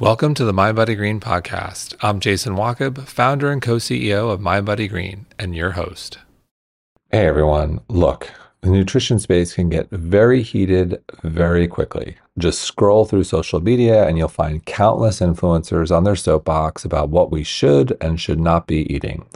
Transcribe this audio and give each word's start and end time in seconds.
Welcome 0.00 0.34
to 0.34 0.44
the 0.44 0.52
Mind 0.52 0.76
Body 0.76 0.94
Green 0.94 1.18
podcast. 1.18 1.96
I'm 2.00 2.20
Jason 2.20 2.54
Wachob, 2.54 3.08
founder 3.08 3.50
and 3.50 3.60
co 3.60 3.78
CEO 3.78 4.30
of 4.30 4.40
Mind 4.40 4.64
Body 4.64 4.86
Green, 4.86 5.26
and 5.40 5.56
your 5.56 5.72
host. 5.72 6.18
Hey 7.10 7.26
everyone, 7.26 7.80
look, 7.88 8.30
the 8.60 8.70
nutrition 8.70 9.18
space 9.18 9.54
can 9.54 9.68
get 9.68 9.90
very 9.90 10.42
heated 10.42 11.02
very 11.24 11.66
quickly. 11.66 12.16
Just 12.38 12.60
scroll 12.60 13.06
through 13.06 13.24
social 13.24 13.60
media 13.60 14.06
and 14.06 14.16
you'll 14.16 14.28
find 14.28 14.64
countless 14.64 15.18
influencers 15.18 15.90
on 15.90 16.04
their 16.04 16.14
soapbox 16.14 16.84
about 16.84 17.08
what 17.08 17.32
we 17.32 17.42
should 17.42 17.96
and 18.00 18.20
should 18.20 18.38
not 18.38 18.68
be 18.68 18.82
eating 18.94 19.26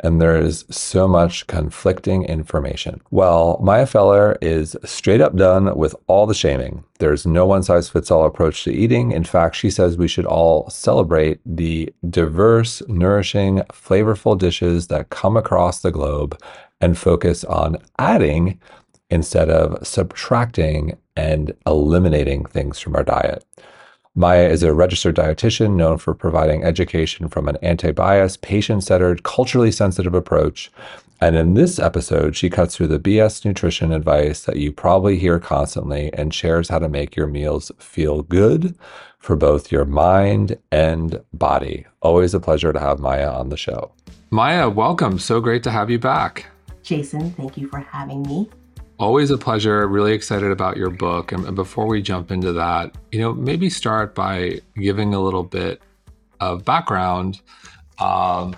and 0.00 0.20
there 0.20 0.36
is 0.36 0.64
so 0.70 1.06
much 1.06 1.46
conflicting 1.46 2.24
information. 2.24 3.00
Well, 3.10 3.58
Maya 3.62 3.86
Feller 3.86 4.36
is 4.42 4.76
straight 4.84 5.20
up 5.20 5.36
done 5.36 5.76
with 5.76 5.94
all 6.08 6.26
the 6.26 6.34
shaming. 6.34 6.84
There's 6.98 7.26
no 7.26 7.46
one 7.46 7.62
size 7.62 7.88
fits 7.88 8.10
all 8.10 8.26
approach 8.26 8.64
to 8.64 8.72
eating. 8.72 9.12
In 9.12 9.24
fact, 9.24 9.56
she 9.56 9.70
says 9.70 9.96
we 9.96 10.08
should 10.08 10.26
all 10.26 10.68
celebrate 10.68 11.40
the 11.46 11.92
diverse, 12.10 12.82
nourishing, 12.88 13.58
flavorful 13.72 14.38
dishes 14.38 14.88
that 14.88 15.10
come 15.10 15.36
across 15.36 15.80
the 15.80 15.92
globe 15.92 16.40
and 16.80 16.98
focus 16.98 17.44
on 17.44 17.76
adding 17.98 18.60
instead 19.10 19.48
of 19.48 19.86
subtracting 19.86 20.96
and 21.16 21.54
eliminating 21.66 22.44
things 22.44 22.80
from 22.80 22.96
our 22.96 23.04
diet. 23.04 23.44
Maya 24.16 24.48
is 24.48 24.62
a 24.62 24.72
registered 24.72 25.16
dietitian 25.16 25.74
known 25.74 25.98
for 25.98 26.14
providing 26.14 26.62
education 26.62 27.26
from 27.26 27.48
an 27.48 27.56
anti 27.62 27.90
bias, 27.90 28.36
patient 28.36 28.84
centered, 28.84 29.24
culturally 29.24 29.72
sensitive 29.72 30.14
approach. 30.14 30.70
And 31.20 31.34
in 31.34 31.54
this 31.54 31.80
episode, 31.80 32.36
she 32.36 32.48
cuts 32.48 32.76
through 32.76 32.88
the 32.88 33.00
BS 33.00 33.44
nutrition 33.44 33.92
advice 33.92 34.44
that 34.44 34.56
you 34.56 34.70
probably 34.70 35.18
hear 35.18 35.40
constantly 35.40 36.12
and 36.12 36.32
shares 36.32 36.68
how 36.68 36.78
to 36.78 36.88
make 36.88 37.16
your 37.16 37.26
meals 37.26 37.72
feel 37.78 38.22
good 38.22 38.76
for 39.18 39.34
both 39.34 39.72
your 39.72 39.84
mind 39.84 40.58
and 40.70 41.20
body. 41.32 41.84
Always 42.00 42.34
a 42.34 42.40
pleasure 42.40 42.72
to 42.72 42.78
have 42.78 43.00
Maya 43.00 43.32
on 43.32 43.48
the 43.48 43.56
show. 43.56 43.90
Maya, 44.30 44.68
welcome. 44.68 45.18
So 45.18 45.40
great 45.40 45.64
to 45.64 45.72
have 45.72 45.90
you 45.90 45.98
back. 45.98 46.46
Jason, 46.84 47.32
thank 47.32 47.56
you 47.56 47.66
for 47.66 47.80
having 47.80 48.22
me. 48.22 48.48
Always 48.98 49.30
a 49.30 49.38
pleasure. 49.38 49.86
Really 49.88 50.12
excited 50.12 50.52
about 50.52 50.76
your 50.76 50.90
book. 50.90 51.32
And 51.32 51.56
before 51.56 51.86
we 51.86 52.00
jump 52.00 52.30
into 52.30 52.52
that, 52.52 52.96
you 53.10 53.18
know, 53.18 53.34
maybe 53.34 53.68
start 53.68 54.14
by 54.14 54.60
giving 54.76 55.14
a 55.14 55.20
little 55.20 55.42
bit 55.42 55.82
of 56.38 56.64
background, 56.64 57.40
um, 57.98 58.54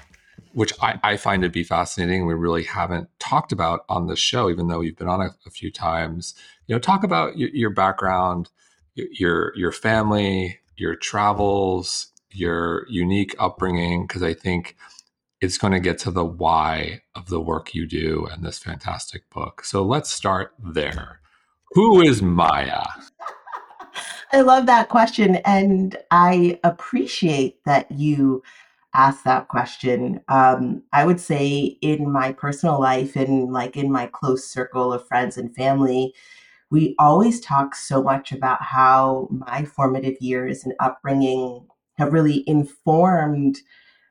which 0.52 0.74
I, 0.82 0.98
I, 1.02 1.16
find 1.16 1.42
to 1.42 1.48
be 1.48 1.64
fascinating. 1.64 2.26
We 2.26 2.34
really 2.34 2.64
haven't 2.64 3.08
talked 3.18 3.52
about 3.52 3.84
on 3.88 4.08
the 4.08 4.16
show, 4.16 4.50
even 4.50 4.68
though 4.68 4.80
we've 4.80 4.96
been 4.96 5.08
on 5.08 5.22
a, 5.22 5.34
a 5.46 5.50
few 5.50 5.70
times. 5.70 6.34
You 6.66 6.74
know, 6.74 6.80
talk 6.80 7.02
about 7.02 7.38
your, 7.38 7.50
your 7.50 7.70
background, 7.70 8.50
your 8.94 9.56
your 9.56 9.72
family, 9.72 10.58
your 10.76 10.96
travels, 10.96 12.08
your 12.30 12.86
unique 12.88 13.34
upbringing, 13.38 14.06
because 14.06 14.22
I 14.22 14.34
think 14.34 14.76
it's 15.40 15.58
going 15.58 15.72
to 15.72 15.80
get 15.80 15.98
to 15.98 16.10
the 16.10 16.24
why 16.24 17.02
of 17.14 17.28
the 17.28 17.40
work 17.40 17.74
you 17.74 17.86
do 17.86 18.26
and 18.30 18.42
this 18.42 18.58
fantastic 18.58 19.28
book. 19.30 19.64
So 19.64 19.82
let's 19.82 20.10
start 20.10 20.54
there. 20.58 21.20
Who 21.72 22.00
is 22.00 22.22
Maya? 22.22 22.84
I 24.32 24.40
love 24.40 24.66
that 24.66 24.88
question. 24.88 25.36
And 25.44 25.96
I 26.10 26.58
appreciate 26.64 27.62
that 27.64 27.90
you 27.90 28.42
asked 28.94 29.24
that 29.24 29.48
question. 29.48 30.20
Um, 30.28 30.82
I 30.92 31.04
would 31.04 31.20
say 31.20 31.78
in 31.82 32.10
my 32.10 32.32
personal 32.32 32.80
life 32.80 33.14
and 33.14 33.52
like 33.52 33.76
in 33.76 33.92
my 33.92 34.06
close 34.06 34.44
circle 34.44 34.92
of 34.92 35.06
friends 35.06 35.36
and 35.36 35.54
family, 35.54 36.14
we 36.70 36.96
always 36.98 37.40
talk 37.40 37.74
so 37.74 38.02
much 38.02 38.32
about 38.32 38.62
how 38.62 39.28
my 39.30 39.64
formative 39.64 40.16
years 40.20 40.64
and 40.64 40.74
upbringing 40.80 41.66
have 41.98 42.12
really 42.12 42.42
informed 42.48 43.58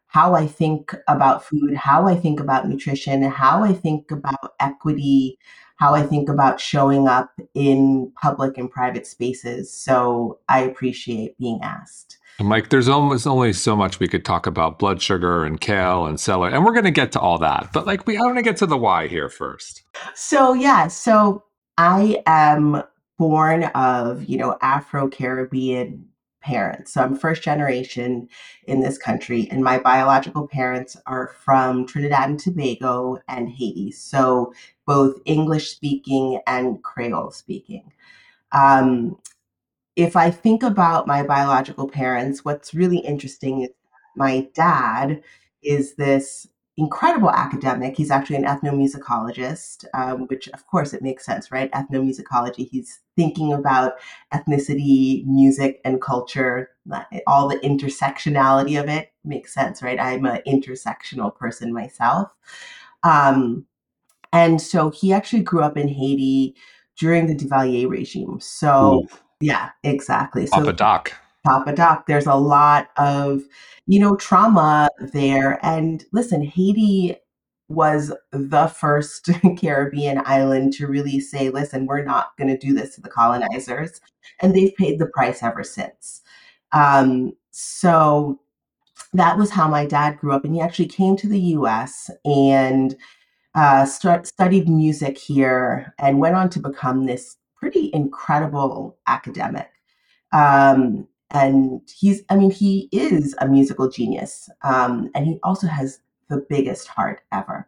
how 0.07 0.35
I 0.35 0.47
think 0.47 0.95
about 1.07 1.43
food, 1.43 1.75
how 1.75 2.07
I 2.07 2.15
think 2.15 2.39
about 2.39 2.67
nutrition, 2.67 3.23
how 3.23 3.63
I 3.63 3.73
think 3.73 4.11
about 4.11 4.53
equity, 4.59 5.37
how 5.77 5.93
I 5.93 6.03
think 6.03 6.29
about 6.29 6.59
showing 6.59 7.07
up 7.07 7.31
in 7.53 8.11
public 8.21 8.57
and 8.57 8.69
private 8.69 9.05
spaces. 9.05 9.73
So 9.73 10.39
I 10.47 10.61
appreciate 10.61 11.37
being 11.37 11.59
asked. 11.61 12.17
Mike, 12.39 12.69
there's 12.69 12.89
almost 12.89 13.25
only 13.25 13.53
so 13.53 13.75
much 13.75 13.99
we 13.99 14.07
could 14.07 14.25
talk 14.25 14.45
about 14.45 14.77
blood 14.77 15.01
sugar 15.01 15.45
and 15.45 15.59
kale 15.59 16.05
and 16.05 16.19
celery, 16.19 16.53
and 16.53 16.65
we're 16.65 16.73
going 16.73 16.83
to 16.85 16.91
get 16.91 17.13
to 17.13 17.19
all 17.19 17.37
that. 17.37 17.69
But 17.71 17.85
like, 17.85 18.05
we 18.05 18.17
I 18.17 18.21
want 18.21 18.37
to 18.37 18.41
get 18.41 18.57
to 18.57 18.65
the 18.65 18.77
why 18.77 19.07
here 19.07 19.29
first. 19.29 19.83
So 20.15 20.53
yeah, 20.53 20.87
so 20.87 21.45
I 21.77 22.21
am 22.25 22.83
born 23.17 23.63
of 23.75 24.25
you 24.25 24.37
know 24.37 24.57
Afro 24.61 25.07
Caribbean 25.07 26.09
parents. 26.45 26.93
So 26.93 27.01
I'm 27.01 27.15
first 27.15 27.41
generation 27.41 28.29
in 28.67 28.79
this 28.79 28.99
country, 28.99 29.47
and 29.49 29.63
my 29.63 29.79
biological 29.79 30.47
parents 30.47 30.95
are 31.07 31.31
from 31.43 31.87
Trinidad 31.87 32.29
and 32.29 32.39
Tobago 32.39 33.17
and 33.27 33.49
Haiti. 33.49 33.91
So 33.91 34.53
both 34.85 35.19
English 35.25 35.71
speaking 35.71 36.39
and 36.45 36.83
Creole 36.83 37.31
speaking. 37.31 37.91
Um, 38.51 39.17
if 39.95 40.15
I 40.15 40.29
think 40.29 40.61
about 40.61 41.07
my 41.07 41.23
biological 41.23 41.89
parents, 41.89 42.45
what's 42.45 42.75
really 42.75 42.99
interesting 42.99 43.61
is 43.61 43.69
my 44.15 44.47
dad 44.53 45.23
is 45.63 45.95
this 45.95 46.47
incredible 46.77 47.29
academic. 47.29 47.95
He's 47.95 48.11
actually 48.11 48.35
an 48.37 48.43
ethnomusicologist, 48.43 49.85
um, 49.93 50.27
which 50.27 50.49
of 50.49 50.67
course 50.67 50.93
it 50.93 51.01
makes 51.01 51.25
sense, 51.25 51.51
right? 51.51 51.71
Ethnomusicology. 51.71 52.67
He's 52.69 52.99
thinking 53.15 53.53
about 53.53 53.93
ethnicity, 54.33 55.25
music, 55.25 55.79
and 55.85 56.01
culture, 56.01 56.71
all 57.27 57.47
the 57.47 57.59
intersectionality 57.59 58.79
of 58.79 58.89
it 58.89 59.13
makes 59.23 59.53
sense, 59.53 59.81
right? 59.81 59.99
I'm 59.99 60.25
an 60.25 60.41
intersectional 60.45 61.33
person 61.33 61.73
myself. 61.73 62.29
Um, 63.03 63.65
and 64.33 64.61
so 64.61 64.89
he 64.89 65.13
actually 65.13 65.43
grew 65.43 65.61
up 65.61 65.77
in 65.77 65.87
Haiti 65.87 66.55
during 66.97 67.27
the 67.27 67.35
Duvalier 67.35 67.89
regime. 67.89 68.39
So, 68.41 69.03
Ooh. 69.03 69.07
yeah, 69.39 69.69
exactly. 69.83 70.45
So, 70.45 70.59
Papa 70.59 70.73
Doc. 70.73 71.13
Papa 71.45 71.73
Doc, 71.73 72.07
there's 72.07 72.25
a 72.25 72.35
lot 72.35 72.89
of 72.97 73.43
you 73.87 73.99
know, 73.99 74.15
trauma 74.15 74.89
there. 74.99 75.59
And 75.63 76.03
listen, 76.11 76.41
Haiti 76.41 77.15
was 77.67 78.13
the 78.31 78.67
first 78.67 79.29
Caribbean 79.59 80.21
island 80.25 80.73
to 80.73 80.87
really 80.87 81.19
say, 81.19 81.49
listen, 81.49 81.85
we're 81.85 82.03
not 82.03 82.35
going 82.37 82.47
to 82.47 82.57
do 82.57 82.73
this 82.73 82.95
to 82.95 83.01
the 83.01 83.09
colonizers. 83.09 84.01
And 84.41 84.55
they've 84.55 84.75
paid 84.75 84.99
the 84.99 85.07
price 85.07 85.43
ever 85.43 85.63
since. 85.63 86.21
Um, 86.71 87.33
so 87.51 88.39
that 89.13 89.37
was 89.37 89.51
how 89.51 89.67
my 89.67 89.85
dad 89.85 90.17
grew 90.17 90.33
up. 90.33 90.45
And 90.45 90.53
he 90.55 90.61
actually 90.61 90.87
came 90.87 91.15
to 91.17 91.27
the 91.27 91.39
US 91.39 92.09
and 92.23 92.95
uh, 93.53 93.85
start, 93.85 94.27
studied 94.27 94.67
music 94.67 95.17
here 95.17 95.93
and 95.99 96.19
went 96.19 96.35
on 96.35 96.49
to 96.49 96.59
become 96.59 97.05
this 97.05 97.37
pretty 97.55 97.89
incredible 97.93 98.97
academic. 99.07 99.69
Um, 100.33 101.07
and 101.31 101.81
he's 101.93 102.23
i 102.29 102.35
mean 102.35 102.51
he 102.51 102.87
is 102.91 103.35
a 103.39 103.47
musical 103.47 103.89
genius 103.89 104.49
um, 104.63 105.09
and 105.15 105.25
he 105.25 105.39
also 105.43 105.67
has 105.67 105.99
the 106.29 106.45
biggest 106.49 106.87
heart 106.87 107.21
ever. 107.31 107.67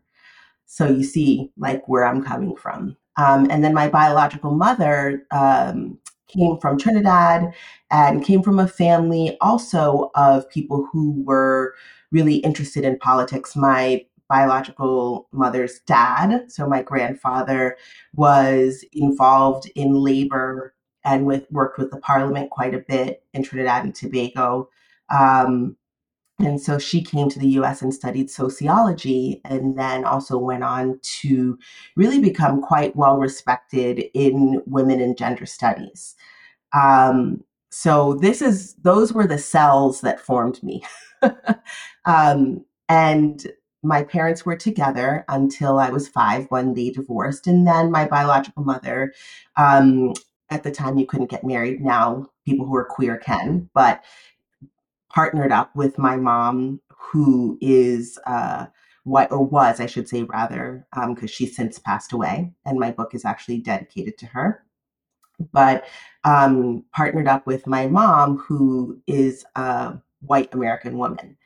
So 0.66 0.88
you 0.88 1.04
see 1.04 1.52
like 1.58 1.88
where 1.88 2.06
i'm 2.06 2.24
coming 2.24 2.56
from. 2.56 2.98
Um, 3.18 3.48
and 3.50 3.64
then 3.64 3.74
my 3.74 3.88
biological 3.90 4.52
mother 4.52 5.26
um, 5.32 5.98
came 6.28 6.58
from 6.60 6.78
trinidad 6.78 7.54
and 7.90 8.24
came 8.24 8.44
from 8.44 8.60
a 8.60 8.68
family 8.68 9.38
also 9.42 10.12
of 10.16 10.50
people 10.50 10.88
who 10.92 11.24
were 11.24 11.74
really 12.12 12.36
interested 12.38 12.84
in 12.84 13.00
politics. 13.00 13.56
My 13.56 14.06
biological 14.30 15.30
mother's 15.32 15.80
dad 15.88 16.52
so 16.52 16.68
my 16.68 16.82
grandfather 16.82 17.78
was 18.14 18.84
involved 18.92 19.72
in 19.76 19.94
labor 19.94 20.74
and 21.08 21.26
with 21.26 21.50
worked 21.52 21.80
with 21.80 21.90
the 21.90 21.98
parliament 21.98 22.52
quite 22.52 22.76
a 22.76 22.80
bit 22.80 23.24
in 23.34 23.42
Trinidad 23.42 23.86
and 23.86 23.96
Tobago. 23.96 24.70
Um, 25.10 25.78
and 26.40 26.62
so 26.62 26.78
she 26.78 27.02
came 27.02 27.30
to 27.30 27.40
the 27.40 27.48
US 27.60 27.82
and 27.82 27.94
studied 27.94 28.30
sociology 28.30 29.42
and 29.46 29.80
then 29.80 30.04
also 30.04 30.38
went 30.38 30.64
on 30.64 31.00
to 31.22 31.58
really 31.96 32.20
become 32.20 32.62
quite 32.62 32.96
well 32.96 33.18
respected 33.18 34.04
in 34.14 34.62
women 34.68 35.02
and 35.02 35.18
gender 35.18 35.46
studies. 35.46 36.16
Um, 36.74 37.44
so 37.72 38.16
this 38.16 38.42
is 38.42 38.76
those 38.76 39.14
were 39.14 39.28
the 39.28 39.38
cells 39.38 40.02
that 40.02 40.20
formed 40.20 40.62
me. 40.62 40.84
um, 42.06 42.64
and 42.90 43.48
my 43.82 44.04
parents 44.04 44.46
were 44.46 44.56
together 44.58 45.24
until 45.30 45.80
I 45.80 45.90
was 45.90 46.08
five 46.08 46.48
when 46.50 46.74
they 46.74 46.90
divorced. 46.90 47.48
And 47.48 47.66
then 47.66 47.92
my 47.92 48.06
biological 48.08 48.64
mother 48.64 49.14
um, 49.56 50.14
at 50.50 50.64
the 50.64 50.72
time 50.72 50.98
you 50.98 51.06
couldn't 51.06 51.30
get 51.30 51.44
married. 51.44 51.82
Now 51.82 52.28
people 52.46 52.66
who 52.66 52.76
are 52.76 52.86
queer 52.86 53.18
can, 53.18 53.70
but 53.74 54.04
partnered 55.10 55.52
up 55.52 55.76
with 55.76 55.98
my 55.98 56.16
mom, 56.18 56.82
who 56.90 57.58
is 57.62 58.20
uh, 58.28 58.68
what 59.04 59.32
or 59.32 59.44
was, 59.44 59.80
I 59.80 59.86
should 59.86 60.10
say, 60.10 60.24
rather, 60.24 60.86
because 60.94 61.22
um, 61.22 61.28
she's 61.28 61.56
since 61.56 61.80
passed 61.80 62.12
away, 62.14 62.52
and 62.66 62.80
my 62.80 62.92
book 62.92 63.16
is 63.16 63.26
actually 63.26 63.60
dedicated 63.60 64.18
to 64.20 64.26
her. 64.28 64.64
but 65.52 65.86
um, 66.24 66.84
partnered 66.94 67.28
up 67.28 67.46
with 67.48 67.68
my 67.68 67.88
mom, 67.88 68.38
who 68.38 69.00
is 69.08 69.46
a 69.56 69.94
white 70.22 70.54
American 70.54 70.98
woman. 70.98 71.38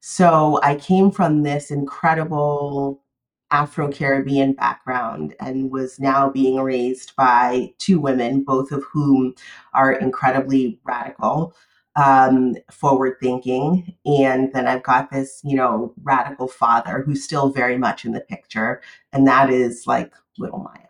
So 0.00 0.60
I 0.62 0.76
came 0.76 1.10
from 1.10 1.42
this 1.42 1.70
incredible 1.70 3.02
Afro 3.50 3.90
Caribbean 3.90 4.52
background 4.52 5.34
and 5.40 5.70
was 5.70 5.98
now 5.98 6.30
being 6.30 6.60
raised 6.60 7.14
by 7.16 7.72
two 7.78 8.00
women, 8.00 8.44
both 8.44 8.70
of 8.72 8.84
whom 8.92 9.34
are 9.74 9.92
incredibly 9.92 10.78
radical, 10.84 11.54
um, 11.96 12.56
forward 12.70 13.16
thinking. 13.20 13.96
And 14.06 14.52
then 14.52 14.66
I've 14.66 14.82
got 14.82 15.10
this, 15.10 15.40
you 15.44 15.56
know, 15.56 15.92
radical 16.02 16.48
father 16.48 17.02
who's 17.02 17.24
still 17.24 17.50
very 17.50 17.76
much 17.76 18.04
in 18.04 18.12
the 18.12 18.20
picture, 18.20 18.80
and 19.12 19.26
that 19.26 19.50
is 19.50 19.86
like 19.86 20.12
little 20.38 20.60
Maya. 20.60 20.86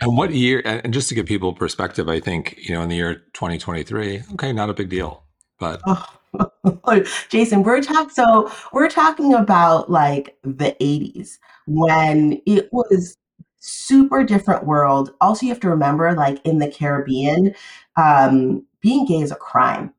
And 0.00 0.16
what 0.16 0.32
year, 0.32 0.62
and 0.64 0.94
just 0.94 1.10
to 1.10 1.14
give 1.14 1.26
people 1.26 1.52
perspective, 1.52 2.08
I 2.08 2.20
think, 2.20 2.58
you 2.58 2.74
know, 2.74 2.82
in 2.82 2.88
the 2.88 2.96
year 2.96 3.16
2023, 3.34 4.22
okay, 4.32 4.52
not 4.52 4.70
a 4.70 4.74
big 4.74 4.88
deal, 4.88 5.24
but. 5.58 5.80
Oh. 5.86 6.06
Jason, 7.28 7.62
we're 7.62 7.82
talking 7.82 8.10
so 8.10 8.50
we're 8.72 8.88
talking 8.88 9.34
about 9.34 9.90
like 9.90 10.36
the 10.42 10.76
80s 10.80 11.38
when 11.66 12.40
it 12.46 12.68
was 12.72 13.16
super 13.58 14.24
different 14.24 14.66
world. 14.66 15.12
Also, 15.20 15.46
you 15.46 15.52
have 15.52 15.60
to 15.60 15.68
remember, 15.70 16.12
like 16.14 16.40
in 16.44 16.58
the 16.58 16.70
Caribbean, 16.70 17.54
um, 17.96 18.64
being 18.80 19.04
gay 19.06 19.20
is 19.20 19.30
a 19.32 19.36
crime, 19.36 19.92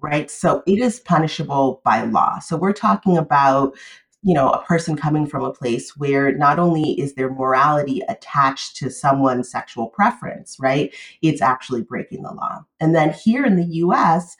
right? 0.00 0.30
So 0.30 0.62
it 0.66 0.80
is 0.80 1.00
punishable 1.00 1.82
by 1.84 2.04
law. 2.04 2.38
So 2.40 2.56
we're 2.56 2.72
talking 2.72 3.16
about 3.18 3.74
you 4.22 4.34
know 4.34 4.50
a 4.50 4.62
person 4.64 4.96
coming 4.96 5.26
from 5.26 5.44
a 5.44 5.52
place 5.52 5.96
where 5.96 6.32
not 6.36 6.58
only 6.58 6.98
is 7.00 7.14
their 7.14 7.30
morality 7.30 8.02
attached 8.08 8.76
to 8.76 8.90
someone's 8.90 9.50
sexual 9.50 9.88
preference 9.88 10.56
right 10.58 10.94
it's 11.22 11.42
actually 11.42 11.82
breaking 11.82 12.22
the 12.22 12.32
law 12.32 12.64
and 12.80 12.94
then 12.94 13.12
here 13.12 13.44
in 13.44 13.56
the 13.56 13.66
US 13.84 14.36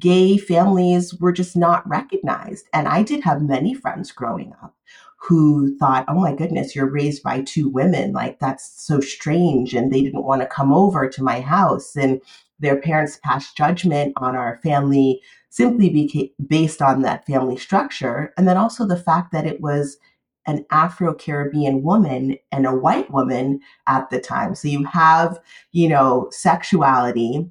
gay 0.00 0.36
families 0.36 1.14
were 1.14 1.32
just 1.32 1.56
not 1.56 1.88
recognized 1.88 2.66
and 2.72 2.88
I 2.88 3.02
did 3.02 3.22
have 3.22 3.42
many 3.42 3.74
friends 3.74 4.10
growing 4.10 4.52
up 4.62 4.74
who 5.20 5.76
thought, 5.76 6.06
oh 6.08 6.18
my 6.18 6.34
goodness, 6.34 6.74
you're 6.74 6.90
raised 6.90 7.22
by 7.22 7.42
two 7.42 7.68
women. 7.68 8.12
Like, 8.12 8.38
that's 8.38 8.82
so 8.82 9.00
strange. 9.00 9.74
And 9.74 9.92
they 9.92 10.02
didn't 10.02 10.24
want 10.24 10.40
to 10.40 10.46
come 10.46 10.72
over 10.72 11.08
to 11.08 11.22
my 11.22 11.40
house. 11.40 11.94
And 11.94 12.22
their 12.58 12.80
parents 12.80 13.18
passed 13.22 13.56
judgment 13.56 14.14
on 14.16 14.34
our 14.34 14.58
family 14.62 15.20
simply 15.50 15.90
beca- 15.90 16.32
based 16.48 16.80
on 16.80 17.02
that 17.02 17.26
family 17.26 17.58
structure. 17.58 18.32
And 18.38 18.48
then 18.48 18.56
also 18.56 18.86
the 18.86 18.96
fact 18.96 19.30
that 19.32 19.46
it 19.46 19.60
was 19.60 19.98
an 20.46 20.64
Afro 20.70 21.12
Caribbean 21.12 21.82
woman 21.82 22.38
and 22.50 22.66
a 22.66 22.74
white 22.74 23.10
woman 23.10 23.60
at 23.86 24.08
the 24.08 24.20
time. 24.20 24.54
So 24.54 24.68
you 24.68 24.84
have, 24.84 25.38
you 25.72 25.88
know, 25.88 26.28
sexuality 26.30 27.50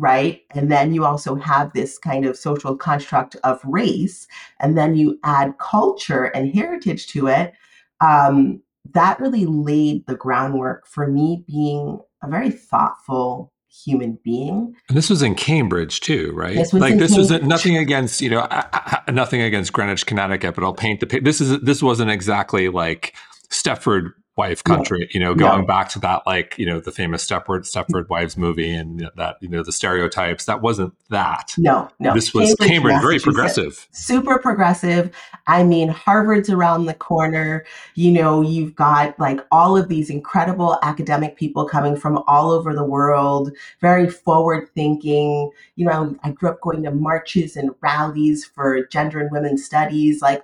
right? 0.00 0.40
And 0.52 0.72
then 0.72 0.94
you 0.94 1.04
also 1.04 1.34
have 1.36 1.72
this 1.74 1.98
kind 1.98 2.24
of 2.24 2.36
social 2.36 2.74
construct 2.74 3.36
of 3.44 3.60
race, 3.64 4.26
and 4.58 4.76
then 4.76 4.96
you 4.96 5.18
add 5.22 5.58
culture 5.58 6.24
and 6.24 6.52
heritage 6.52 7.06
to 7.08 7.28
it. 7.28 7.52
Um, 8.00 8.62
that 8.92 9.20
really 9.20 9.44
laid 9.44 10.06
the 10.06 10.16
groundwork 10.16 10.86
for 10.86 11.06
me 11.06 11.44
being 11.46 12.00
a 12.22 12.28
very 12.28 12.50
thoughtful 12.50 13.52
human 13.68 14.18
being. 14.24 14.74
And 14.88 14.96
this 14.96 15.10
was 15.10 15.22
in 15.22 15.34
Cambridge 15.34 16.00
too, 16.00 16.32
right? 16.34 16.56
This 16.56 16.72
like 16.72 16.98
this 16.98 17.12
Cambridge. 17.12 17.30
was 17.30 17.42
nothing 17.42 17.76
against 17.76 18.22
you 18.22 18.30
know 18.30 18.48
nothing 19.08 19.42
against 19.42 19.72
Greenwich, 19.74 20.06
Connecticut, 20.06 20.54
but 20.54 20.64
I'll 20.64 20.72
paint 20.72 21.00
the 21.00 21.20
this 21.20 21.42
is 21.42 21.60
this 21.60 21.82
wasn't 21.82 22.10
exactly 22.10 22.68
like 22.68 23.14
Stepford 23.50 24.12
wife 24.40 24.64
country, 24.64 25.00
no. 25.00 25.06
you 25.10 25.20
know, 25.20 25.34
going 25.34 25.60
no. 25.60 25.66
back 25.66 25.90
to 25.90 25.98
that, 25.98 26.22
like, 26.26 26.58
you 26.58 26.64
know, 26.64 26.80
the 26.80 26.90
famous 26.90 27.26
Stepford, 27.26 27.68
Stepford 27.70 28.08
Wives 28.08 28.38
movie 28.38 28.72
and 28.72 29.10
that, 29.16 29.36
you 29.42 29.48
know, 29.50 29.62
the 29.62 29.70
stereotypes, 29.70 30.46
that 30.46 30.62
wasn't 30.62 30.94
that. 31.10 31.52
No, 31.58 31.90
no. 31.98 32.14
This 32.14 32.32
was 32.32 32.54
Cambridge, 32.54 32.70
Cambridge 32.70 33.02
very 33.02 33.18
progressive. 33.18 33.86
Super 33.92 34.38
progressive. 34.38 35.14
I 35.46 35.62
mean, 35.62 35.90
Harvard's 35.90 36.48
around 36.48 36.86
the 36.86 36.94
corner. 36.94 37.66
You 37.96 38.12
know, 38.12 38.40
you've 38.40 38.74
got 38.74 39.18
like 39.20 39.40
all 39.52 39.76
of 39.76 39.88
these 39.88 40.08
incredible 40.08 40.78
academic 40.82 41.36
people 41.36 41.66
coming 41.66 41.96
from 41.96 42.22
all 42.26 42.50
over 42.50 42.74
the 42.74 42.84
world, 42.84 43.52
very 43.82 44.08
forward 44.08 44.70
thinking. 44.74 45.50
You 45.76 45.84
know, 45.84 46.16
I 46.24 46.30
grew 46.30 46.48
up 46.48 46.62
going 46.62 46.82
to 46.84 46.90
marches 46.90 47.56
and 47.56 47.72
rallies 47.82 48.46
for 48.46 48.86
gender 48.86 49.20
and 49.20 49.30
women's 49.30 49.66
studies. 49.66 50.22
Like, 50.22 50.42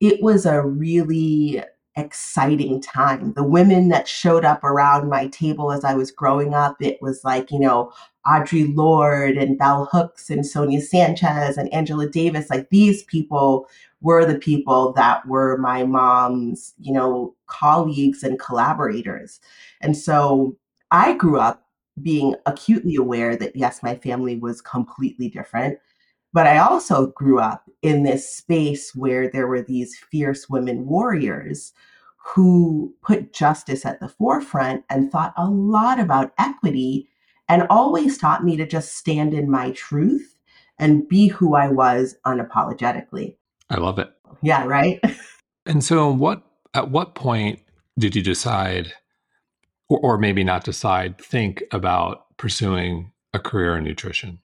it 0.00 0.22
was 0.22 0.46
a 0.46 0.62
really 0.62 1.62
exciting 1.96 2.80
time. 2.80 3.32
The 3.34 3.44
women 3.44 3.88
that 3.88 4.08
showed 4.08 4.44
up 4.44 4.64
around 4.64 5.08
my 5.08 5.28
table 5.28 5.72
as 5.72 5.84
I 5.84 5.94
was 5.94 6.10
growing 6.10 6.54
up, 6.54 6.76
it 6.80 7.00
was 7.02 7.22
like, 7.24 7.50
you 7.50 7.58
know, 7.58 7.92
Audre 8.26 8.74
Lorde 8.74 9.36
and 9.36 9.58
Bell 9.58 9.88
Hooks 9.90 10.30
and 10.30 10.46
Sonia 10.46 10.80
Sanchez 10.80 11.56
and 11.56 11.72
Angela 11.72 12.08
Davis. 12.08 12.48
Like 12.48 12.70
these 12.70 13.02
people 13.04 13.68
were 14.00 14.24
the 14.24 14.38
people 14.38 14.92
that 14.94 15.26
were 15.26 15.58
my 15.58 15.84
mom's, 15.84 16.74
you 16.80 16.92
know, 16.92 17.34
colleagues 17.46 18.22
and 18.22 18.38
collaborators. 18.38 19.40
And 19.80 19.96
so 19.96 20.56
I 20.90 21.14
grew 21.14 21.38
up 21.38 21.66
being 22.00 22.34
acutely 22.46 22.96
aware 22.96 23.36
that 23.36 23.54
yes, 23.54 23.82
my 23.82 23.96
family 23.96 24.38
was 24.38 24.60
completely 24.60 25.28
different. 25.28 25.78
But 26.32 26.46
I 26.46 26.58
also 26.58 27.08
grew 27.08 27.38
up 27.38 27.64
in 27.82 28.04
this 28.04 28.34
space 28.34 28.94
where 28.94 29.28
there 29.28 29.46
were 29.46 29.62
these 29.62 29.96
fierce 30.10 30.48
women 30.48 30.86
warriors 30.86 31.72
who 32.24 32.94
put 33.02 33.32
justice 33.32 33.84
at 33.84 34.00
the 34.00 34.08
forefront 34.08 34.84
and 34.88 35.10
thought 35.10 35.34
a 35.36 35.48
lot 35.48 35.98
about 35.98 36.32
equity 36.38 37.08
and 37.48 37.66
always 37.68 38.16
taught 38.16 38.44
me 38.44 38.56
to 38.56 38.66
just 38.66 38.96
stand 38.96 39.34
in 39.34 39.50
my 39.50 39.72
truth 39.72 40.36
and 40.78 41.08
be 41.08 41.28
who 41.28 41.54
I 41.54 41.68
was 41.68 42.16
unapologetically. 42.24 43.36
I 43.68 43.76
love 43.76 43.98
it. 43.98 44.10
Yeah, 44.40 44.64
right? 44.64 45.00
and 45.66 45.84
so 45.84 46.10
what 46.10 46.42
at 46.74 46.90
what 46.90 47.14
point 47.14 47.60
did 47.98 48.16
you 48.16 48.22
decide 48.22 48.92
or, 49.88 49.98
or 50.00 50.18
maybe 50.18 50.44
not 50.44 50.64
decide 50.64 51.18
think 51.18 51.62
about 51.72 52.36
pursuing 52.38 53.12
a 53.34 53.38
career 53.38 53.76
in 53.76 53.84
nutrition? 53.84 54.38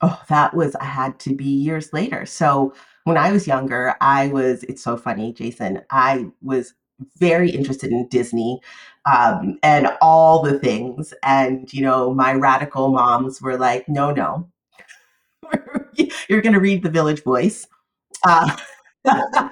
Oh, 0.00 0.20
that 0.28 0.54
was, 0.54 0.74
I 0.76 0.84
had 0.84 1.18
to 1.20 1.34
be 1.34 1.44
years 1.44 1.92
later. 1.92 2.26
So 2.26 2.74
when 3.04 3.16
I 3.16 3.32
was 3.32 3.46
younger, 3.46 3.94
I 4.00 4.28
was, 4.28 4.62
it's 4.64 4.82
so 4.82 4.96
funny, 4.96 5.32
Jason, 5.32 5.82
I 5.90 6.26
was 6.42 6.74
very 7.18 7.50
interested 7.50 7.90
in 7.90 8.08
Disney 8.08 8.60
um, 9.06 9.58
and 9.62 9.88
all 10.00 10.42
the 10.42 10.58
things. 10.58 11.14
And, 11.22 11.72
you 11.72 11.82
know, 11.82 12.12
my 12.12 12.34
radical 12.34 12.88
moms 12.90 13.40
were 13.40 13.58
like, 13.58 13.88
no, 13.88 14.10
no, 14.10 14.48
you're 16.28 16.42
going 16.42 16.54
to 16.54 16.60
read 16.60 16.82
The 16.82 16.90
Village 16.90 17.22
Voice. 17.22 17.66
Uh, 18.26 18.56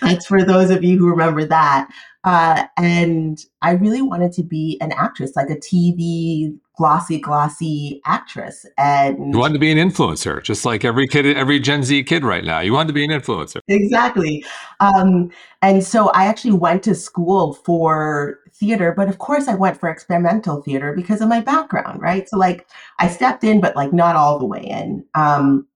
that's 0.00 0.26
for 0.26 0.42
those 0.44 0.70
of 0.70 0.82
you 0.82 0.98
who 0.98 1.08
remember 1.08 1.44
that. 1.44 1.88
Uh, 2.24 2.64
and 2.76 3.44
I 3.62 3.72
really 3.72 4.02
wanted 4.02 4.32
to 4.32 4.42
be 4.42 4.78
an 4.80 4.92
actress, 4.92 5.34
like 5.34 5.50
a 5.50 5.56
TV 5.56 6.56
glossy, 6.82 7.20
glossy 7.20 8.02
actress. 8.04 8.66
And 8.76 9.32
you 9.32 9.38
wanted 9.38 9.52
to 9.52 9.60
be 9.60 9.70
an 9.70 9.78
influencer, 9.78 10.42
just 10.42 10.64
like 10.64 10.84
every 10.84 11.06
kid, 11.06 11.24
every 11.26 11.60
Gen 11.60 11.84
Z 11.84 12.02
kid 12.02 12.24
right 12.24 12.44
now. 12.44 12.58
You 12.58 12.72
wanted 12.72 12.88
to 12.88 12.92
be 12.92 13.04
an 13.04 13.10
influencer. 13.10 13.60
Exactly. 13.68 14.44
Um, 14.80 15.30
and 15.62 15.84
so 15.84 16.08
I 16.08 16.24
actually 16.24 16.54
went 16.54 16.82
to 16.82 16.96
school 16.96 17.54
for 17.54 18.40
theater, 18.52 18.92
but 18.96 19.08
of 19.08 19.18
course 19.18 19.46
I 19.46 19.54
went 19.54 19.78
for 19.78 19.88
experimental 19.88 20.60
theater 20.60 20.92
because 20.92 21.20
of 21.20 21.28
my 21.28 21.38
background, 21.38 22.02
right? 22.02 22.28
So 22.28 22.36
like 22.36 22.66
I 22.98 23.06
stepped 23.06 23.44
in, 23.44 23.60
but 23.60 23.76
like 23.76 23.92
not 23.92 24.16
all 24.16 24.40
the 24.40 24.44
way 24.44 24.64
in. 24.64 25.04
Um, 25.14 25.68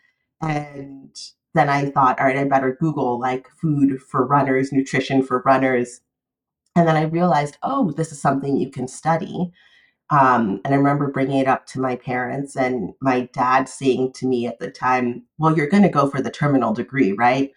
And 0.40 1.16
then 1.54 1.68
I 1.68 1.90
thought, 1.90 2.18
all 2.18 2.26
right, 2.26 2.36
I 2.36 2.44
better 2.44 2.76
Google 2.80 3.20
like 3.20 3.48
food 3.60 4.00
for 4.00 4.26
runners, 4.26 4.72
nutrition 4.72 5.22
for 5.22 5.42
runners. 5.44 6.00
And 6.74 6.88
then 6.88 6.96
I 6.96 7.02
realized, 7.02 7.58
oh, 7.62 7.92
this 7.92 8.12
is 8.12 8.20
something 8.20 8.56
you 8.56 8.70
can 8.70 8.88
study. 8.88 9.52
Um, 10.12 10.60
and 10.64 10.74
I 10.74 10.76
remember 10.76 11.10
bringing 11.10 11.38
it 11.38 11.48
up 11.48 11.66
to 11.68 11.80
my 11.80 11.96
parents 11.96 12.54
and 12.54 12.92
my 13.00 13.30
dad 13.32 13.66
saying 13.66 14.12
to 14.16 14.26
me 14.26 14.46
at 14.46 14.58
the 14.58 14.70
time, 14.70 15.24
Well, 15.38 15.56
you're 15.56 15.68
going 15.68 15.84
to 15.84 15.88
go 15.88 16.10
for 16.10 16.20
the 16.20 16.30
terminal 16.30 16.74
degree, 16.74 17.12
right? 17.12 17.50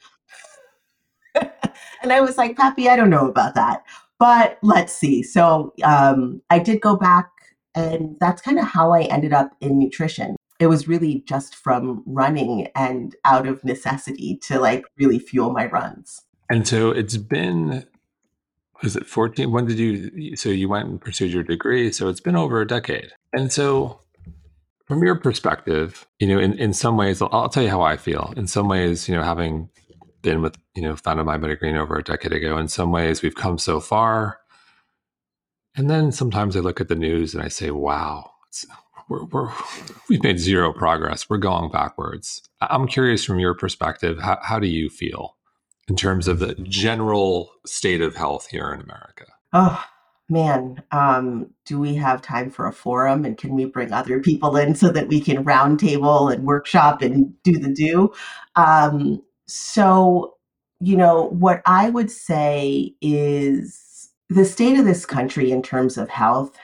and 1.35 2.13
I 2.13 2.21
was 2.21 2.37
like, 2.37 2.55
Pappy, 2.55 2.87
I 2.87 2.95
don't 2.95 3.09
know 3.09 3.27
about 3.27 3.55
that. 3.55 3.83
But 4.19 4.57
let's 4.63 4.93
see. 4.93 5.21
So 5.21 5.73
um, 5.83 6.41
I 6.49 6.59
did 6.59 6.79
go 6.79 6.95
back, 6.95 7.29
and 7.75 8.15
that's 8.21 8.41
kind 8.41 8.57
of 8.57 8.65
how 8.65 8.93
I 8.93 9.01
ended 9.01 9.33
up 9.33 9.51
in 9.59 9.77
nutrition. 9.77 10.37
It 10.57 10.67
was 10.67 10.87
really 10.87 11.25
just 11.27 11.55
from 11.55 12.03
running 12.05 12.69
and 12.73 13.13
out 13.25 13.45
of 13.45 13.61
necessity 13.65 14.39
to 14.43 14.59
like 14.61 14.85
really 14.97 15.19
fuel 15.19 15.51
my 15.51 15.65
runs. 15.65 16.21
And 16.49 16.65
so 16.65 16.91
it's 16.91 17.17
been 17.17 17.85
was 18.83 18.95
it 18.95 19.05
14 19.05 19.51
when 19.51 19.65
did 19.65 19.79
you 19.79 20.35
so 20.35 20.49
you 20.49 20.69
went 20.69 20.87
and 20.87 21.01
pursued 21.01 21.31
your 21.31 21.43
degree 21.43 21.91
so 21.91 22.07
it's 22.07 22.19
been 22.19 22.35
over 22.35 22.61
a 22.61 22.67
decade. 22.67 23.11
And 23.33 23.51
so 23.51 24.01
from 24.85 25.03
your 25.03 25.15
perspective 25.15 26.07
you 26.19 26.27
know 26.27 26.39
in, 26.39 26.57
in 26.59 26.73
some 26.73 26.97
ways 26.97 27.21
I'll, 27.21 27.29
I'll 27.31 27.49
tell 27.49 27.63
you 27.63 27.69
how 27.69 27.81
i 27.81 27.97
feel. 27.97 28.33
In 28.37 28.47
some 28.47 28.67
ways 28.67 29.07
you 29.07 29.15
know 29.15 29.23
having 29.23 29.69
been 30.21 30.41
with 30.41 30.57
you 30.75 30.81
know 30.81 30.95
founded 30.95 31.25
mindbody 31.25 31.57
green 31.57 31.77
over 31.77 31.97
a 31.97 32.03
decade 32.03 32.33
ago 32.33 32.57
in 32.57 32.67
some 32.67 32.91
ways 32.91 33.21
we've 33.21 33.35
come 33.35 33.57
so 33.57 33.79
far. 33.79 34.39
And 35.77 35.89
then 35.89 36.11
sometimes 36.11 36.55
i 36.55 36.59
look 36.59 36.81
at 36.81 36.87
the 36.87 36.95
news 36.95 37.33
and 37.33 37.43
i 37.43 37.47
say 37.47 37.71
wow 37.71 38.31
we're, 39.07 39.25
we're, 39.25 39.51
we've 40.09 40.23
made 40.23 40.39
zero 40.39 40.73
progress. 40.73 41.29
We're 41.29 41.37
going 41.37 41.71
backwards. 41.71 42.41
I'm 42.61 42.87
curious 42.87 43.23
from 43.23 43.39
your 43.39 43.53
perspective 43.53 44.19
how, 44.19 44.39
how 44.41 44.59
do 44.59 44.67
you 44.67 44.89
feel 44.89 45.34
in 45.87 45.95
terms 45.95 46.27
of 46.27 46.39
the 46.39 46.55
general 46.55 47.51
state 47.65 48.01
of 48.01 48.15
health 48.15 48.47
here 48.47 48.73
in 48.73 48.81
America? 48.81 49.25
Oh, 49.53 49.83
man. 50.29 50.81
Um, 50.91 51.51
do 51.65 51.79
we 51.79 51.95
have 51.95 52.21
time 52.21 52.49
for 52.49 52.67
a 52.67 52.73
forum 52.73 53.25
and 53.25 53.37
can 53.37 53.53
we 53.53 53.65
bring 53.65 53.93
other 53.93 54.19
people 54.19 54.57
in 54.57 54.73
so 54.75 54.89
that 54.89 55.07
we 55.07 55.21
can 55.21 55.43
roundtable 55.43 56.33
and 56.33 56.45
workshop 56.45 57.01
and 57.01 57.31
do 57.43 57.57
the 57.59 57.71
do? 57.71 58.11
Um, 58.55 59.21
so, 59.47 60.35
you 60.79 60.97
know, 60.97 61.29
what 61.29 61.61
I 61.65 61.89
would 61.89 62.09
say 62.09 62.95
is 63.01 64.09
the 64.29 64.45
state 64.45 64.79
of 64.79 64.85
this 64.85 65.05
country 65.05 65.51
in 65.51 65.61
terms 65.61 65.97
of 65.97 66.09
health, 66.09 66.57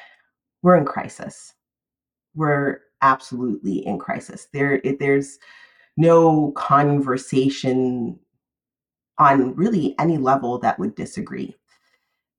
we're 0.63 0.77
in 0.77 0.85
crisis. 0.85 1.53
We're 2.33 2.79
absolutely 3.03 3.85
in 3.85 3.99
crisis. 3.99 4.47
There, 4.51 4.81
there's 4.99 5.37
no 5.97 6.51
conversation 6.53 8.19
on 9.21 9.55
really 9.55 9.95
any 9.99 10.17
level 10.17 10.57
that 10.59 10.79
would 10.79 10.95
disagree. 10.95 11.55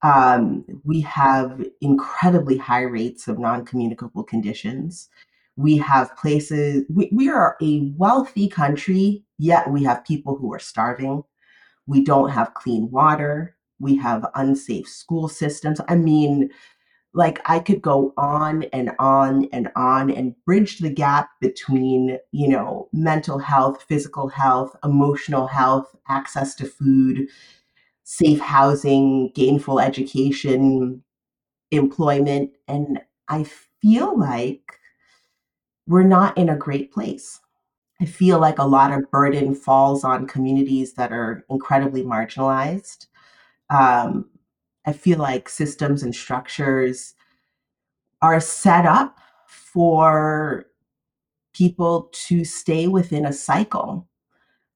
Um, 0.02 0.64
we 0.84 1.00
have 1.02 1.64
incredibly 1.80 2.56
high 2.56 2.82
rates 2.82 3.28
of 3.28 3.38
non 3.38 3.64
communicable 3.64 4.24
conditions. 4.24 5.08
We 5.56 5.76
have 5.78 6.16
places, 6.16 6.84
we, 6.92 7.08
we 7.12 7.28
are 7.28 7.56
a 7.62 7.92
wealthy 7.96 8.48
country, 8.48 9.22
yet 9.38 9.70
we 9.70 9.84
have 9.84 10.04
people 10.04 10.36
who 10.36 10.52
are 10.52 10.58
starving. 10.58 11.22
We 11.86 12.02
don't 12.02 12.30
have 12.30 12.54
clean 12.54 12.90
water. 12.90 13.56
We 13.78 13.96
have 13.96 14.26
unsafe 14.34 14.88
school 14.88 15.28
systems. 15.28 15.80
I 15.88 15.96
mean, 15.96 16.50
like 17.14 17.40
I 17.45 17.59
could 17.59 17.83
go 17.83 18.14
on 18.16 18.64
and 18.73 18.92
on 18.99 19.47
and 19.52 19.69
on 19.76 20.11
and 20.11 20.35
bridge 20.47 20.78
the 20.78 20.90
gap 20.90 21.31
between, 21.40 22.19
you 22.33 22.49
know, 22.49 22.88
mental 22.92 23.38
health, 23.38 23.85
physical 23.87 24.28
health, 24.28 24.75
emotional 24.83 25.47
health, 25.47 25.95
access 26.09 26.54
to 26.57 26.66
food, 26.66 27.28
safe 28.04 28.40
housing, 28.40 29.31
gainful 29.35 29.78
education, 29.78 31.02
employment. 31.71 32.52
And 32.66 33.00
I 33.28 33.45
feel 33.83 34.19
like 34.19 34.62
we're 35.87 36.02
not 36.04 36.37
in 36.38 36.49
a 36.49 36.57
great 36.57 36.92
place. 36.92 37.40
I 38.00 38.04
feel 38.07 38.40
like 38.40 38.59
a 38.59 38.66
lot 38.66 38.92
of 38.92 39.11
burden 39.11 39.54
falls 39.54 40.02
on 40.02 40.26
communities 40.26 40.95
that 40.95 41.12
are 41.12 41.45
incredibly 41.50 42.02
marginalized. 42.02 43.07
Um, 43.71 44.28
I 44.86 44.92
feel 44.92 45.18
like 45.18 45.48
systems 45.48 46.02
and 46.02 46.14
structures 46.14 47.14
are 48.20 48.40
set 48.40 48.86
up 48.86 49.18
for 49.46 50.66
people 51.52 52.08
to 52.12 52.44
stay 52.44 52.88
within 52.88 53.26
a 53.26 53.32
cycle 53.32 54.08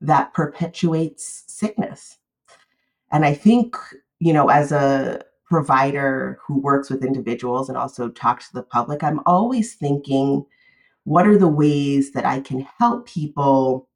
that 0.01 0.35
perpetuates 0.35 1.45
sickness. 1.47 2.19
And 3.11 3.25
I 3.25 3.35
think, 3.35 3.77
you 4.19 4.33
know, 4.33 4.49
as 4.49 4.73
a 4.73 5.23
provider 5.47 6.39
who 6.45 6.61
works 6.61 6.91
with 6.91 7.05
individuals 7.05 7.69
and 7.69 7.79
also 7.79 8.09
talks 8.09 8.49
to 8.49 8.55
the 8.55 8.63
public, 8.63 9.03
I'm 9.03 9.21
always 9.27 9.75
thinking, 9.75 10.45
what 11.05 11.27
are 11.27 11.39
the 11.39 11.49
ways 11.49 12.13
that 12.13 12.27
I 12.27 12.41
can 12.41 12.67
help 12.79 13.07
people 13.07 13.89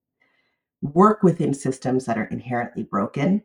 work 0.80 1.22
within 1.22 1.52
systems 1.52 2.06
that 2.06 2.16
are 2.16 2.24
inherently 2.24 2.84
broken 2.84 3.42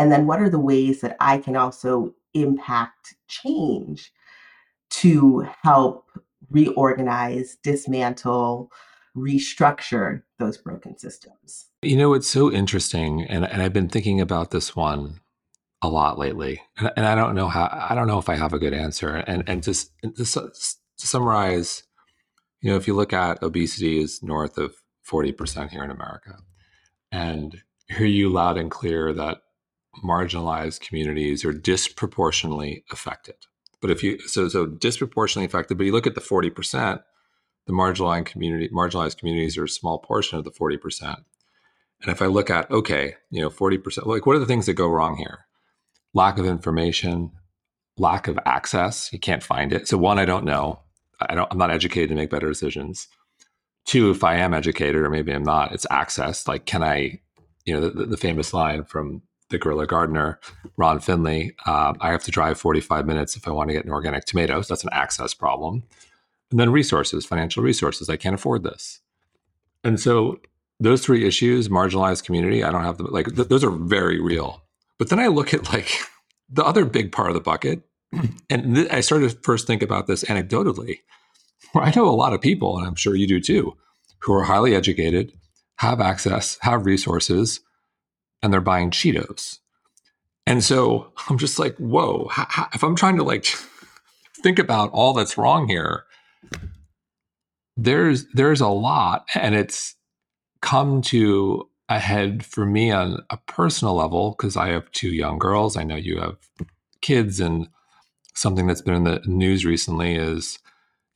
and 0.00 0.10
then 0.10 0.26
what 0.26 0.40
are 0.40 0.48
the 0.48 0.58
ways 0.58 1.02
that 1.02 1.14
I 1.20 1.36
can 1.36 1.56
also 1.56 2.14
impact 2.32 3.14
change 3.28 4.10
to 4.88 5.46
help 5.62 6.06
reorganize, 6.48 7.58
dismantle, 7.62 8.72
restructure 9.14 10.22
those 10.38 10.56
broken 10.56 10.98
systems? 10.98 11.66
You 11.82 11.98
know, 11.98 12.14
it's 12.14 12.26
so 12.26 12.50
interesting. 12.50 13.26
And, 13.28 13.44
and 13.44 13.60
I've 13.60 13.74
been 13.74 13.90
thinking 13.90 14.22
about 14.22 14.52
this 14.52 14.74
one 14.74 15.20
a 15.82 15.88
lot 15.88 16.18
lately. 16.18 16.62
And, 16.78 16.90
and 16.96 17.04
I 17.04 17.14
don't 17.14 17.34
know 17.34 17.48
how, 17.48 17.68
I 17.70 17.94
don't 17.94 18.06
know 18.08 18.18
if 18.18 18.30
I 18.30 18.36
have 18.36 18.54
a 18.54 18.58
good 18.58 18.72
answer. 18.72 19.16
And, 19.16 19.44
and 19.46 19.62
just 19.62 19.92
to, 20.02 20.24
to 20.24 20.52
summarize, 20.96 21.82
you 22.62 22.70
know, 22.70 22.78
if 22.78 22.86
you 22.86 22.96
look 22.96 23.12
at 23.12 23.42
obesity 23.42 24.00
is 24.00 24.22
north 24.22 24.56
of 24.56 24.76
40% 25.06 25.68
here 25.68 25.84
in 25.84 25.90
America. 25.90 26.38
And 27.12 27.60
hear 27.88 28.06
you 28.06 28.30
loud 28.30 28.56
and 28.56 28.70
clear 28.70 29.12
that 29.12 29.42
marginalized 30.04 30.80
communities 30.80 31.44
are 31.44 31.52
disproportionately 31.52 32.84
affected. 32.90 33.34
But 33.80 33.90
if 33.90 34.02
you 34.02 34.18
so 34.20 34.48
so 34.48 34.66
disproportionately 34.66 35.46
affected, 35.46 35.78
but 35.78 35.84
you 35.84 35.92
look 35.92 36.06
at 36.06 36.14
the 36.14 36.20
40%, 36.20 37.02
the 37.66 37.72
marginalized 37.72 38.26
community 38.26 38.68
marginalized 38.68 39.18
communities 39.18 39.56
are 39.56 39.64
a 39.64 39.68
small 39.68 39.98
portion 39.98 40.38
of 40.38 40.44
the 40.44 40.50
40%. 40.50 41.24
And 42.02 42.10
if 42.10 42.22
I 42.22 42.26
look 42.26 42.50
at 42.50 42.70
okay, 42.70 43.14
you 43.30 43.40
know, 43.40 43.50
40%, 43.50 44.06
like 44.06 44.26
what 44.26 44.36
are 44.36 44.40
the 44.40 44.46
things 44.46 44.66
that 44.66 44.74
go 44.74 44.88
wrong 44.88 45.16
here? 45.16 45.46
Lack 46.12 46.38
of 46.38 46.46
information, 46.46 47.32
lack 47.96 48.28
of 48.28 48.38
access, 48.44 49.12
you 49.12 49.18
can't 49.18 49.42
find 49.42 49.72
it. 49.72 49.88
So 49.88 49.96
one, 49.96 50.18
I 50.18 50.24
don't 50.24 50.44
know. 50.44 50.80
I 51.20 51.34
don't 51.34 51.48
I'm 51.50 51.58
not 51.58 51.70
educated 51.70 52.10
to 52.10 52.14
make 52.14 52.30
better 52.30 52.48
decisions. 52.48 53.08
Two, 53.86 54.10
if 54.10 54.22
I 54.22 54.36
am 54.36 54.52
educated 54.52 54.96
or 54.96 55.10
maybe 55.10 55.32
I'm 55.32 55.42
not, 55.42 55.72
it's 55.72 55.86
access. 55.90 56.46
Like 56.46 56.66
can 56.66 56.82
I, 56.82 57.20
you 57.64 57.74
know, 57.74 57.88
the, 57.88 58.06
the 58.06 58.16
famous 58.16 58.52
line 58.52 58.84
from 58.84 59.22
the 59.50 59.58
Guerrilla 59.58 59.86
Gardener, 59.86 60.40
Ron 60.76 61.00
Finley. 61.00 61.54
Um, 61.66 61.96
I 62.00 62.10
have 62.10 62.22
to 62.24 62.30
drive 62.30 62.58
45 62.58 63.06
minutes 63.06 63.36
if 63.36 63.46
I 63.46 63.50
want 63.50 63.68
to 63.68 63.74
get 63.74 63.84
an 63.84 63.92
organic 63.92 64.24
tomatoes. 64.24 64.68
That's 64.68 64.84
an 64.84 64.90
access 64.92 65.34
problem. 65.34 65.82
And 66.50 66.58
then 66.58 66.70
resources, 66.70 67.26
financial 67.26 67.62
resources. 67.62 68.08
I 68.08 68.16
can't 68.16 68.34
afford 68.34 68.64
this. 68.64 69.00
And 69.84 70.00
so 70.00 70.40
those 70.78 71.04
three 71.04 71.26
issues, 71.26 71.68
marginalized 71.68 72.24
community, 72.24 72.64
I 72.64 72.70
don't 72.70 72.84
have 72.84 72.98
the 72.98 73.04
like 73.04 73.34
th- 73.34 73.48
those 73.48 73.62
are 73.62 73.70
very 73.70 74.20
real. 74.20 74.62
But 74.98 75.10
then 75.10 75.20
I 75.20 75.28
look 75.28 75.54
at 75.54 75.72
like 75.72 75.90
the 76.48 76.64
other 76.64 76.84
big 76.84 77.12
part 77.12 77.28
of 77.28 77.34
the 77.34 77.40
bucket, 77.40 77.82
and 78.50 78.74
th- 78.74 78.90
I 78.90 79.00
started 79.00 79.30
to 79.30 79.36
first 79.42 79.66
think 79.66 79.82
about 79.82 80.06
this 80.06 80.24
anecdotally. 80.24 80.98
I 81.74 81.92
know 81.94 82.08
a 82.08 82.10
lot 82.10 82.32
of 82.32 82.40
people, 82.40 82.78
and 82.78 82.86
I'm 82.86 82.96
sure 82.96 83.14
you 83.14 83.26
do 83.26 83.40
too, 83.40 83.76
who 84.20 84.32
are 84.32 84.42
highly 84.44 84.74
educated, 84.74 85.32
have 85.76 86.00
access, 86.00 86.58
have 86.62 86.84
resources, 86.84 87.60
and 88.42 88.52
they're 88.52 88.60
buying 88.60 88.90
Cheetos. 88.90 89.58
And 90.46 90.64
so 90.64 91.12
I'm 91.28 91.38
just 91.38 91.58
like, 91.58 91.76
whoa, 91.76 92.28
how, 92.30 92.46
how, 92.48 92.68
if 92.74 92.82
I'm 92.82 92.96
trying 92.96 93.16
to 93.16 93.22
like 93.22 93.46
think 94.42 94.58
about 94.58 94.90
all 94.92 95.12
that's 95.12 95.38
wrong 95.38 95.68
here, 95.68 96.04
there's 97.76 98.26
there's 98.34 98.60
a 98.60 98.68
lot 98.68 99.28
and 99.34 99.54
it's 99.54 99.94
come 100.60 101.00
to 101.00 101.68
a 101.88 101.98
head 101.98 102.44
for 102.44 102.66
me 102.66 102.90
on 102.90 103.22
a 103.30 103.36
personal 103.36 103.94
level 103.94 104.30
because 104.32 104.56
I 104.56 104.68
have 104.68 104.90
two 104.92 105.08
young 105.08 105.38
girls. 105.38 105.76
I 105.76 105.84
know 105.84 105.96
you 105.96 106.20
have 106.20 106.36
kids 107.00 107.40
and 107.40 107.68
something 108.34 108.66
that's 108.66 108.82
been 108.82 108.94
in 108.94 109.04
the 109.04 109.22
news 109.24 109.64
recently 109.64 110.14
is 110.14 110.58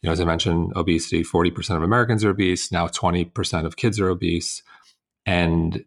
you 0.02 0.08
know 0.08 0.12
as 0.12 0.20
I 0.20 0.24
mentioned 0.24 0.72
obesity 0.74 1.22
40% 1.22 1.76
of 1.76 1.82
Americans 1.82 2.24
are 2.24 2.30
obese, 2.30 2.72
now 2.72 2.88
20% 2.88 3.66
of 3.66 3.76
kids 3.76 4.00
are 4.00 4.08
obese 4.08 4.62
and 5.26 5.84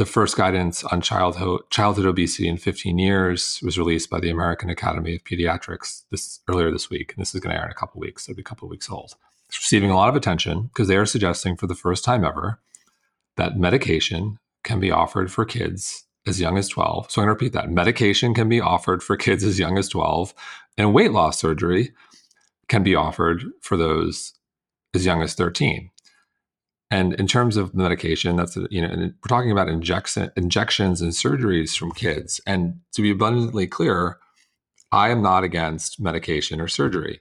the 0.00 0.06
first 0.06 0.34
guidance 0.34 0.82
on 0.84 1.02
childhood 1.02 1.60
childhood 1.68 2.06
obesity 2.06 2.48
in 2.48 2.56
15 2.56 2.98
years 2.98 3.60
was 3.62 3.78
released 3.78 4.08
by 4.08 4.18
the 4.18 4.30
American 4.30 4.70
Academy 4.70 5.16
of 5.16 5.24
Pediatrics 5.24 6.04
this 6.10 6.40
earlier 6.48 6.70
this 6.70 6.88
week, 6.88 7.12
and 7.12 7.20
this 7.20 7.34
is 7.34 7.40
going 7.42 7.54
to 7.54 7.60
air 7.60 7.66
in 7.66 7.70
a 7.70 7.74
couple 7.74 8.00
weeks. 8.00 8.24
So 8.24 8.30
it'll 8.30 8.38
be 8.38 8.40
a 8.40 8.44
couple 8.44 8.66
weeks 8.66 8.88
old. 8.88 9.14
It's 9.50 9.58
receiving 9.58 9.90
a 9.90 9.96
lot 9.96 10.08
of 10.08 10.16
attention 10.16 10.62
because 10.62 10.88
they 10.88 10.96
are 10.96 11.04
suggesting 11.04 11.54
for 11.54 11.66
the 11.66 11.74
first 11.74 12.02
time 12.02 12.24
ever 12.24 12.60
that 13.36 13.58
medication 13.58 14.38
can 14.64 14.80
be 14.80 14.90
offered 14.90 15.30
for 15.30 15.44
kids 15.44 16.06
as 16.26 16.40
young 16.40 16.56
as 16.56 16.68
12. 16.68 17.10
So 17.10 17.20
I'm 17.20 17.26
going 17.26 17.36
to 17.36 17.44
repeat 17.44 17.52
that. 17.52 17.70
Medication 17.70 18.32
can 18.32 18.48
be 18.48 18.58
offered 18.58 19.02
for 19.02 19.18
kids 19.18 19.44
as 19.44 19.58
young 19.58 19.76
as 19.76 19.90
12, 19.90 20.32
and 20.78 20.94
weight 20.94 21.12
loss 21.12 21.38
surgery 21.38 21.92
can 22.68 22.82
be 22.82 22.94
offered 22.94 23.44
for 23.60 23.76
those 23.76 24.32
as 24.94 25.04
young 25.04 25.20
as 25.20 25.34
13. 25.34 25.90
And 26.90 27.14
in 27.14 27.28
terms 27.28 27.56
of 27.56 27.72
the 27.72 27.78
medication, 27.78 28.36
that's 28.36 28.56
you 28.70 28.82
know, 28.82 28.88
we're 28.88 29.28
talking 29.28 29.52
about 29.52 29.68
injection, 29.68 30.30
injections 30.36 31.00
and 31.00 31.12
surgeries 31.12 31.76
from 31.76 31.92
kids. 31.92 32.40
And 32.46 32.80
to 32.94 33.02
be 33.02 33.10
abundantly 33.10 33.68
clear, 33.68 34.18
I 34.90 35.10
am 35.10 35.22
not 35.22 35.44
against 35.44 36.00
medication 36.00 36.60
or 36.60 36.66
surgery. 36.66 37.20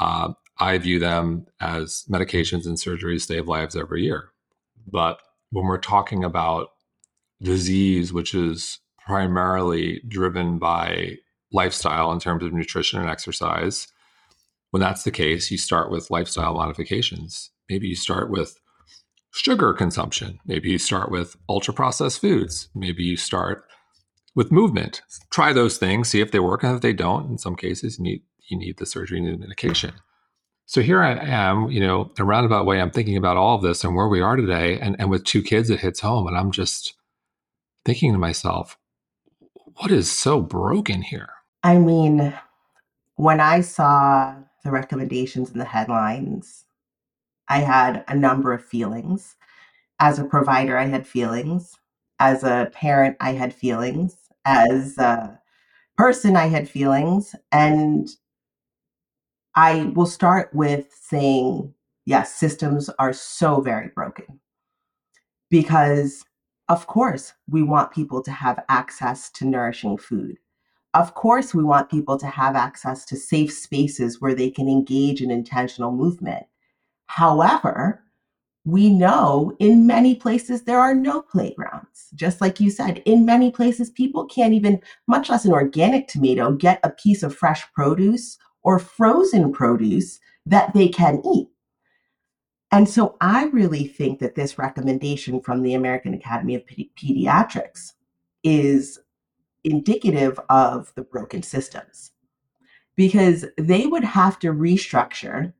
Uh, 0.00 0.34
I 0.60 0.78
view 0.78 1.00
them 1.00 1.46
as 1.60 2.04
medications 2.08 2.66
and 2.66 2.76
surgeries 2.76 3.22
save 3.22 3.48
lives 3.48 3.74
every 3.74 4.04
year. 4.04 4.28
But 4.86 5.20
when 5.50 5.64
we're 5.64 5.78
talking 5.78 6.22
about 6.22 6.68
disease, 7.42 8.12
which 8.12 8.34
is 8.34 8.78
primarily 8.98 10.02
driven 10.06 10.58
by 10.58 11.16
lifestyle 11.52 12.12
in 12.12 12.20
terms 12.20 12.44
of 12.44 12.52
nutrition 12.52 13.00
and 13.00 13.10
exercise, 13.10 13.88
when 14.70 14.80
that's 14.80 15.02
the 15.02 15.10
case, 15.10 15.50
you 15.50 15.58
start 15.58 15.90
with 15.90 16.10
lifestyle 16.10 16.54
modifications. 16.54 17.50
Maybe 17.68 17.88
you 17.88 17.96
start 17.96 18.30
with 18.30 18.59
sugar 19.32 19.72
consumption. 19.72 20.40
Maybe 20.44 20.70
you 20.70 20.78
start 20.78 21.10
with 21.10 21.36
ultra 21.48 21.72
processed 21.74 22.20
foods. 22.20 22.68
Maybe 22.74 23.04
you 23.04 23.16
start 23.16 23.64
with 24.34 24.52
movement. 24.52 25.02
Try 25.30 25.52
those 25.52 25.78
things, 25.78 26.08
see 26.08 26.20
if 26.20 26.30
they 26.30 26.40
work, 26.40 26.62
and 26.62 26.74
if 26.74 26.80
they 26.80 26.92
don't, 26.92 27.30
in 27.30 27.38
some 27.38 27.56
cases, 27.56 27.98
you 27.98 28.04
need 28.04 28.22
you 28.48 28.58
need 28.58 28.78
the 28.78 28.86
surgery 28.86 29.18
and 29.18 29.28
the 29.28 29.38
medication. 29.38 29.94
So 30.66 30.82
here 30.82 31.02
I 31.02 31.14
am, 31.14 31.70
you 31.70 31.80
know, 31.80 32.12
in 32.16 32.22
a 32.22 32.24
roundabout 32.24 32.66
way, 32.66 32.80
I'm 32.80 32.90
thinking 32.90 33.16
about 33.16 33.36
all 33.36 33.56
of 33.56 33.62
this 33.62 33.84
and 33.84 33.94
where 33.94 34.08
we 34.08 34.20
are 34.20 34.36
today, 34.36 34.78
and, 34.78 34.96
and 34.98 35.10
with 35.10 35.24
two 35.24 35.42
kids, 35.42 35.70
it 35.70 35.80
hits 35.80 36.00
home, 36.00 36.26
and 36.26 36.36
I'm 36.36 36.50
just 36.50 36.94
thinking 37.84 38.12
to 38.12 38.18
myself, 38.18 38.76
what 39.76 39.90
is 39.90 40.10
so 40.10 40.40
broken 40.40 41.02
here? 41.02 41.30
I 41.62 41.78
mean, 41.78 42.34
when 43.16 43.40
I 43.40 43.60
saw 43.60 44.34
the 44.64 44.70
recommendations 44.70 45.50
in 45.50 45.58
the 45.58 45.64
headlines, 45.64 46.64
I 47.50 47.58
had 47.58 48.04
a 48.08 48.14
number 48.14 48.54
of 48.54 48.64
feelings. 48.64 49.36
As 49.98 50.18
a 50.18 50.24
provider, 50.24 50.78
I 50.78 50.86
had 50.86 51.06
feelings. 51.06 51.76
As 52.18 52.42
a 52.44 52.70
parent, 52.72 53.18
I 53.20 53.32
had 53.32 53.52
feelings. 53.52 54.16
As 54.46 54.96
a 54.96 55.38
person, 55.98 56.36
I 56.36 56.46
had 56.46 56.70
feelings. 56.70 57.34
And 57.52 58.08
I 59.54 59.92
will 59.94 60.06
start 60.06 60.48
with 60.54 60.86
saying, 60.98 61.74
yes, 62.06 62.34
systems 62.34 62.88
are 62.98 63.12
so 63.12 63.60
very 63.60 63.88
broken 63.88 64.40
because 65.50 66.24
of 66.68 66.86
course, 66.86 67.32
we 67.48 67.64
want 67.64 67.90
people 67.90 68.22
to 68.22 68.30
have 68.30 68.64
access 68.68 69.28
to 69.32 69.44
nourishing 69.44 69.98
food. 69.98 70.38
Of 70.94 71.14
course, 71.14 71.52
we 71.52 71.64
want 71.64 71.90
people 71.90 72.16
to 72.16 72.28
have 72.28 72.54
access 72.54 73.04
to 73.06 73.16
safe 73.16 73.52
spaces 73.52 74.20
where 74.20 74.36
they 74.36 74.50
can 74.50 74.68
engage 74.68 75.20
in 75.20 75.32
intentional 75.32 75.90
movement. 75.90 76.46
However, 77.10 78.04
we 78.64 78.88
know 78.88 79.56
in 79.58 79.84
many 79.84 80.14
places 80.14 80.62
there 80.62 80.78
are 80.78 80.94
no 80.94 81.22
playgrounds. 81.22 82.08
Just 82.14 82.40
like 82.40 82.60
you 82.60 82.70
said, 82.70 83.02
in 83.04 83.26
many 83.26 83.50
places, 83.50 83.90
people 83.90 84.26
can't 84.26 84.54
even, 84.54 84.80
much 85.08 85.28
less 85.28 85.44
an 85.44 85.52
organic 85.52 86.06
tomato, 86.06 86.52
get 86.52 86.78
a 86.84 86.90
piece 86.90 87.24
of 87.24 87.34
fresh 87.34 87.64
produce 87.72 88.38
or 88.62 88.78
frozen 88.78 89.50
produce 89.50 90.20
that 90.46 90.72
they 90.72 90.86
can 90.86 91.20
eat. 91.26 91.48
And 92.70 92.88
so 92.88 93.16
I 93.20 93.46
really 93.46 93.88
think 93.88 94.20
that 94.20 94.36
this 94.36 94.56
recommendation 94.56 95.40
from 95.40 95.64
the 95.64 95.74
American 95.74 96.14
Academy 96.14 96.54
of 96.54 96.62
Pediatrics 96.64 97.94
is 98.44 99.00
indicative 99.64 100.38
of 100.48 100.92
the 100.94 101.02
broken 101.02 101.42
systems 101.42 102.12
because 102.94 103.46
they 103.58 103.86
would 103.88 104.04
have 104.04 104.38
to 104.38 104.52
restructure 104.52 105.54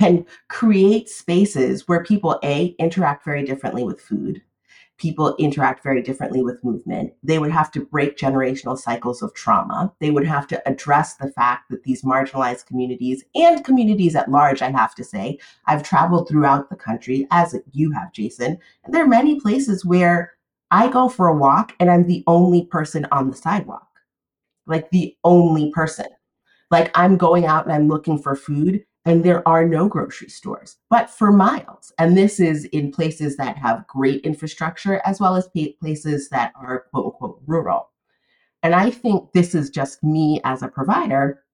and 0.00 0.24
create 0.48 1.08
spaces 1.08 1.86
where 1.88 2.04
people 2.04 2.38
a 2.42 2.74
interact 2.78 3.24
very 3.24 3.44
differently 3.44 3.84
with 3.84 4.00
food 4.00 4.42
people 4.96 5.34
interact 5.38 5.82
very 5.82 6.02
differently 6.02 6.42
with 6.42 6.62
movement. 6.62 7.12
They 7.22 7.38
would 7.38 7.50
have 7.50 7.70
to 7.72 7.84
break 7.84 8.16
generational 8.16 8.78
cycles 8.78 9.22
of 9.22 9.34
trauma. 9.34 9.92
They 10.00 10.10
would 10.10 10.26
have 10.26 10.46
to 10.48 10.68
address 10.68 11.16
the 11.16 11.30
fact 11.32 11.64
that 11.70 11.82
these 11.82 12.02
marginalized 12.02 12.66
communities 12.66 13.24
and 13.34 13.64
communities 13.64 14.14
at 14.14 14.30
large, 14.30 14.62
I 14.62 14.70
have 14.70 14.94
to 14.96 15.04
say, 15.04 15.38
I've 15.66 15.82
traveled 15.82 16.28
throughout 16.28 16.70
the 16.70 16.76
country, 16.76 17.26
as 17.30 17.56
you 17.72 17.90
have, 17.92 18.12
Jason. 18.12 18.58
And 18.84 18.94
there 18.94 19.02
are 19.02 19.08
many 19.08 19.40
places 19.40 19.84
where 19.84 20.32
I 20.70 20.88
go 20.88 21.08
for 21.08 21.28
a 21.28 21.36
walk 21.36 21.74
and 21.80 21.90
I'm 21.90 22.06
the 22.06 22.22
only 22.26 22.64
person 22.66 23.06
on 23.10 23.30
the 23.30 23.36
sidewalk, 23.36 23.88
like 24.66 24.90
the 24.90 25.16
only 25.24 25.70
person. 25.72 26.06
Like 26.70 26.90
I'm 26.94 27.16
going 27.16 27.46
out 27.46 27.64
and 27.64 27.72
I'm 27.72 27.88
looking 27.88 28.18
for 28.18 28.34
food 28.34 28.84
and 29.04 29.22
there 29.22 29.46
are 29.46 29.66
no 29.66 29.88
grocery 29.88 30.28
stores, 30.28 30.78
but 30.88 31.10
for 31.10 31.30
miles. 31.30 31.92
And 31.98 32.16
this 32.16 32.40
is 32.40 32.64
in 32.66 32.90
places 32.90 33.36
that 33.36 33.58
have 33.58 33.86
great 33.86 34.22
infrastructure 34.22 35.02
as 35.04 35.20
well 35.20 35.36
as 35.36 35.48
places 35.80 36.30
that 36.30 36.52
are 36.56 36.86
quote 36.90 37.06
unquote 37.06 37.42
rural. 37.46 37.90
And 38.62 38.74
I 38.74 38.90
think 38.90 39.32
this 39.32 39.54
is 39.54 39.68
just 39.68 40.02
me 40.02 40.40
as 40.44 40.62
a 40.62 40.68
provider. 40.68 41.44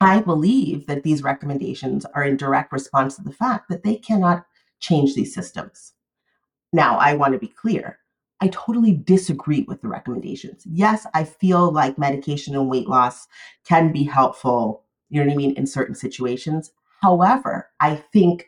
I 0.00 0.20
believe 0.20 0.86
that 0.88 1.04
these 1.04 1.22
recommendations 1.22 2.04
are 2.06 2.24
in 2.24 2.36
direct 2.36 2.72
response 2.72 3.16
to 3.16 3.22
the 3.22 3.32
fact 3.32 3.68
that 3.70 3.84
they 3.84 3.96
cannot 3.96 4.44
change 4.80 5.14
these 5.14 5.32
systems. 5.32 5.92
Now, 6.72 6.98
I 6.98 7.14
want 7.14 7.32
to 7.32 7.38
be 7.38 7.48
clear. 7.48 8.00
I 8.40 8.48
totally 8.48 8.92
disagree 8.92 9.62
with 9.62 9.80
the 9.80 9.88
recommendations. 9.88 10.64
Yes, 10.66 11.06
I 11.14 11.24
feel 11.24 11.70
like 11.72 11.98
medication 11.98 12.54
and 12.54 12.68
weight 12.68 12.88
loss 12.88 13.28
can 13.64 13.92
be 13.92 14.04
helpful, 14.04 14.84
you 15.08 15.20
know 15.20 15.26
what 15.26 15.32
I 15.32 15.36
mean, 15.36 15.54
in 15.54 15.66
certain 15.66 15.94
situations. 15.94 16.72
However, 17.02 17.70
I 17.80 17.96
think, 18.12 18.46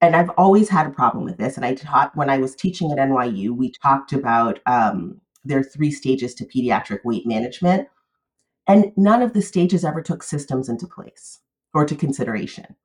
and 0.00 0.14
I've 0.14 0.30
always 0.30 0.68
had 0.68 0.86
a 0.86 0.90
problem 0.90 1.24
with 1.24 1.38
this, 1.38 1.56
and 1.56 1.64
I 1.64 1.74
taught 1.74 2.16
when 2.16 2.30
I 2.30 2.38
was 2.38 2.54
teaching 2.54 2.92
at 2.92 2.98
NYU, 2.98 3.50
we 3.50 3.72
talked 3.82 4.12
about 4.12 4.60
um, 4.66 5.20
there 5.44 5.58
are 5.58 5.64
three 5.64 5.90
stages 5.90 6.34
to 6.36 6.46
pediatric 6.46 7.04
weight 7.04 7.26
management, 7.26 7.88
and 8.66 8.92
none 8.96 9.22
of 9.22 9.32
the 9.32 9.42
stages 9.42 9.84
ever 9.84 10.02
took 10.02 10.22
systems 10.22 10.68
into 10.68 10.86
place 10.86 11.40
or 11.74 11.84
to 11.84 11.96
consideration. 11.96 12.76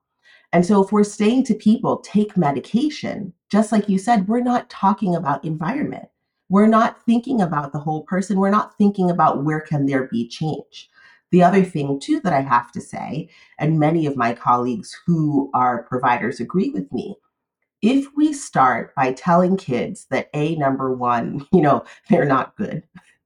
And 0.52 0.66
so, 0.66 0.84
if 0.84 0.92
we're 0.92 1.04
saying 1.04 1.44
to 1.46 1.54
people, 1.54 1.98
take 1.98 2.36
medication, 2.36 3.34
just 3.52 3.72
like 3.72 3.88
you 3.88 4.00
said, 4.00 4.28
we're 4.28 4.42
not 4.42 4.70
talking 4.70 5.16
about 5.16 5.46
environment. 5.46 6.10
We're 6.50 6.68
not 6.68 7.06
thinking 7.06 7.42
about 7.42 7.72
the 7.72 7.80
whole 7.80 8.04
person. 8.04 8.40
We're 8.40 8.50
not 8.50 8.76
thinking 8.78 9.12
about 9.12 9.44
where 9.44 9.62
can 9.62 9.86
there 9.86 10.08
be 10.08 10.28
change. 10.28 10.90
The 11.32 11.44
other 11.44 11.64
thing, 11.64 12.00
too, 12.00 12.20
that 12.22 12.34
I 12.34 12.42
have 12.42 12.72
to 12.72 12.82
say, 12.82 13.30
and 13.60 13.80
many 13.80 14.06
of 14.06 14.18
my 14.18 14.34
colleagues 14.34 14.98
who 15.06 15.50
are 15.54 15.84
providers 15.84 16.40
agree 16.40 16.70
with 16.70 16.92
me, 16.92 17.16
if 17.82 18.08
we 18.16 18.34
start 18.34 18.94
by 18.96 19.14
telling 19.14 19.56
kids 19.58 20.08
that 20.10 20.30
A, 20.34 20.56
number 20.56 20.94
one, 20.94 21.46
you 21.54 21.62
know, 21.62 21.84
they're 22.10 22.26
not 22.26 22.56
good, 22.56 22.84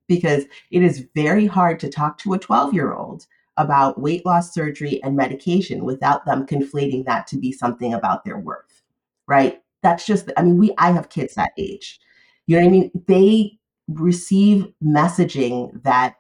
because 0.08 0.44
it 0.72 0.84
is 0.84 1.08
very 1.16 1.46
hard 1.46 1.80
to 1.80 1.90
talk 1.90 2.18
to 2.20 2.34
a 2.34 2.40
12 2.40 2.74
year 2.74 2.94
old 2.94 3.26
about 3.58 4.02
weight 4.02 4.26
loss 4.26 4.54
surgery 4.54 5.02
and 5.04 5.16
medication 5.16 5.86
without 5.86 6.26
them 6.26 6.46
conflating 6.46 7.06
that 7.06 7.28
to 7.28 7.38
be 7.38 7.52
something 7.52 7.94
about 7.94 8.26
their 8.26 8.38
worth, 8.38 8.82
right? 9.28 9.62
That's 9.82 10.06
just, 10.06 10.32
I 10.38 10.44
mean, 10.44 10.58
we, 10.58 10.74
I 10.78 10.92
have 10.92 11.10
kids 11.10 11.36
that 11.36 11.52
age. 11.58 12.00
You 12.48 12.58
know 12.58 12.64
what 12.64 12.70
I 12.70 12.72
mean? 12.72 12.92
They 13.08 13.60
receive 13.88 14.68
messaging 14.84 15.84
that 15.84 16.16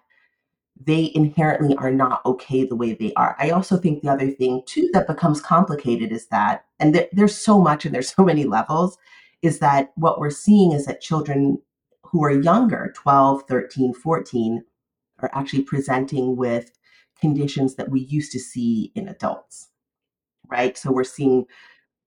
they 0.85 1.11
inherently 1.13 1.75
are 1.75 1.91
not 1.91 2.25
okay 2.25 2.65
the 2.65 2.75
way 2.75 2.93
they 2.93 3.13
are. 3.13 3.35
I 3.39 3.51
also 3.51 3.77
think 3.77 4.01
the 4.01 4.09
other 4.09 4.29
thing 4.29 4.63
too 4.65 4.89
that 4.93 5.07
becomes 5.07 5.41
complicated 5.41 6.11
is 6.11 6.27
that, 6.27 6.65
and 6.79 6.93
th- 6.93 7.09
there's 7.11 7.35
so 7.35 7.59
much 7.59 7.85
and 7.85 7.93
there's 7.93 8.13
so 8.15 8.23
many 8.23 8.45
levels, 8.45 8.97
is 9.41 9.59
that 9.59 9.91
what 9.95 10.19
we're 10.19 10.29
seeing 10.29 10.71
is 10.71 10.85
that 10.85 11.01
children 11.01 11.61
who 12.03 12.23
are 12.23 12.41
younger, 12.41 12.93
12, 12.95 13.43
13, 13.47 13.93
14, 13.93 14.63
are 15.19 15.31
actually 15.33 15.63
presenting 15.63 16.35
with 16.35 16.71
conditions 17.19 17.75
that 17.75 17.89
we 17.89 18.01
used 18.01 18.31
to 18.31 18.39
see 18.39 18.91
in 18.95 19.07
adults, 19.07 19.69
right? 20.47 20.77
So 20.77 20.91
we're 20.91 21.03
seeing 21.03 21.45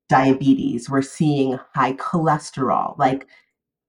diabetes, 0.08 0.88
we're 0.88 1.02
seeing 1.02 1.58
high 1.74 1.94
cholesterol. 1.94 2.96
Like, 2.98 3.26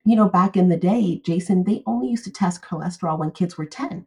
you 0.04 0.16
know, 0.16 0.28
back 0.28 0.56
in 0.56 0.68
the 0.68 0.76
day, 0.76 1.20
Jason, 1.24 1.64
they 1.64 1.82
only 1.86 2.08
used 2.08 2.24
to 2.24 2.32
test 2.32 2.62
cholesterol 2.62 3.18
when 3.18 3.30
kids 3.30 3.56
were 3.58 3.66
10 3.66 4.06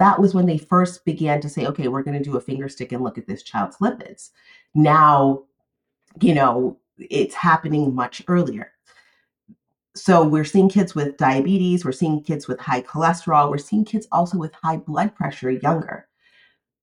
that 0.00 0.18
was 0.18 0.34
when 0.34 0.46
they 0.46 0.58
first 0.58 1.04
began 1.04 1.40
to 1.42 1.48
say, 1.48 1.66
okay, 1.66 1.86
we're 1.86 2.02
going 2.02 2.16
to 2.16 2.24
do 2.24 2.38
a 2.38 2.40
finger 2.40 2.68
stick 2.70 2.90
and 2.90 3.04
look 3.04 3.18
at 3.18 3.26
this 3.26 3.42
child's 3.42 3.76
lipids. 3.76 4.30
Now, 4.74 5.44
you 6.22 6.34
know, 6.34 6.78
it's 6.98 7.34
happening 7.34 7.94
much 7.94 8.22
earlier. 8.26 8.72
So 9.94 10.26
we're 10.26 10.44
seeing 10.44 10.70
kids 10.70 10.94
with 10.94 11.18
diabetes, 11.18 11.84
we're 11.84 11.92
seeing 11.92 12.22
kids 12.22 12.48
with 12.48 12.58
high 12.58 12.80
cholesterol, 12.80 13.50
we're 13.50 13.58
seeing 13.58 13.84
kids 13.84 14.08
also 14.10 14.38
with 14.38 14.54
high 14.54 14.78
blood 14.78 15.14
pressure 15.14 15.50
younger. 15.50 16.08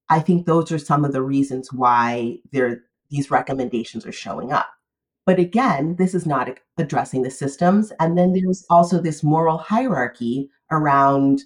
I 0.09 0.19
think 0.19 0.45
those 0.45 0.71
are 0.71 0.77
some 0.77 1.03
of 1.03 1.11
the 1.11 1.23
reasons 1.23 1.73
why 1.73 2.37
there 2.51 2.83
these 3.09 3.31
recommendations 3.31 4.05
are 4.05 4.11
showing 4.11 4.51
up. 4.51 4.69
But 5.25 5.39
again, 5.39 5.95
this 5.95 6.13
is 6.13 6.25
not 6.25 6.49
addressing 6.77 7.23
the 7.23 7.31
systems. 7.31 7.91
And 7.99 8.17
then 8.17 8.33
there's 8.33 8.65
also 8.69 9.01
this 9.01 9.23
moral 9.23 9.57
hierarchy 9.57 10.49
around 10.71 11.41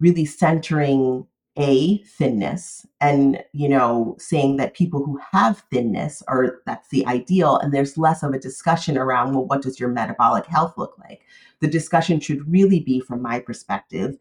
really 0.00 0.24
centering 0.24 1.26
a 1.56 1.98
thinness 1.98 2.84
and 3.00 3.42
you 3.52 3.68
know 3.68 4.16
saying 4.18 4.56
that 4.56 4.74
people 4.74 5.04
who 5.04 5.20
have 5.30 5.62
thinness 5.70 6.20
are 6.26 6.60
that's 6.66 6.88
the 6.88 7.06
ideal 7.06 7.58
and 7.58 7.72
there's 7.72 7.96
less 7.96 8.24
of 8.24 8.32
a 8.32 8.40
discussion 8.40 8.98
around 8.98 9.32
well 9.32 9.46
what 9.46 9.62
does 9.62 9.78
your 9.78 9.88
metabolic 9.88 10.46
health 10.46 10.74
look 10.76 10.98
like? 10.98 11.22
The 11.60 11.68
discussion 11.68 12.18
should 12.18 12.50
really 12.50 12.80
be 12.80 12.98
from 13.00 13.22
my 13.22 13.38
perspective 13.38 14.16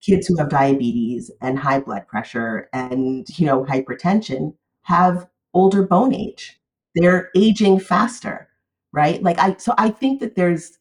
kids 0.00 0.26
who 0.26 0.36
have 0.38 0.48
diabetes 0.48 1.30
and 1.42 1.58
high 1.58 1.80
blood 1.80 2.08
pressure 2.08 2.68
and 2.72 3.28
you 3.38 3.46
know 3.46 3.64
hypertension 3.64 4.54
have 4.82 5.28
older 5.54 5.82
bone 5.82 6.14
age. 6.14 6.58
They're 6.94 7.30
aging 7.36 7.80
faster 7.80 8.48
right? 8.92 9.22
Like 9.22 9.38
i 9.38 9.56
so 9.56 9.74
i 9.78 9.90
think 9.90 10.20
that 10.20 10.36
there's 10.36 10.78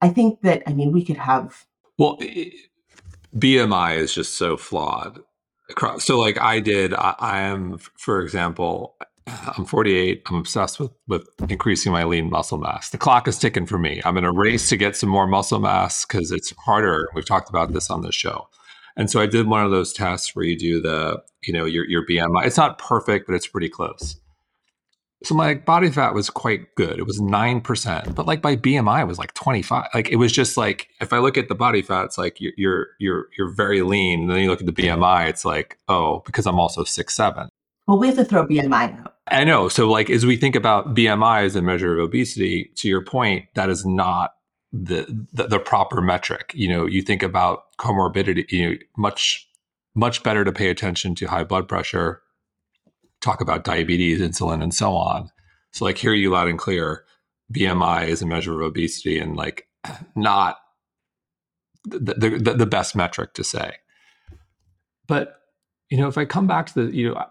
i 0.00 0.08
think 0.08 0.40
that 0.42 0.62
i 0.66 0.72
mean 0.72 0.92
we 0.92 1.04
could 1.04 1.16
have 1.16 1.66
well 1.98 2.18
bmi 3.36 3.96
is 3.96 4.14
just 4.14 4.34
so 4.36 4.56
flawed 4.56 5.20
so 5.98 6.18
like 6.18 6.38
i 6.40 6.60
did 6.60 6.92
I, 6.94 7.14
I 7.18 7.40
am 7.42 7.78
for 7.78 8.20
example 8.20 8.96
I'm 9.26 9.64
48. 9.64 10.22
I'm 10.26 10.36
obsessed 10.36 10.80
with 10.80 10.90
with 11.06 11.28
increasing 11.48 11.92
my 11.92 12.04
lean 12.04 12.30
muscle 12.30 12.58
mass. 12.58 12.90
The 12.90 12.98
clock 12.98 13.28
is 13.28 13.38
ticking 13.38 13.66
for 13.66 13.78
me. 13.78 14.02
I'm 14.04 14.16
in 14.16 14.24
a 14.24 14.32
race 14.32 14.68
to 14.70 14.76
get 14.76 14.96
some 14.96 15.08
more 15.08 15.26
muscle 15.26 15.60
mass 15.60 16.04
because 16.04 16.32
it's 16.32 16.52
harder. 16.64 17.08
We've 17.14 17.26
talked 17.26 17.48
about 17.48 17.72
this 17.72 17.90
on 17.90 18.02
the 18.02 18.12
show. 18.12 18.48
And 18.96 19.10
so 19.10 19.20
I 19.20 19.26
did 19.26 19.46
one 19.46 19.64
of 19.64 19.70
those 19.70 19.92
tests 19.92 20.34
where 20.34 20.44
you 20.44 20.58
do 20.58 20.80
the, 20.80 21.22
you 21.44 21.52
know, 21.52 21.64
your 21.64 21.88
your 21.88 22.04
BMI. 22.06 22.46
It's 22.46 22.56
not 22.56 22.78
perfect, 22.78 23.26
but 23.26 23.34
it's 23.34 23.46
pretty 23.46 23.68
close. 23.68 24.16
So 25.24 25.34
my 25.34 25.54
body 25.54 25.90
fat 25.90 26.14
was 26.14 26.30
quite 26.30 26.74
good. 26.74 26.98
It 26.98 27.06
was 27.06 27.20
9%, 27.20 28.14
but 28.14 28.26
like 28.26 28.42
my 28.42 28.56
BMI 28.56 29.06
was 29.06 29.18
like 29.18 29.34
25. 29.34 29.88
Like 29.94 30.10
it 30.10 30.16
was 30.16 30.32
just 30.32 30.56
like 30.56 30.88
if 31.00 31.12
I 31.12 31.18
look 31.18 31.36
at 31.36 31.48
the 31.48 31.54
body 31.54 31.82
fat, 31.82 32.04
it's 32.04 32.18
like 32.18 32.40
you're 32.40 32.52
you're 32.56 32.86
you're, 32.98 33.28
you're 33.36 33.50
very 33.50 33.82
lean. 33.82 34.22
And 34.22 34.30
then 34.30 34.38
you 34.38 34.50
look 34.50 34.60
at 34.60 34.66
the 34.66 34.72
BMI, 34.72 35.28
it's 35.28 35.44
like, 35.44 35.78
oh, 35.88 36.22
because 36.26 36.46
I'm 36.46 36.58
also 36.58 36.84
six 36.84 37.14
seven. 37.14 37.48
Well, 37.86 37.98
we 37.98 38.06
have 38.06 38.16
to 38.16 38.24
throw 38.24 38.46
BMI 38.46 39.00
out. 39.00 39.16
I 39.28 39.44
know. 39.44 39.68
So, 39.68 39.90
like, 39.90 40.08
as 40.10 40.24
we 40.24 40.36
think 40.36 40.54
about 40.54 40.94
BMI 40.94 41.44
as 41.44 41.56
a 41.56 41.62
measure 41.62 41.98
of 41.98 42.04
obesity, 42.04 42.70
to 42.76 42.88
your 42.88 43.02
point, 43.02 43.46
that 43.54 43.70
is 43.70 43.84
not 43.84 44.34
the, 44.72 45.26
the, 45.32 45.48
the 45.48 45.58
proper 45.58 46.00
metric. 46.00 46.52
You 46.54 46.68
know, 46.68 46.86
you 46.86 47.02
think 47.02 47.22
about 47.22 47.64
comorbidity. 47.78 48.50
You 48.50 48.70
know, 48.70 48.76
much 48.96 49.48
much 49.94 50.22
better 50.22 50.42
to 50.44 50.52
pay 50.52 50.70
attention 50.70 51.14
to 51.16 51.26
high 51.26 51.44
blood 51.44 51.68
pressure, 51.68 52.21
talk 53.22 53.40
about 53.40 53.64
diabetes, 53.64 54.20
insulin, 54.20 54.62
and 54.62 54.74
so 54.74 54.94
on. 54.94 55.30
So, 55.72 55.84
like, 55.84 55.98
hear 55.98 56.12
you 56.12 56.30
loud 56.30 56.48
and 56.48 56.58
clear. 56.58 57.04
BMI 57.52 58.08
is 58.08 58.22
a 58.22 58.26
measure 58.26 58.54
of 58.54 58.66
obesity, 58.66 59.18
and 59.18 59.36
like, 59.36 59.68
not 60.14 60.58
the, 61.84 62.14
the, 62.14 62.54
the 62.54 62.66
best 62.66 62.94
metric 62.94 63.34
to 63.34 63.44
say. 63.44 63.74
But 65.06 65.36
you 65.90 65.98
know, 65.98 66.08
if 66.08 66.16
I 66.16 66.24
come 66.24 66.46
back 66.46 66.66
to 66.68 66.86
the, 66.86 66.96
you 66.96 67.10
know, 67.10 67.26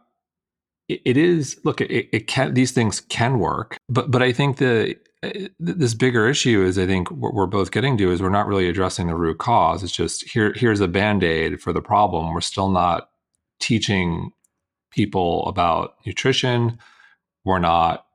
it 0.89 1.17
is 1.17 1.59
look 1.63 1.81
it, 1.81 2.09
it, 2.11 2.27
can 2.27 2.53
these 2.53 2.71
things 2.71 3.01
can 3.01 3.39
work 3.39 3.77
but 3.87 4.11
but 4.11 4.21
i 4.21 4.31
think 4.31 4.57
the 4.57 4.95
uh, 5.23 5.29
this 5.59 5.93
bigger 5.93 6.27
issue 6.27 6.63
is 6.63 6.77
i 6.77 6.85
think 6.85 7.09
what 7.11 7.33
we're 7.33 7.45
both 7.45 7.71
getting 7.71 7.97
to 7.97 8.11
is 8.11 8.21
we're 8.21 8.29
not 8.29 8.47
really 8.47 8.67
addressing 8.67 9.07
the 9.07 9.15
root 9.15 9.37
cause 9.37 9.83
it's 9.83 9.91
just 9.91 10.27
here 10.29 10.53
here's 10.55 10.81
a 10.81 10.87
band-aid 10.87 11.61
for 11.61 11.71
the 11.71 11.81
problem 11.81 12.33
we're 12.33 12.41
still 12.41 12.69
not 12.69 13.09
teaching 13.59 14.31
people 14.91 15.45
about 15.47 15.95
nutrition 16.05 16.77
we're 17.45 17.59
not 17.59 18.05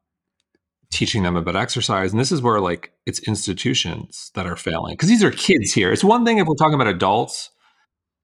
teaching 0.93 1.25
them 1.25 1.37
about 1.37 1.57
exercise 1.57 2.13
and 2.13 2.21
this 2.21 2.31
is 2.33 2.41
where 2.41 2.61
like 2.61 2.93
it's 3.07 3.19
institutions 3.21 4.31
that 4.35 4.47
are 4.47 4.57
failing 4.57 4.95
because 4.95 5.09
these 5.09 5.25
are 5.25 5.33
kids 5.33 5.73
here 5.73 5.91
it's 5.91 6.05
one 6.05 6.25
thing 6.25 6.39
if 6.39 6.47
we're 6.47 6.55
talking 6.55 6.75
about 6.75 6.87
adults 6.87 7.51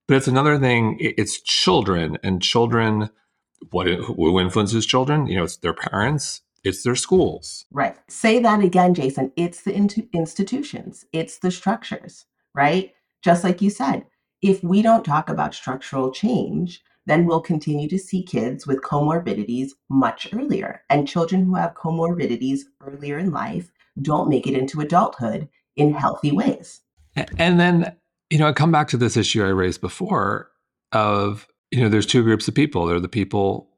but 0.07 0.17
it's 0.17 0.29
another 0.29 0.59
thing 0.59 0.97
it's 1.01 1.41
children 1.41 2.19
and 2.23 2.43
children 2.43 3.11
what 3.71 3.87
who 3.87 4.41
influences 4.41 4.87
children? 4.87 5.27
You 5.27 5.37
know, 5.37 5.45
it's 5.45 5.57
their 5.59 5.75
parents, 5.75 6.43
it's 6.65 6.83
their 6.83 6.97
schools. 6.97 7.65
Right. 7.71 7.97
Say 8.09 8.39
that 8.41 8.63
again, 8.63 8.95
Jason. 8.95 9.33
It's 9.37 9.63
the 9.63 9.73
in- 9.73 10.09
institutions, 10.13 11.05
it's 11.13 11.39
the 11.39 11.51
structures, 11.51 12.27
right? 12.55 12.93
Just 13.23 13.45
like 13.45 13.63
you 13.63 13.71
said, 13.71 14.05
if 14.41 14.63
we 14.65 14.83
don't 14.83 15.05
talk 15.05 15.29
about 15.29 15.55
structural 15.55 16.11
change, 16.11 16.83
then 17.07 17.27
we'll 17.27 17.41
continue 17.41 17.89
to 17.89 17.99
see 17.99 18.23
kids 18.23 18.67
with 18.67 18.83
comorbidities 18.83 19.71
much 19.89 20.29
earlier. 20.33 20.83
And 20.89 21.09
children 21.09 21.45
who 21.45 21.55
have 21.57 21.75
comorbidities 21.75 22.61
earlier 22.81 23.19
in 23.19 23.31
life 23.31 23.71
don't 24.01 24.29
make 24.29 24.47
it 24.47 24.57
into 24.57 24.81
adulthood 24.81 25.49
in 25.77 25.95
healthy 25.95 26.33
ways. 26.33 26.81
And 27.39 27.61
then, 27.61 27.97
you 28.31 28.39
know, 28.39 28.49
I 28.49 28.53
come 28.53 28.73
back 28.73 28.89
to 28.89 28.97
this 28.97 29.17
issue 29.17 29.45
I 29.45 29.49
raised 29.49 29.81
before 29.81 30.51
of 30.93 31.47
you 31.73 31.81
know, 31.81 31.89
there's 31.89 32.07
two 32.07 32.23
groups 32.23 32.47
of 32.47 32.55
people. 32.55 32.87
There 32.87 32.97
are 32.97 33.01
the 33.01 33.09
people, 33.09 33.71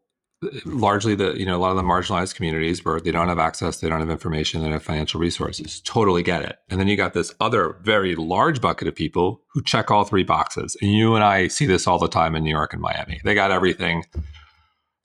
largely 0.64 1.14
the, 1.14 1.34
you 1.38 1.46
know, 1.46 1.56
a 1.56 1.58
lot 1.58 1.70
of 1.70 1.76
the 1.76 1.82
marginalized 1.82 2.34
communities 2.34 2.84
where 2.84 3.00
they 3.00 3.10
don't 3.10 3.28
have 3.28 3.38
access, 3.38 3.80
they 3.80 3.88
don't 3.88 4.00
have 4.00 4.10
information, 4.10 4.60
they 4.60 4.66
don't 4.66 4.74
have 4.74 4.82
financial 4.82 5.20
resources. 5.20 5.80
Totally 5.80 6.22
get 6.22 6.42
it. 6.42 6.58
And 6.68 6.80
then 6.80 6.88
you 6.88 6.96
got 6.96 7.14
this 7.14 7.34
other 7.40 7.76
very 7.82 8.14
large 8.14 8.60
bucket 8.60 8.88
of 8.88 8.94
people 8.94 9.42
who 9.52 9.62
check 9.62 9.90
all 9.90 10.04
three 10.04 10.24
boxes. 10.24 10.76
And 10.80 10.92
you 10.92 11.14
and 11.14 11.24
I 11.24 11.48
see 11.48 11.66
this 11.66 11.86
all 11.86 11.98
the 11.98 12.08
time 12.08 12.34
in 12.34 12.44
New 12.44 12.50
York 12.50 12.72
and 12.72 12.82
Miami. 12.82 13.20
They 13.24 13.34
got 13.34 13.50
everything, 13.50 14.04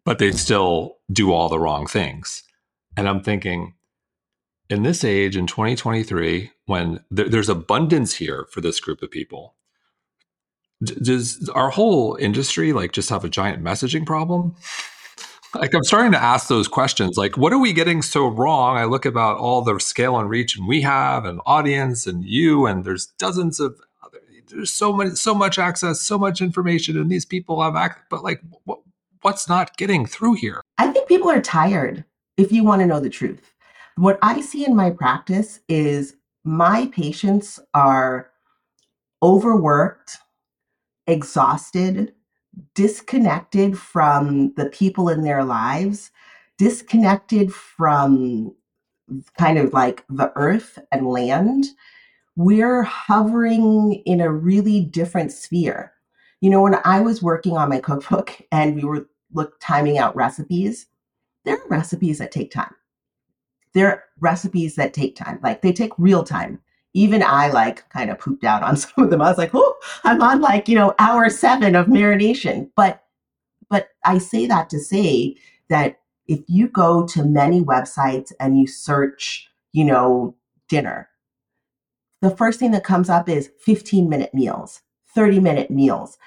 but 0.06 0.19
they 0.19 0.32
still 0.32 0.97
do 1.12 1.32
all 1.32 1.49
the 1.49 1.60
wrong 1.60 1.88
things. 1.88 2.43
And 2.97 3.08
I'm 3.08 3.21
thinking, 3.21 3.75
in 4.69 4.84
this 4.84 5.04
age, 5.04 5.36
in 5.36 5.47
2023, 5.47 6.52
when 6.65 7.04
th- 7.15 7.30
there's 7.30 7.49
abundance 7.49 8.15
here 8.15 8.47
for 8.52 8.62
this 8.62 8.80
group 8.80 9.02
of 9.02 9.10
people, 9.10 9.56
does 10.84 11.49
our 11.49 11.69
whole 11.69 12.15
industry 12.15 12.71
like 12.71 12.91
just 12.91 13.10
have 13.10 13.25
a 13.25 13.30
giant 13.30 13.63
messaging 13.63 14.06
problem? 14.06 14.56
Like 15.56 15.74
I'm 15.74 15.84
starting 15.84 16.12
to 16.12 16.22
ask 16.22 16.48
those 16.48 16.68
questions. 16.68 17.18
Like, 17.18 17.38
what 17.38 17.54
are 17.54 17.60
we 17.60 17.74
getting 17.74 18.02
so 18.02 18.28
wrong? 18.28 18.78
I 18.78 18.86
look 18.86 19.06
about 19.06 19.38
all 19.38 19.62
the 19.62 19.80
scale 19.80 20.18
and 20.18 20.30
reach 20.30 20.58
and 20.58 20.68
we 20.68 20.82
have 20.82 21.26
and 21.26 21.42
audience 21.46 22.06
and 22.06 22.24
you 22.24 22.66
and 22.66 22.84
there's 22.84 23.08
dozens 23.18 23.60
of 23.60 23.80
other 24.04 24.20
there's 24.50 24.72
so 24.72 24.94
many 24.94 25.12
so 25.12 25.34
much 25.34 25.60
access, 25.60 26.02
so 26.02 26.18
much 26.18 26.42
information, 26.42 26.98
and 26.98 27.10
these 27.10 27.26
people 27.26 27.62
have 27.62 27.76
access. 27.76 28.04
But 28.10 28.24
like, 28.24 28.42
what, 28.64 28.80
what's 29.22 29.48
not 29.48 29.78
getting 29.78 30.06
through 30.06 30.36
here? 30.36 30.62
I 30.78 30.92
think 30.92 31.08
people 31.08 31.30
are 31.30 31.42
tired. 31.42 32.04
If 32.38 32.52
you 32.52 32.64
want 32.64 32.82
to 32.82 32.88
know 32.88 33.00
the 33.00 33.10
truth, 33.10 33.54
what 33.96 34.18
I 34.22 34.42
see 34.42 34.66
in 34.66 34.76
my 34.76 34.92
practice 34.92 35.60
is 35.68 36.16
my 36.44 36.88
patients 36.94 37.60
are 37.74 38.32
overworked 39.22 40.18
exhausted, 41.06 42.14
disconnected 42.74 43.78
from 43.78 44.54
the 44.56 44.67
people 44.67 45.10
in 45.10 45.24
their 45.24 45.43
lives, 45.43 46.12
disconnected 46.58 47.54
from 47.54 48.54
kind 49.38 49.58
of 49.58 49.74
like 49.74 50.06
the 50.10 50.32
earth 50.36 50.80
and 50.91 51.08
land. 51.08 51.65
We're 52.36 52.84
hovering 52.84 54.02
in 54.06 54.22
a 54.22 54.32
really 54.32 54.82
different 54.82 55.32
sphere. 55.32 55.93
You 56.41 56.50
know, 56.50 56.62
when 56.62 56.76
I 56.86 57.00
was 57.02 57.22
working 57.22 57.58
on 57.58 57.69
my 57.69 57.80
cookbook 57.80 58.38
and 58.52 58.76
we 58.76 58.84
were 58.84 59.08
look 59.34 59.60
timing 59.60 59.98
out 59.98 60.15
recipes, 60.15 60.88
there 61.45 61.56
are 61.56 61.67
recipes 61.67 62.17
that 62.19 62.32
take 62.32 62.52
time. 62.52 62.74
There 63.74 63.88
are 63.88 64.04
recipes 64.19 64.76
that 64.76 64.93
take 64.93 65.15
time. 65.15 65.39
Like 65.43 65.62
they 65.62 65.72
take 65.72 65.91
real 65.98 66.24
time 66.24 66.60
even 67.00 67.24
I 67.24 67.50
like 67.50 67.88
kind 67.90 68.10
of 68.10 68.20
pooped 68.20 68.44
out 68.44 68.62
on 68.62 68.76
some 68.84 69.06
of 69.06 69.10
them. 69.10 69.22
I 69.22 69.30
was 69.30 69.38
like, 69.38 69.52
oh, 69.54 69.76
I'm 70.04 70.22
on 70.22 70.42
like, 70.42 70.68
you 70.68 70.76
know, 70.76 70.94
hour 71.00 71.30
seven 71.30 71.76
of 71.76 71.88
marination. 71.88 72.70
But 72.76 73.04
but 73.70 73.90
I 74.04 74.18
say 74.18 74.48
that 74.48 74.70
to 74.72 74.80
say 74.80 75.36
that 75.70 76.00
if 76.28 76.42
you 76.48 76.68
go 76.68 77.06
to 77.08 77.24
many 77.24 77.62
websites 77.62 78.32
and 78.40 78.60
you 78.60 78.68
search, 78.68 79.50
you 79.72 79.86
know, 79.86 80.36
dinner, 80.68 81.08
the 82.22 82.36
first 82.36 82.60
thing 82.60 82.72
that 82.72 82.84
comes 82.84 83.10
up 83.10 83.30
is 83.30 83.52
15 83.60 84.10
minute 84.10 84.34
meals, 84.34 84.82
30 85.16 85.40
minute 85.40 85.72
meals. 85.72 86.18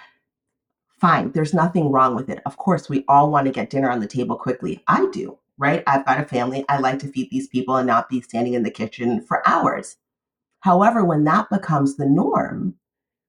Fine, 1.01 1.33
there's 1.33 1.53
nothing 1.53 1.91
wrong 1.91 2.15
with 2.15 2.31
it. 2.31 2.41
Of 2.47 2.57
course, 2.57 2.89
we 2.89 3.05
all 3.09 3.31
want 3.31 3.47
to 3.47 3.53
get 3.53 3.71
dinner 3.71 3.91
on 3.91 4.01
the 4.01 4.07
table 4.07 4.37
quickly. 4.37 4.83
I 4.87 5.07
do, 5.13 5.37
right? 5.59 5.83
I've 5.87 6.07
got 6.07 6.21
a 6.21 6.25
family. 6.25 6.65
I 6.69 6.79
like 6.79 7.01
to 7.01 7.09
feed 7.09 7.29
these 7.31 7.49
people 7.49 7.77
and 7.77 7.87
not 7.87 8.09
be 8.09 8.21
standing 8.23 8.55
in 8.55 8.63
the 8.63 8.71
kitchen 8.71 9.21
for 9.21 9.47
hours. 9.47 9.97
However, 10.63 11.05
when 11.05 11.25
that 11.25 11.51
becomes 11.51 11.97
the 11.97 12.07
norm, 12.07 12.75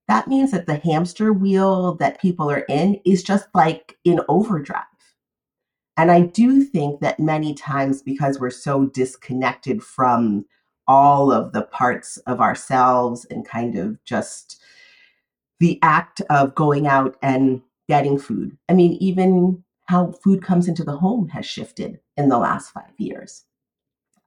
that 0.08 0.28
means 0.28 0.50
that 0.52 0.66
the 0.66 0.76
hamster 0.76 1.32
wheel 1.32 1.94
that 1.96 2.20
people 2.20 2.50
are 2.50 2.64
in 2.68 3.00
is 3.04 3.22
just 3.22 3.48
like 3.54 3.98
in 4.04 4.20
overdrive. 4.28 4.84
And 5.96 6.10
I 6.10 6.22
do 6.22 6.64
think 6.64 7.00
that 7.00 7.20
many 7.20 7.54
times, 7.54 8.02
because 8.02 8.40
we're 8.40 8.50
so 8.50 8.86
disconnected 8.86 9.82
from 9.82 10.44
all 10.86 11.32
of 11.32 11.52
the 11.52 11.62
parts 11.62 12.18
of 12.26 12.40
ourselves 12.40 13.24
and 13.26 13.46
kind 13.46 13.76
of 13.76 14.02
just 14.04 14.60
the 15.60 15.78
act 15.82 16.20
of 16.30 16.54
going 16.54 16.86
out 16.86 17.16
and 17.22 17.62
getting 17.88 18.18
food. 18.18 18.56
I 18.68 18.74
mean, 18.74 18.92
even 18.94 19.64
how 19.86 20.12
food 20.12 20.42
comes 20.42 20.68
into 20.68 20.84
the 20.84 20.96
home 20.96 21.28
has 21.28 21.46
shifted 21.46 22.00
in 22.16 22.28
the 22.28 22.38
last 22.38 22.70
five 22.70 22.92
years. 22.98 23.44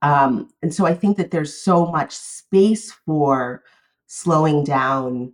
Um, 0.02 0.48
and 0.62 0.72
so 0.72 0.86
I 0.86 0.94
think 0.94 1.16
that 1.16 1.30
there's 1.30 1.54
so 1.54 1.86
much 1.86 2.12
space 2.12 2.92
for 3.04 3.62
slowing 4.06 4.64
down, 4.64 5.32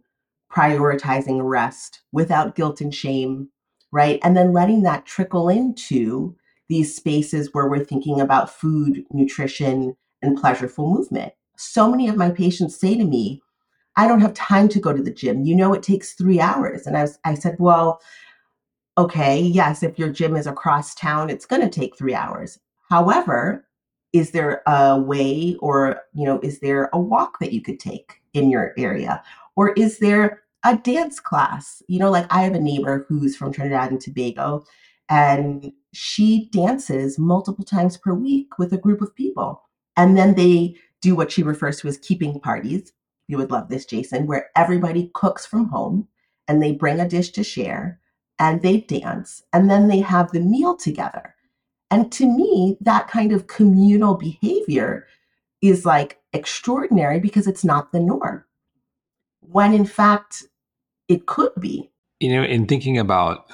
prioritizing 0.51 1.41
rest 1.43 2.01
without 2.13 2.55
guilt 2.55 2.81
and 2.81 2.95
shame, 2.95 3.49
right? 3.93 4.19
And 4.23 4.37
then 4.37 4.53
letting 4.53 4.83
that 4.83 5.07
trickle 5.07 5.49
into 5.49 6.37
these 6.69 6.95
spaces 6.95 7.51
where 7.53 7.69
we're 7.69 7.85
thinking 7.85 8.21
about 8.21 8.51
food, 8.51 9.05
nutrition, 9.13 9.97
and 10.23 10.39
pleasureful 10.39 10.91
movement. 10.91 11.33
So 11.57 11.91
many 11.91 12.09
of 12.09 12.17
my 12.17 12.31
patients 12.31 12.79
say 12.79 12.97
to 12.97 13.05
me, 13.05 13.43
I 13.97 14.09
don't 14.09 14.21
have 14.21 14.35
time 14.35 14.69
to 14.71 14.81
go 14.81 14.93
to 14.93 15.03
the 15.03 15.13
gym. 15.13 15.45
You 15.45 15.55
know, 15.55 15.73
it 15.73 15.83
takes 15.83 16.15
three 16.15 16.41
hours. 16.41 16.87
And 16.87 16.97
I, 16.97 17.03
was, 17.03 17.19
I 17.25 17.35
said, 17.35 17.57
Well, 17.59 18.01
okay, 18.99 19.41
yes, 19.41 19.83
if 19.83 19.99
your 19.99 20.09
gym 20.09 20.37
is 20.37 20.47
across 20.47 20.95
town, 20.95 21.31
it's 21.31 21.47
going 21.47 21.63
to 21.63 21.69
take 21.69 21.97
three 21.97 22.15
hours. 22.15 22.59
However, 22.91 23.67
is 24.15 24.31
there 24.31 24.63
a 24.67 24.99
way 24.99 25.57
or, 25.61 26.01
you 26.15 26.25
know, 26.25 26.39
is 26.41 26.61
there 26.61 26.89
a 26.93 27.01
walk 27.01 27.41
that 27.41 27.53
you 27.53 27.61
could 27.61 27.81
take 27.81 28.23
in 28.33 28.49
your 28.49 28.73
area? 28.79 29.21
Or 29.57 29.73
is 29.73 29.99
there 29.99 30.45
a 30.65 30.77
dance 30.77 31.19
class? 31.19 31.83
You 31.89 31.99
know, 31.99 32.13
like 32.13 32.33
I 32.33 32.43
have 32.43 32.55
a 32.55 32.61
neighbor 32.61 33.05
who's 33.09 33.37
from 33.37 33.53
Trinidad 33.53 33.91
and 33.91 34.01
Tobago, 34.01 34.65
and 35.11 35.73
she 35.93 36.49
dances 36.53 37.19
multiple 37.19 37.65
times 37.65 37.97
per 37.97 38.15
week 38.15 38.57
with 38.57 38.73
a 38.73 38.79
group 38.79 39.03
of 39.03 39.15
people. 39.17 39.63
And 39.97 40.17
then 40.17 40.35
they 40.35 40.77
do 41.01 41.17
what 41.17 41.33
she 41.33 41.43
refers 41.43 41.81
to 41.81 41.89
as 41.89 41.99
keeping 41.99 42.39
parties. 42.39 42.93
You 43.27 43.37
would 43.39 43.51
love 43.51 43.69
this, 43.69 43.85
Jason, 43.85 44.29
where 44.29 44.51
everybody 44.55 45.11
cooks 45.15 45.45
from 45.45 45.67
home 45.67 46.07
and 46.47 46.63
they 46.63 46.73
bring 46.73 47.01
a 47.01 47.09
dish 47.09 47.31
to 47.33 47.43
share 47.43 48.01
and 48.39 48.63
they 48.63 48.81
dance 48.81 49.43
and 49.53 49.69
then 49.69 49.89
they 49.89 50.01
have 50.01 50.31
the 50.31 50.41
meal 50.41 50.77
together. 50.77 51.35
And 51.95 52.11
to 52.11 52.27
me, 52.27 52.77
that 52.81 53.07
kind 53.07 53.31
of 53.31 53.47
communal 53.47 54.17
behavior 54.17 55.07
is 55.63 55.87
like 55.87 56.21
extraordinary 56.33 57.21
because 57.21 57.47
it's 57.47 57.63
not 57.63 57.93
the 57.93 58.01
norm. 58.01 58.45
When 59.43 59.73
in 59.73 59.87
fact, 59.87 60.43
it 61.07 61.27
could 61.27 61.53
be. 61.61 61.93
You 62.19 62.35
know, 62.35 62.43
in 62.43 62.67
thinking 62.67 62.99
about 62.99 63.49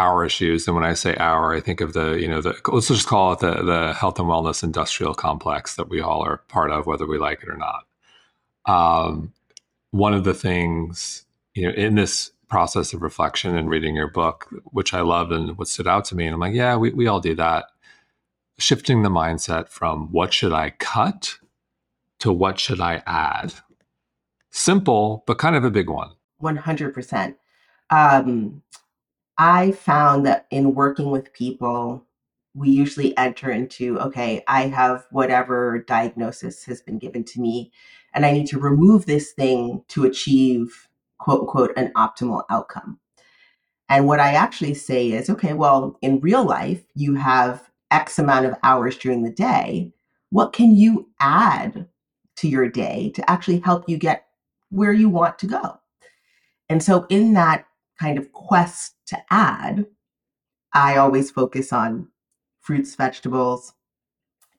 our 0.00 0.24
issues, 0.24 0.66
and 0.66 0.74
when 0.74 0.84
I 0.84 0.94
say 0.94 1.14
our, 1.14 1.54
I 1.54 1.60
think 1.60 1.80
of 1.80 1.92
the, 1.92 2.14
you 2.14 2.26
know, 2.26 2.40
the 2.40 2.56
let's 2.66 2.88
just 2.88 3.06
call 3.06 3.32
it 3.34 3.38
the 3.38 3.62
the 3.62 3.92
health 3.92 4.18
and 4.18 4.26
wellness 4.26 4.64
industrial 4.64 5.14
complex 5.14 5.76
that 5.76 5.88
we 5.88 6.00
all 6.00 6.24
are 6.24 6.38
part 6.48 6.72
of, 6.72 6.86
whether 6.86 7.06
we 7.06 7.16
like 7.16 7.44
it 7.44 7.48
or 7.48 7.56
not. 7.56 7.84
Um, 8.66 9.32
one 9.92 10.14
of 10.14 10.24
the 10.24 10.34
things, 10.34 11.26
you 11.54 11.68
know, 11.68 11.74
in 11.74 11.94
this 11.94 12.32
process 12.52 12.92
of 12.92 13.00
reflection 13.00 13.56
and 13.56 13.70
reading 13.70 13.96
your 13.96 14.10
book, 14.10 14.46
which 14.72 14.92
I 14.92 15.00
loved 15.00 15.32
and 15.32 15.56
what 15.56 15.68
stood 15.68 15.86
out 15.86 16.04
to 16.04 16.14
me. 16.14 16.26
And 16.26 16.34
I'm 16.34 16.40
like, 16.40 16.52
yeah, 16.52 16.76
we, 16.76 16.90
we 16.90 17.06
all 17.06 17.18
do 17.18 17.34
that. 17.36 17.64
Shifting 18.58 19.02
the 19.02 19.08
mindset 19.08 19.70
from 19.70 20.12
what 20.12 20.34
should 20.34 20.52
I 20.52 20.68
cut 20.78 21.38
to 22.18 22.30
what 22.30 22.60
should 22.60 22.78
I 22.78 23.02
add? 23.06 23.54
Simple, 24.50 25.24
but 25.26 25.38
kind 25.38 25.56
of 25.56 25.64
a 25.64 25.70
big 25.70 25.88
one. 25.88 26.10
100%. 26.42 27.36
Um, 27.88 28.62
I 29.38 29.72
found 29.72 30.26
that 30.26 30.46
in 30.50 30.74
working 30.74 31.10
with 31.10 31.32
people, 31.32 32.04
we 32.54 32.68
usually 32.68 33.16
enter 33.16 33.50
into 33.50 33.98
okay, 33.98 34.44
I 34.46 34.66
have 34.66 35.06
whatever 35.10 35.82
diagnosis 35.88 36.66
has 36.66 36.82
been 36.82 36.98
given 36.98 37.24
to 37.24 37.40
me, 37.40 37.72
and 38.12 38.26
I 38.26 38.32
need 38.32 38.46
to 38.48 38.58
remove 38.58 39.06
this 39.06 39.32
thing 39.32 39.84
to 39.88 40.04
achieve 40.04 40.90
quote 41.22 41.42
unquote 41.42 41.72
an 41.76 41.92
optimal 41.96 42.42
outcome. 42.50 42.98
And 43.88 44.06
what 44.06 44.18
I 44.20 44.32
actually 44.32 44.74
say 44.74 45.12
is, 45.12 45.30
okay, 45.30 45.52
well, 45.52 45.96
in 46.02 46.20
real 46.20 46.44
life, 46.44 46.82
you 46.94 47.14
have 47.14 47.70
X 47.92 48.18
amount 48.18 48.46
of 48.46 48.56
hours 48.64 48.96
during 48.96 49.22
the 49.22 49.30
day. 49.30 49.92
What 50.30 50.52
can 50.52 50.74
you 50.74 51.08
add 51.20 51.86
to 52.36 52.48
your 52.48 52.68
day 52.68 53.10
to 53.14 53.30
actually 53.30 53.60
help 53.60 53.88
you 53.88 53.98
get 53.98 54.26
where 54.70 54.92
you 54.92 55.08
want 55.08 55.38
to 55.40 55.46
go? 55.46 55.78
And 56.68 56.82
so, 56.82 57.06
in 57.08 57.34
that 57.34 57.66
kind 58.00 58.18
of 58.18 58.32
quest 58.32 58.94
to 59.06 59.18
add, 59.30 59.86
I 60.72 60.96
always 60.96 61.30
focus 61.30 61.72
on 61.72 62.08
fruits, 62.60 62.96
vegetables 62.96 63.74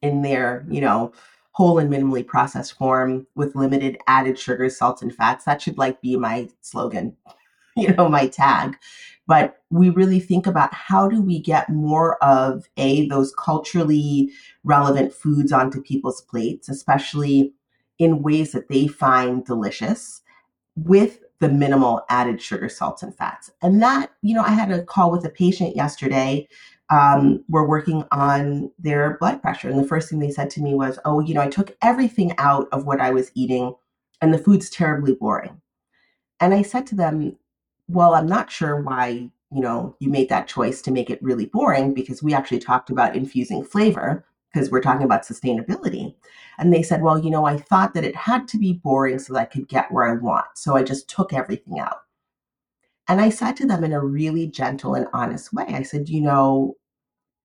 in 0.02 0.22
their, 0.22 0.66
you 0.70 0.80
know, 0.80 1.12
whole 1.54 1.80
and 1.80 1.92
minimally 1.92 2.26
processed 2.26 2.78
form 2.78 3.26
with 3.36 3.56
limited 3.56 3.98
added 4.08 4.38
sugars, 4.38 4.78
salts, 4.78 5.02
and 5.02 5.16
fats. 5.16 5.46
That 5.46 5.62
should 5.62 5.78
like 5.78 6.02
be 6.02 6.18
my 6.18 6.50
slogan, 6.62 7.16
you 7.78 7.94
know, 7.94 8.10
my 8.10 8.28
tag. 8.28 8.78
But 9.26 9.62
we 9.70 9.90
really 9.90 10.20
think 10.20 10.46
about 10.46 10.74
how 10.74 11.08
do 11.08 11.22
we 11.22 11.40
get 11.40 11.70
more 11.70 12.22
of 12.24 12.68
a 12.76 13.08
those 13.08 13.34
culturally 13.36 14.32
relevant 14.64 15.14
foods 15.14 15.52
onto 15.52 15.82
people's 15.82 16.22
plates, 16.22 16.68
especially 16.68 17.54
in 18.00 18.22
ways 18.22 18.52
that 18.52 18.68
they 18.68 18.88
find 18.88 19.46
delicious 19.46 20.22
with 20.76 21.20
the 21.40 21.50
minimal 21.50 22.04
added 22.10 22.42
sugar, 22.42 22.68
salts, 22.68 23.04
and 23.04 23.16
fats. 23.16 23.52
And 23.62 23.82
that, 23.82 24.12
you 24.22 24.34
know, 24.34 24.44
I 24.44 24.52
had 24.52 24.72
a 24.72 24.84
call 24.84 25.12
with 25.12 25.26
a 25.26 25.30
patient 25.30 25.76
yesterday 25.76 26.48
um, 26.90 27.44
were 27.48 27.68
working 27.68 28.04
on 28.12 28.72
their 28.78 29.18
blood 29.20 29.42
pressure. 29.42 29.70
And 29.70 29.80
the 29.80 29.88
first 29.88 30.10
thing 30.10 30.20
they 30.20 30.32
said 30.32 30.50
to 30.52 30.62
me 30.62 30.76
was, 30.76 31.00
Oh, 31.06 31.20
you 31.20 31.34
know, 31.34 31.42
I 31.42 31.50
took 31.50 31.76
everything 31.82 32.34
out 32.38 32.68
of 32.72 32.86
what 32.86 33.00
I 33.02 33.12
was 33.12 33.32
eating, 33.36 33.76
and 34.22 34.34
the 34.34 34.38
food's 34.38 34.70
terribly 34.70 35.14
boring. 35.14 35.62
And 36.40 36.54
I 36.54 36.62
said 36.62 36.86
to 36.88 36.96
them, 36.96 37.38
Well, 37.88 38.16
I'm 38.16 38.28
not 38.28 38.52
sure 38.52 38.82
why, 38.82 39.30
you 39.52 39.62
know, 39.62 39.96
you 40.00 40.10
made 40.10 40.30
that 40.30 40.48
choice 40.48 40.82
to 40.84 40.92
make 40.92 41.10
it 41.10 41.24
really 41.24 41.46
boring 41.46 41.94
because 41.94 42.22
we 42.22 42.34
actually 42.34 42.60
talked 42.60 42.90
about 42.90 43.16
infusing 43.16 43.64
flavor 43.64 44.26
because 44.54 44.70
we're 44.70 44.82
talking 44.82 45.06
about 45.06 45.24
sustainability. 45.24 46.14
And 46.60 46.72
they 46.72 46.84
said, 46.84 47.02
Well, 47.02 47.18
you 47.18 47.32
know, 47.32 47.46
I 47.46 47.58
thought 47.58 47.94
that 47.94 48.04
it 48.04 48.16
had 48.16 48.48
to 48.50 48.58
be 48.58 48.74
boring 48.74 49.20
so 49.20 49.34
that 49.34 49.40
I 49.40 49.46
could 49.46 49.68
get 49.68 49.92
where 49.92 50.08
I 50.08 50.16
want. 50.16 50.46
So 50.56 50.76
I 50.76 50.84
just 50.84 51.10
took 51.10 51.34
everything 51.34 51.80
out. 51.80 52.03
And 53.08 53.20
I 53.20 53.30
said 53.30 53.58
to 53.58 53.68
them 53.68 53.84
in 53.84 53.94
a 53.94 54.04
really 54.04 54.48
gentle 54.48 54.96
and 54.96 55.08
honest 55.14 55.54
way, 55.54 55.66
I 55.68 55.84
said, 55.84 56.10
you 56.10 56.22
know, 56.22 56.76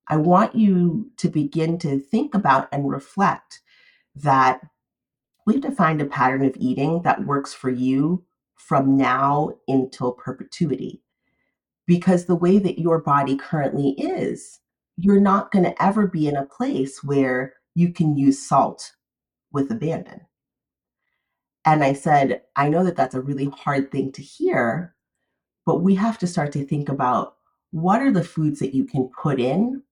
I 0.09 0.17
want 0.17 0.55
you 0.55 1.11
to 1.19 1.29
begin 1.29 1.79
to 1.81 1.99
think 1.99 2.35
about 2.35 2.69
and 2.73 2.89
reflect 2.89 3.61
that 4.15 4.61
we 5.47 5.55
have 5.55 5.63
to 5.63 5.71
find 5.73 6.01
a 6.01 6.07
pattern 6.07 6.45
of 6.45 6.57
eating 6.59 7.03
that 7.03 7.27
works 7.27 7.53
for 7.53 7.71
you 7.71 8.25
from 8.57 8.97
now 8.97 9.51
until 9.67 10.13
perpetuity. 10.13 11.03
Because 11.87 12.27
the 12.27 12.37
way 12.37 12.59
that 12.59 12.79
your 12.79 13.01
body 13.01 13.37
currently 13.37 13.91
is, 13.93 14.61
you're 14.97 15.21
not 15.21 15.51
going 15.51 15.65
to 15.65 15.83
ever 15.83 16.07
be 16.07 16.29
in 16.29 16.37
a 16.37 16.45
place 16.45 17.03
where 17.03 17.55
you 17.75 17.93
can 17.93 18.17
use 18.17 18.47
salt 18.47 18.93
with 19.53 19.71
abandon. 19.71 20.21
And 21.65 21.85
I 21.85 21.93
said, 21.93 22.43
I 22.57 22.69
know 22.69 22.85
that 22.85 22.97
that's 22.97 23.15
a 23.15 23.21
really 23.21 23.47
hard 23.47 23.91
thing 23.91 24.13
to 24.13 24.23
hear, 24.23 24.95
but 25.69 25.83
we 25.83 25.95
have 25.95 26.17
to 26.17 26.27
start 26.27 26.51
to 26.51 26.65
think 26.65 26.89
about 26.89 27.37
what 27.73 28.01
are 28.01 28.11
the 28.11 28.25
foods 28.25 28.59
that 28.59 28.75
you 28.75 28.87
can 28.87 29.07
put 29.11 29.39
in 29.39 29.83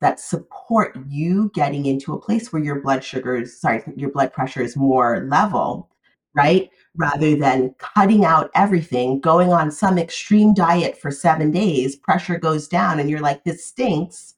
that 0.00 0.20
support 0.20 0.96
you 1.08 1.50
getting 1.54 1.86
into 1.86 2.14
a 2.14 2.20
place 2.20 2.52
where 2.52 2.62
your 2.62 2.80
blood 2.80 3.02
sugars, 3.02 3.58
sorry, 3.60 3.82
your 3.96 4.12
blood 4.12 4.32
pressure 4.32 4.62
is 4.62 4.76
more 4.76 5.26
level, 5.28 5.90
right? 6.36 6.70
Rather 6.94 7.34
than 7.34 7.74
cutting 7.78 8.24
out 8.24 8.48
everything, 8.54 9.18
going 9.18 9.52
on 9.52 9.72
some 9.72 9.98
extreme 9.98 10.54
diet 10.54 10.96
for 10.96 11.10
seven 11.10 11.50
days, 11.50 11.96
pressure 11.96 12.38
goes 12.38 12.68
down, 12.68 13.00
and 13.00 13.10
you're 13.10 13.18
like, 13.18 13.42
this 13.42 13.66
stinks. 13.66 14.34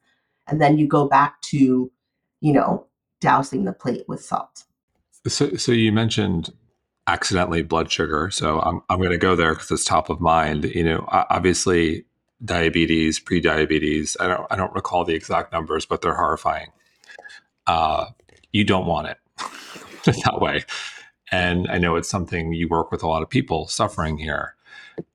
And 0.47 0.63
then 0.63 0.79
you 0.79 0.87
go 0.87 1.07
back 1.07 1.43
to, 1.43 1.93
you 2.41 2.53
know, 2.55 2.87
dousing 3.21 3.65
the 3.67 3.75
plate 3.75 4.09
with 4.09 4.25
salt. 4.25 4.65
So, 5.27 5.57
so 5.57 5.73
you 5.73 5.93
mentioned 5.93 6.55
accidentally 7.07 7.62
blood 7.62 7.90
sugar. 7.90 8.31
So 8.31 8.61
I'm, 8.61 8.81
I'm 8.88 8.99
going 8.99 9.11
to 9.11 9.19
go 9.19 9.37
there 9.37 9.55
because 9.55 9.71
it's 9.71 9.85
top 9.85 10.11
of 10.11 10.21
mind. 10.21 10.64
You 10.64 10.85
know, 10.85 11.05
obviously 11.09 12.05
diabetes, 12.45 13.19
pre-diabetes. 13.19 14.16
I 14.21 14.29
don't 14.29 14.47
I 14.51 14.57
don't 14.57 14.75
recall 14.75 15.05
the 15.05 15.14
exact 15.14 15.53
numbers, 15.53 15.87
but 15.87 16.03
they're 16.03 16.14
horrifying. 16.14 16.69
Uh, 17.66 18.07
you 18.53 18.64
don't 18.64 18.87
want 18.87 19.09
it 19.09 19.19
that 20.05 20.40
way. 20.40 20.64
And 21.33 21.66
I 21.69 21.79
know 21.79 21.97
it's 21.97 22.09
something 22.09 22.53
you 22.53 22.69
work 22.69 22.92
with 22.92 23.03
a 23.03 23.09
lot 23.09 23.23
of 23.23 23.29
people 23.29 23.66
suffering 23.66 24.19
here. 24.19 24.55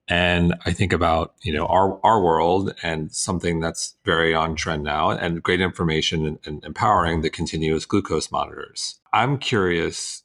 And 0.08 0.54
I 0.66 0.72
think 0.72 0.92
about, 0.92 1.34
you 1.42 1.52
know, 1.52 1.66
our, 1.66 1.98
our 2.04 2.22
world 2.22 2.74
and 2.82 3.12
something 3.12 3.60
that's 3.60 3.96
very 4.04 4.34
on 4.34 4.54
trend 4.54 4.84
now 4.84 5.10
and 5.10 5.42
great 5.42 5.60
information 5.60 6.26
and, 6.26 6.38
and 6.44 6.64
empowering 6.64 7.22
the 7.22 7.30
continuous 7.30 7.86
glucose 7.86 8.30
monitors. 8.30 9.00
I'm 9.12 9.38
curious 9.38 10.22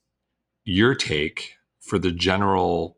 your 0.65 0.93
take 0.93 1.56
for 1.87 1.97
the 1.97 2.11
general 2.11 2.97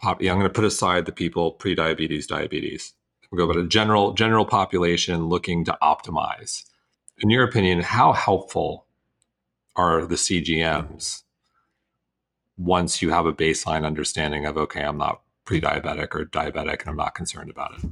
pop, 0.00 0.20
I'm 0.20 0.26
going 0.26 0.42
to 0.42 0.50
put 0.50 0.64
aside 0.64 1.06
the 1.06 1.12
people 1.12 1.52
pre-diabetes, 1.52 2.26
diabetes. 2.26 2.94
We'll 3.30 3.46
go 3.46 3.50
about 3.50 3.64
a 3.64 3.68
general 3.68 4.12
general 4.12 4.44
population 4.44 5.28
looking 5.28 5.64
to 5.66 5.78
optimize. 5.82 6.64
In 7.18 7.30
your 7.30 7.44
opinion, 7.44 7.80
how 7.80 8.12
helpful 8.12 8.86
are 9.76 10.04
the 10.04 10.16
CGMs 10.16 11.22
once 12.56 13.00
you 13.00 13.10
have 13.10 13.26
a 13.26 13.32
baseline 13.32 13.86
understanding 13.86 14.46
of 14.46 14.56
okay, 14.56 14.82
I'm 14.82 14.98
not 14.98 15.22
pre-diabetic 15.44 16.14
or 16.14 16.24
diabetic 16.26 16.80
and 16.80 16.90
I'm 16.90 16.96
not 16.96 17.14
concerned 17.14 17.50
about 17.50 17.78
it? 17.78 17.90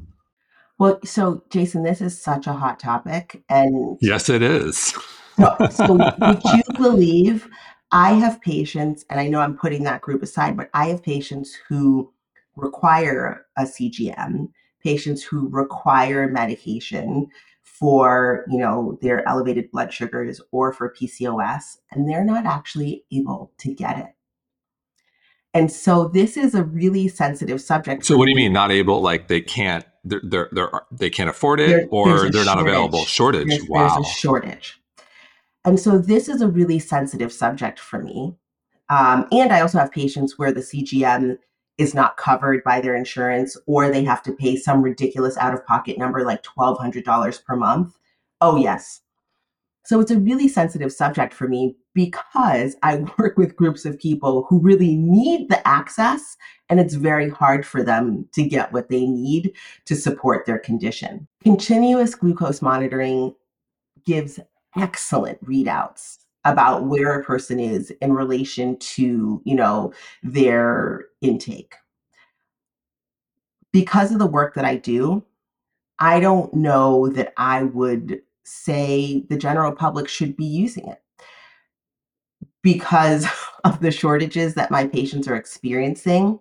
Well, 0.79 1.01
so 1.05 1.43
Jason, 1.51 1.83
this 1.83 2.01
is 2.01 2.21
such 2.21 2.47
a 2.47 2.53
hot 2.53 2.79
topic 2.79 3.43
and 3.49 3.97
Yes, 4.01 4.29
it 4.29 4.43
is. 4.43 4.97
No, 5.39 5.57
so 5.71 5.95
would 5.95 6.43
you 6.45 6.63
believe 6.77 7.49
I 7.91 8.13
have 8.15 8.41
patients, 8.43 9.05
and 9.09 9.19
I 9.19 9.29
know 9.29 9.41
I'm 9.41 9.57
putting 9.57 9.85
that 9.85 10.03
group 10.03 10.23
aside, 10.23 10.57
but 10.57 10.69
I 10.75 10.87
have 10.87 11.03
patients 11.03 11.57
who 11.69 12.13
require 12.57 13.47
a 13.57 13.63
CGM, 13.63 14.49
patients 14.83 15.23
who 15.23 15.49
require 15.49 16.29
medication 16.29 17.29
for, 17.63 18.45
you 18.49 18.59
know, 18.59 18.99
their 19.01 19.27
elevated 19.29 19.71
blood 19.71 19.93
sugars 19.93 20.41
or 20.51 20.73
for 20.73 20.93
PCOS, 20.93 21.79
and 21.91 22.09
they're 22.09 22.25
not 22.25 22.45
actually 22.45 23.05
able 23.13 23.53
to 23.59 23.73
get 23.73 23.99
it. 23.99 24.15
And 25.55 25.73
so 25.73 26.09
this 26.09 26.37
is 26.37 26.55
a 26.55 26.65
really 26.65 27.09
sensitive 27.09 27.61
subject. 27.61 28.05
So 28.05 28.17
what 28.17 28.27
do 28.27 28.31
you 28.31 28.37
mean 28.37 28.53
not 28.53 28.71
able? 28.71 29.01
Like 29.01 29.29
they 29.29 29.41
can't, 29.41 29.85
they're, 30.05 30.21
they're, 30.23 30.49
they're 30.53 30.71
they 30.93 31.11
can't 31.11 31.31
afford 31.31 31.61
it, 31.61 31.69
there, 31.69 31.89
or 31.91 32.31
they're 32.31 32.45
not 32.45 32.61
available? 32.61 33.05
Shortage. 33.05 33.49
There's, 33.49 33.69
wow. 33.69 33.89
There's 33.89 34.07
a 34.07 34.11
shortage. 34.11 34.78
And 35.65 35.79
so 35.79 35.99
this 35.99 36.29
is 36.29 36.41
a 36.41 36.49
really 36.49 36.79
sensitive 36.79 37.33
subject 37.33 37.79
for 37.79 38.03
me. 38.03 38.35
Um, 38.89 39.27
and 39.33 39.53
I 39.53 39.61
also 39.61 39.79
have 39.79 39.93
patients 39.93 40.39
where 40.39 40.53
the 40.53 40.61
CGM 40.61 41.37
is 41.77 41.95
not 41.95 42.17
covered 42.17 42.63
by 42.65 42.81
their 42.81 42.97
insurance 42.97 43.57
or 43.67 43.89
they 43.89 44.03
have 44.03 44.23
to 44.25 44.33
pay 44.33 44.57
some 44.57 44.83
ridiculous 44.83 45.37
out 45.37 45.55
of 45.55 45.65
pocket 45.67 45.99
number 45.99 46.25
like 46.25 46.43
$1,200 46.43 47.45
per 47.45 47.57
month. 47.57 47.97
Oh, 48.41 48.57
yes. 48.57 49.01
So 49.85 50.01
it's 50.01 50.11
a 50.11 50.19
really 50.19 50.49
sensitive 50.49 50.93
subject 50.93 51.33
for 51.33 51.49
me 51.49 51.77
because 51.95 52.77
I 52.83 52.97
work 53.19 53.39
with 53.39 53.57
groups 53.57 53.85
of 53.85 53.99
people 53.99 54.47
who 54.49 54.61
really 54.61 54.97
need 54.97 55.49
the 55.49 55.67
access 55.67 56.37
and 56.69 56.79
it's 56.79 56.95
very 56.95 57.31
hard 57.31 57.65
for 57.65 57.83
them 57.83 58.29
to 58.33 58.43
get 58.43 58.73
what 58.73 58.91
they 58.91 59.07
need 59.07 59.53
to 59.87 59.97
support 59.97 60.45
their 60.45 60.59
condition. 60.59 61.27
Continuous 61.43 62.15
glucose 62.15 62.61
monitoring 62.61 63.35
gives 64.05 64.39
excellent 64.79 65.45
readouts 65.45 66.19
about 66.45 66.87
where 66.87 67.19
a 67.19 67.25
person 67.25 67.61
is 67.61 67.91
in 68.01 68.13
relation 68.13 68.79
to, 68.79 69.43
you 69.45 69.55
know, 69.55 69.93
their 70.23 71.07
intake. 71.21 71.75
Because 73.73 74.13
of 74.13 74.19
the 74.19 74.27
work 74.27 74.55
that 74.55 74.65
I 74.65 74.77
do, 74.77 75.25
I 75.99 76.21
don't 76.21 76.53
know 76.55 77.09
that 77.09 77.35
I 77.37 77.65
would 77.65 78.23
say 78.45 79.27
the 79.29 79.37
general 79.37 79.73
public 79.73 80.09
should 80.09 80.37
be 80.37 80.47
using 80.47 80.89
it 80.89 81.03
because 82.63 83.27
of 83.65 83.81
the 83.81 83.91
shortages 83.91 84.55
that 84.55 84.71
my 84.71 84.87
patients 84.87 85.29
are 85.29 85.37
experiencing, 85.37 86.39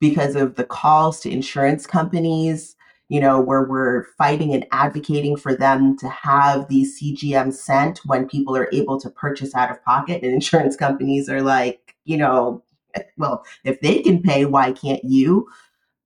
because 0.00 0.34
of 0.34 0.56
the 0.56 0.64
calls 0.64 1.20
to 1.20 1.30
insurance 1.30 1.86
companies, 1.86 2.76
you 3.10 3.20
know, 3.20 3.40
where 3.40 3.64
we're 3.64 4.04
fighting 4.16 4.54
and 4.54 4.64
advocating 4.70 5.36
for 5.36 5.52
them 5.52 5.96
to 5.98 6.08
have 6.08 6.68
these 6.68 6.98
CGM 6.98 7.52
sent 7.52 7.98
when 8.06 8.28
people 8.28 8.56
are 8.56 8.68
able 8.72 9.00
to 9.00 9.10
purchase 9.10 9.52
out 9.52 9.68
of 9.68 9.84
pocket, 9.84 10.22
and 10.22 10.32
insurance 10.32 10.76
companies 10.76 11.28
are 11.28 11.42
like, 11.42 11.96
you 12.04 12.16
know, 12.16 12.62
well, 13.18 13.44
if 13.64 13.80
they 13.80 14.00
can 14.00 14.22
pay, 14.22 14.46
why 14.46 14.70
can't 14.70 15.02
you? 15.04 15.48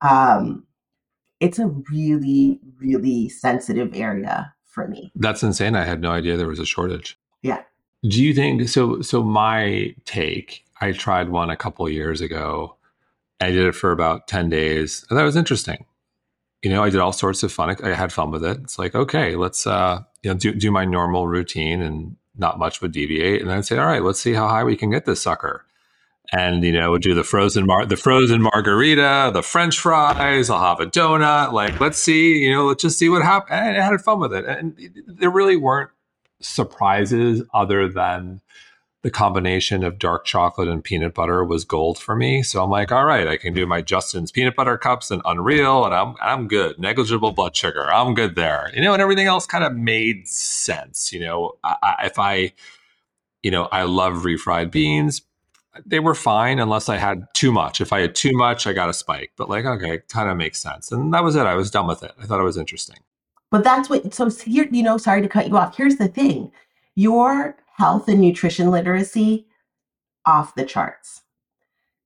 Um, 0.01 0.65
it's 1.39 1.59
a 1.59 1.67
really, 1.67 2.59
really 2.79 3.29
sensitive 3.29 3.91
area 3.93 4.51
for 4.65 4.87
me. 4.87 5.11
That's 5.15 5.43
insane. 5.43 5.75
I 5.75 5.85
had 5.85 6.01
no 6.01 6.09
idea 6.09 6.37
there 6.37 6.47
was 6.47 6.59
a 6.59 6.65
shortage. 6.65 7.19
Yeah. 7.43 7.61
Do 8.01 8.23
you 8.23 8.33
think 8.33 8.67
so? 8.67 9.01
So 9.01 9.21
my 9.21 9.93
take, 10.05 10.65
I 10.81 10.91
tried 10.91 11.29
one 11.29 11.51
a 11.51 11.57
couple 11.57 11.87
years 11.87 12.19
ago. 12.19 12.77
I 13.39 13.51
did 13.51 13.67
it 13.67 13.75
for 13.75 13.91
about 13.91 14.27
ten 14.27 14.49
days, 14.49 15.05
and 15.09 15.19
that 15.19 15.23
was 15.23 15.35
interesting 15.35 15.85
you 16.65 16.71
know, 16.71 16.83
I 16.83 16.89
did 16.89 16.99
all 16.99 17.13
sorts 17.13 17.43
of 17.43 17.51
fun. 17.51 17.77
I 17.83 17.93
had 17.93 18.11
fun 18.11 18.31
with 18.31 18.43
it. 18.43 18.57
It's 18.63 18.79
like, 18.79 18.95
okay, 18.95 19.35
let's, 19.35 19.67
uh, 19.67 20.01
you 20.23 20.31
know, 20.31 20.35
do, 20.35 20.51
do 20.51 20.71
my 20.71 20.83
normal 20.83 21.27
routine 21.27 21.79
and 21.79 22.15
not 22.35 22.57
much 22.57 22.81
would 22.81 22.91
deviate. 22.91 23.39
And 23.39 23.51
then 23.51 23.59
I'd 23.59 23.65
say, 23.67 23.77
all 23.77 23.85
right, 23.85 24.01
let's 24.01 24.19
see 24.19 24.33
how 24.33 24.47
high 24.47 24.63
we 24.63 24.75
can 24.75 24.89
get 24.89 25.05
this 25.05 25.21
sucker. 25.21 25.63
And, 26.33 26.63
you 26.63 26.71
know, 26.71 26.89
we'll 26.89 26.99
do 26.99 27.13
the 27.13 27.23
frozen, 27.23 27.67
mar- 27.67 27.85
the 27.85 27.95
frozen 27.95 28.41
margarita, 28.41 29.29
the 29.31 29.43
French 29.43 29.79
fries. 29.79 30.49
I'll 30.49 30.59
have 30.59 30.79
a 30.79 30.87
donut. 30.87 31.51
Like, 31.53 31.79
let's 31.79 31.99
see, 31.99 32.39
you 32.39 32.51
know, 32.51 32.65
let's 32.65 32.81
just 32.81 32.97
see 32.97 33.09
what 33.09 33.21
happens. 33.21 33.51
And 33.51 33.77
I 33.77 33.85
had 33.85 34.01
fun 34.01 34.19
with 34.19 34.33
it. 34.33 34.45
And 34.45 34.75
there 35.05 35.29
really 35.29 35.57
weren't 35.57 35.91
surprises 36.39 37.43
other 37.53 37.87
than 37.87 38.41
the 39.05 39.11
combination 39.11 39.83
of 39.83 39.99
dark 39.99 40.25
chocolate 40.25 40.67
and 40.67 40.83
peanut 40.83 41.13
butter 41.13 41.45
was 41.45 41.63
gold 41.63 41.99
for 41.99 42.15
me. 42.15 42.41
So 42.41 42.63
I'm 42.63 42.71
like, 42.71 42.91
all 42.91 43.05
right, 43.05 43.27
I 43.27 43.37
can 43.37 43.53
do 43.53 43.67
my 43.67 43.83
Justin's 43.83 44.31
peanut 44.31 44.55
butter 44.55 44.79
cups 44.79 45.11
and 45.11 45.21
Unreal, 45.25 45.85
and 45.85 45.93
I'm 45.93 46.15
I'm 46.19 46.47
good. 46.47 46.79
Negligible 46.79 47.31
blood 47.31 47.55
sugar, 47.55 47.93
I'm 47.93 48.15
good 48.15 48.33
there. 48.33 48.71
You 48.73 48.81
know, 48.81 48.93
and 48.93 49.03
everything 49.03 49.27
else 49.27 49.45
kind 49.45 49.63
of 49.63 49.75
made 49.75 50.27
sense. 50.27 51.13
You 51.13 51.19
know, 51.19 51.51
I, 51.63 51.75
I, 51.83 52.05
if 52.07 52.17
I, 52.17 52.53
you 53.43 53.51
know, 53.51 53.65
I 53.71 53.83
love 53.83 54.23
refried 54.23 54.71
beans. 54.71 55.21
They 55.85 55.99
were 55.99 56.15
fine 56.15 56.57
unless 56.57 56.89
I 56.89 56.97
had 56.97 57.27
too 57.35 57.51
much. 57.51 57.81
If 57.81 57.93
I 57.93 57.99
had 57.99 58.15
too 58.15 58.35
much, 58.35 58.65
I 58.65 58.73
got 58.73 58.89
a 58.89 58.93
spike. 58.93 59.33
But 59.37 59.51
like, 59.51 59.65
okay, 59.65 59.99
kind 60.09 60.31
of 60.31 60.37
makes 60.37 60.59
sense. 60.59 60.91
And 60.91 61.13
that 61.13 61.23
was 61.23 61.35
it. 61.35 61.41
I 61.41 61.53
was 61.53 61.69
done 61.69 61.85
with 61.85 62.01
it. 62.01 62.13
I 62.19 62.25
thought 62.25 62.39
it 62.39 62.43
was 62.43 62.57
interesting. 62.57 62.97
But 63.51 63.63
that's 63.63 63.87
what. 63.87 64.15
So 64.15 64.31
here, 64.31 64.67
you 64.71 64.81
know, 64.81 64.97
sorry 64.97 65.21
to 65.21 65.29
cut 65.29 65.47
you 65.47 65.57
off. 65.57 65.77
Here's 65.77 65.97
the 65.97 66.07
thing: 66.07 66.51
your 66.95 67.55
health 67.77 68.07
and 68.07 68.21
nutrition 68.21 68.71
literacy 68.71 69.47
off 70.25 70.55
the 70.55 70.65
charts. 70.65 71.23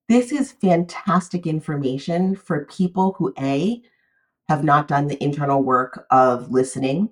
This 0.08 0.32
is 0.32 0.52
fantastic 0.52 1.46
information 1.46 2.36
for 2.36 2.66
people 2.66 3.14
who, 3.18 3.34
A, 3.40 3.82
have 4.48 4.64
not 4.64 4.88
done 4.88 5.08
the 5.08 5.24
internal 5.24 5.62
work 5.62 6.08
of 6.10 6.50
listening 6.50 7.10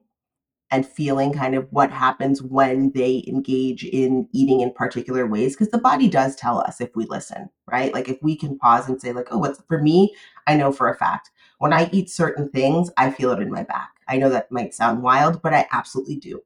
and 0.72 0.86
feeling 0.86 1.32
kind 1.32 1.56
of 1.56 1.68
what 1.72 1.92
happens 1.92 2.42
when 2.42 2.92
they 2.94 3.24
engage 3.28 3.86
in 3.86 4.28
eating 4.34 4.62
in 4.62 4.74
particular 4.74 5.26
ways 5.26 5.56
because 5.56 5.70
the 5.70 5.78
body 5.78 6.10
does 6.10 6.36
tell 6.36 6.60
us 6.60 6.82
if 6.82 6.94
we 6.96 7.06
listen 7.06 7.50
right? 7.72 7.94
Like 7.94 8.10
if 8.10 8.18
we 8.22 8.36
can 8.36 8.58
pause 8.58 8.90
and 8.90 9.00
say 9.00 9.14
like 9.14 9.28
oh 9.32 9.38
what's 9.38 9.62
for 9.68 9.82
me 9.82 10.14
i 10.46 10.56
know 10.56 10.72
for 10.72 10.90
a 10.90 10.98
fact 10.98 11.30
when 11.60 11.72
i 11.72 11.90
eat 11.94 12.10
certain 12.10 12.50
things 12.50 12.90
i 12.98 13.10
feel 13.12 13.32
it 13.32 13.40
in 13.40 13.52
my 13.52 13.64
back. 13.64 13.92
I 14.10 14.18
know 14.18 14.30
that 14.30 14.52
might 14.52 14.74
sound 14.74 15.04
wild 15.04 15.42
but 15.42 15.54
i 15.54 15.68
absolutely 15.72 16.18
do. 16.18 16.42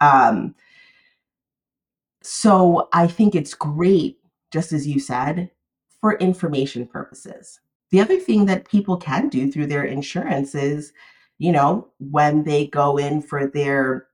Um, 0.00 0.56
so 2.22 2.88
I 2.92 3.06
think 3.06 3.34
it's 3.34 3.54
great, 3.54 4.18
just 4.50 4.72
as 4.72 4.86
you 4.86 5.00
said, 5.00 5.50
for 6.00 6.14
information 6.18 6.86
purposes. 6.86 7.60
The 7.90 8.00
other 8.00 8.18
thing 8.18 8.46
that 8.46 8.68
people 8.68 8.96
can 8.96 9.28
do 9.28 9.50
through 9.50 9.66
their 9.66 9.84
insurance 9.84 10.54
is, 10.54 10.92
you 11.38 11.52
know, 11.52 11.88
when 11.98 12.44
they 12.44 12.66
go 12.66 12.96
in 12.96 13.22
for 13.22 13.46
their 13.46 14.06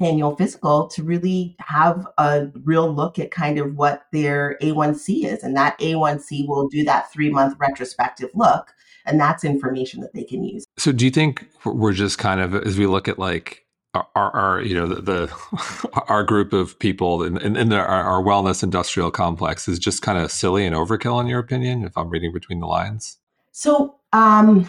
annual 0.00 0.36
physical 0.36 0.86
to 0.88 1.02
really 1.02 1.56
have 1.58 2.06
a 2.18 2.48
real 2.64 2.92
look 2.92 3.18
at 3.18 3.30
kind 3.30 3.58
of 3.58 3.74
what 3.74 4.04
their 4.12 4.56
A1C 4.62 5.24
is. 5.24 5.42
And 5.42 5.56
that 5.56 5.78
A1C 5.78 6.46
will 6.46 6.68
do 6.68 6.84
that 6.84 7.12
three 7.12 7.30
month 7.30 7.56
retrospective 7.58 8.30
look. 8.34 8.72
And 9.04 9.18
that's 9.18 9.44
information 9.44 10.00
that 10.02 10.14
they 10.14 10.24
can 10.24 10.44
use. 10.44 10.64
So, 10.76 10.92
do 10.92 11.04
you 11.04 11.10
think 11.10 11.46
we're 11.64 11.94
just 11.94 12.18
kind 12.18 12.40
of, 12.40 12.54
as 12.54 12.78
we 12.78 12.86
look 12.86 13.08
at 13.08 13.18
like 13.18 13.64
our, 13.94 14.30
our, 14.34 14.62
you 14.62 14.74
know 14.74 14.86
the, 14.86 15.00
the 15.00 15.90
our 16.08 16.22
group 16.22 16.52
of 16.52 16.78
people 16.78 17.22
in, 17.22 17.38
in, 17.38 17.56
in 17.56 17.68
the, 17.70 17.76
our, 17.76 18.02
our, 18.02 18.22
wellness 18.22 18.62
industrial 18.62 19.10
complex 19.10 19.66
is 19.66 19.78
just 19.78 20.02
kind 20.02 20.18
of 20.18 20.30
silly 20.30 20.66
and 20.66 20.76
overkill 20.76 21.20
in 21.20 21.26
your 21.26 21.38
opinion 21.38 21.84
if 21.84 21.96
i'm 21.96 22.10
reading 22.10 22.32
between 22.32 22.60
the 22.60 22.66
lines? 22.66 23.18
So 23.52 23.96
um 24.12 24.68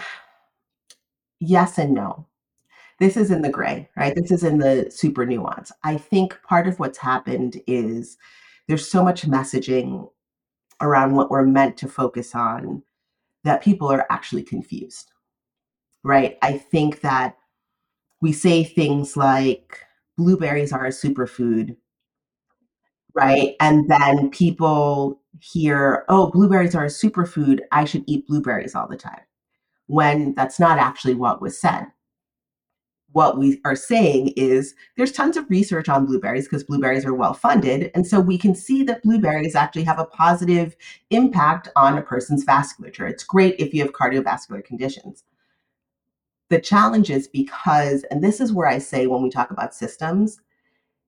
yes 1.40 1.78
and 1.78 1.94
no. 1.94 2.26
This 3.00 3.16
is 3.16 3.32
in 3.32 3.42
the 3.42 3.50
gray 3.50 3.90
right? 3.96 4.16
This 4.16 4.32
is 4.32 4.44
in 4.44 4.60
the 4.60 4.90
super 4.90 5.26
nuance. 5.26 5.72
I 5.84 5.98
think 5.98 6.42
part 6.44 6.68
of 6.68 6.80
what's 6.80 6.98
happened 6.98 7.62
is 7.68 8.18
there's 8.68 8.90
so 8.90 9.04
much 9.04 9.28
messaging 9.28 10.10
around 10.82 11.16
what 11.16 11.30
we're 11.30 11.46
meant 11.46 11.76
to 11.78 11.88
focus 11.88 12.34
on 12.34 12.84
that 13.44 13.62
people 13.62 13.92
are 13.92 14.06
actually 14.10 14.44
confused 14.44 15.12
right? 16.04 16.38
I 16.42 16.58
think 16.58 17.02
that 17.02 17.38
we 18.22 18.32
say 18.32 18.64
things 18.64 19.16
like 19.16 19.80
blueberries 20.18 20.74
are 20.74 20.86
a 20.86 20.90
superfood, 20.90 21.76
right? 23.14 23.56
And 23.60 23.90
then 23.90 24.30
people 24.30 25.22
hear, 25.40 26.06
oh, 26.10 26.30
blueberries 26.32 26.76
are 26.76 26.86
a 26.86 26.90
superfood. 26.90 27.62
I 27.72 27.86
should 27.86 28.04
eat 28.08 28.28
blueberries 28.28 28.76
all 28.76 28.88
the 28.88 28.98
time. 28.98 29.22
When 29.88 30.34
that's 30.36 30.60
not 30.60 30.78
actually 30.78 31.16
what 31.16 31.42
was 31.42 31.60
said. 31.60 31.88
What 33.12 33.40
we 33.40 33.60
are 33.66 33.76
saying 33.76 34.34
is 34.36 34.76
there's 34.96 35.12
tons 35.12 35.36
of 35.36 35.50
research 35.50 35.90
on 35.90 36.06
blueberries 36.06 36.46
because 36.46 36.64
blueberries 36.64 37.06
are 37.06 37.14
well 37.14 37.34
funded. 37.34 37.90
And 37.96 38.06
so 38.06 38.20
we 38.20 38.38
can 38.38 38.54
see 38.54 38.84
that 38.84 39.02
blueberries 39.02 39.56
actually 39.56 39.86
have 39.86 39.98
a 39.98 40.06
positive 40.06 40.76
impact 41.10 41.70
on 41.76 41.98
a 41.98 42.04
person's 42.04 42.46
vasculature. 42.46 43.10
It's 43.10 43.24
great 43.24 43.56
if 43.58 43.74
you 43.74 43.82
have 43.82 43.94
cardiovascular 43.94 44.64
conditions 44.64 45.24
the 46.50 46.60
challenge 46.60 47.10
is 47.10 47.28
because, 47.28 48.04
and 48.06 48.24
this 48.24 48.40
is 48.40 48.52
where 48.52 48.68
I 48.68 48.80
say 48.80 49.08
when 49.08 49.22
we 49.22 49.30
talk 49.30 49.52
about 49.52 49.76
systems, 49.76 50.40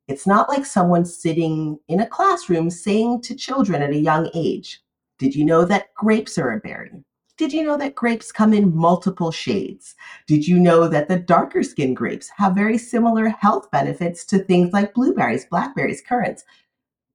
it's 0.08 0.28
not 0.28 0.50
like 0.50 0.66
someone 0.66 1.06
sitting 1.06 1.80
in 1.88 2.00
a 2.00 2.08
classroom 2.08 2.70
saying 2.70 3.22
to 3.24 3.36
children 3.36 3.82
at 3.82 3.92
a 3.92 3.98
young 3.98 4.30
age, 4.34 4.82
Did 5.18 5.36
you 5.36 5.46
know 5.46 5.66
that 5.66 5.94
grapes 5.96 6.38
are 6.38 6.52
a 6.52 6.60
berry? 6.60 7.04
Did 7.38 7.54
you 7.54 7.64
know 7.64 7.78
that 7.78 7.96
grapes 7.96 8.32
come 8.32 8.54
in 8.54 8.76
multiple 8.76 9.32
shades? 9.32 9.96
Did 10.28 10.48
you 10.48 10.60
know 10.60 10.88
that 10.88 11.08
the 11.08 11.18
darker 11.18 11.64
skinned 11.64 11.98
grapes 11.98 12.30
have 12.38 12.54
very 12.54 12.78
similar 12.78 13.30
health 13.30 13.72
benefits 13.72 14.26
to 14.26 14.40
things 14.40 14.74
like 14.74 14.94
blueberries, 14.94 15.46
blackberries, 15.46 16.04
currants? 16.08 16.44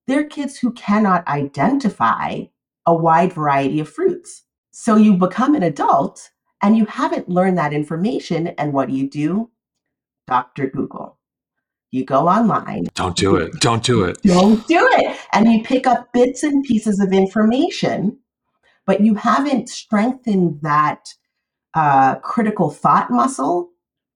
They're 0.07 0.25
kids 0.25 0.59
who 0.59 0.73
cannot 0.73 1.27
identify 1.29 2.45
a 2.87 2.95
wide 2.95 3.33
variety 3.33 3.79
of 3.79 3.89
fruits. 3.89 4.43
So 4.73 4.97
you 4.97 5.17
become 5.17 5.55
an 5.55 5.63
adult 5.63 6.31
and 6.63 6.77
you 6.77 6.87
haven't 6.87 7.29
learned 7.29 7.59
that 7.59 7.73
information. 7.73 8.49
And 8.49 8.73
what 8.73 8.89
do 8.89 8.95
you 8.95 9.09
do? 9.09 9.51
Dr. 10.27 10.69
Google. 10.69 11.19
You 11.93 12.05
go 12.05 12.29
online. 12.29 12.89
Don't 12.95 13.17
do 13.17 13.37
it. 13.37 13.53
Don't 13.61 13.83
do 13.83 14.05
it. 14.05 14.21
Don't 14.23 14.67
do 14.67 14.89
it. 14.93 15.17
And 15.33 15.51
you 15.51 15.63
pick 15.63 15.87
up 15.87 16.13
bits 16.13 16.43
and 16.43 16.65
pieces 16.65 17.01
of 17.01 17.13
information, 17.13 18.19
but 18.87 19.01
you 19.01 19.15
haven't 19.15 19.69
strengthened 19.69 20.61
that 20.63 21.15
uh, 21.75 22.17
critical 22.17 22.71
thought 22.71 23.11
muscle 23.11 23.71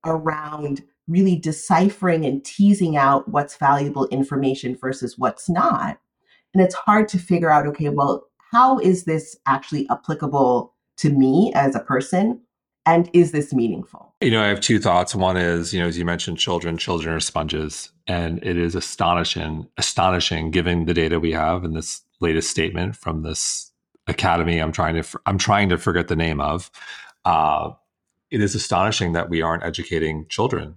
around 0.05 0.83
really 1.07 1.37
deciphering 1.37 2.25
and 2.25 2.45
teasing 2.45 2.97
out 2.97 3.29
what's 3.29 3.57
valuable 3.57 4.07
information 4.09 4.77
versus 4.77 5.19
what's 5.19 5.49
not. 5.49 5.99
And 6.55 6.63
it's 6.63 6.75
hard 6.75 7.09
to 7.09 7.19
figure 7.19 7.51
out 7.51 7.67
okay, 7.67 7.89
well, 7.89 8.27
how 8.51 8.79
is 8.79 9.05
this 9.05 9.37
actually 9.47 9.89
applicable 9.91 10.75
to 11.01 11.11
me 11.11 11.53
as 11.55 11.75
a 11.75 11.81
person? 11.81 12.41
And 12.87 13.11
is 13.13 13.33
this 13.33 13.53
meaningful? 13.53 14.15
You 14.21 14.31
know, 14.31 14.43
I 14.43 14.49
have 14.49 14.61
two 14.61 14.79
thoughts. 14.79 15.15
One 15.15 15.37
is, 15.37 15.73
you 15.73 15.81
know, 15.81 15.87
as 15.87 15.99
you 15.99 16.05
mentioned, 16.05 16.39
children, 16.39 16.79
children 16.79 17.15
are 17.15 17.21
sponges. 17.21 17.93
And 18.07 18.43
it 18.43 18.57
is 18.57 18.75
astonishing, 18.75 19.69
astonishing 19.77 20.51
given 20.51 20.87
the 20.87 20.95
data 20.95 21.21
we 21.21 21.33
have 21.33 21.65
in 21.65 21.75
this 21.75 22.03
latest 22.21 22.51
statement 22.51 22.97
from 22.97 23.23
this 23.23 23.71
academy 24.07 24.59
I'm 24.59 24.73
trying 24.73 25.01
to 25.01 25.21
I'm 25.25 25.39
trying 25.39 25.69
to 25.71 25.79
forget 25.79 26.09
the 26.09 26.17
name 26.17 26.41
of. 26.41 26.71
Uh, 27.25 27.71
it 28.31 28.41
is 28.41 28.55
astonishing 28.55 29.13
that 29.13 29.31
we 29.31 29.43
aren't 29.43 29.65
educating 29.65 30.27
children 30.29 30.77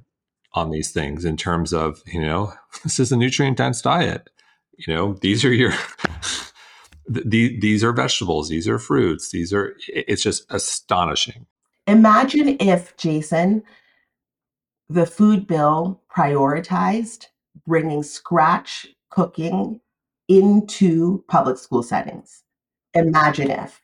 on 0.53 0.69
these 0.69 0.91
things 0.91 1.25
in 1.25 1.35
terms 1.35 1.73
of, 1.73 2.01
you 2.05 2.21
know, 2.21 2.53
this 2.83 2.99
is 2.99 3.11
a 3.11 3.17
nutrient 3.17 3.57
dense 3.57 3.81
diet. 3.81 4.29
You 4.77 4.93
know, 4.93 5.13
these 5.21 5.43
are 5.45 5.53
your 5.53 5.73
the, 7.05 7.59
these 7.59 7.83
are 7.83 7.91
vegetables, 7.91 8.49
these 8.49 8.67
are 8.67 8.79
fruits, 8.79 9.31
these 9.31 9.53
are 9.53 9.75
it's 9.87 10.23
just 10.23 10.45
astonishing. 10.49 11.45
Imagine 11.87 12.55
if 12.59 12.95
Jason 12.97 13.63
the 14.89 15.05
food 15.05 15.47
bill 15.47 16.01
prioritized 16.15 17.27
bringing 17.65 18.03
scratch 18.03 18.87
cooking 19.09 19.79
into 20.27 21.23
public 21.27 21.57
school 21.57 21.83
settings. 21.83 22.43
Imagine 22.93 23.49
if. 23.51 23.81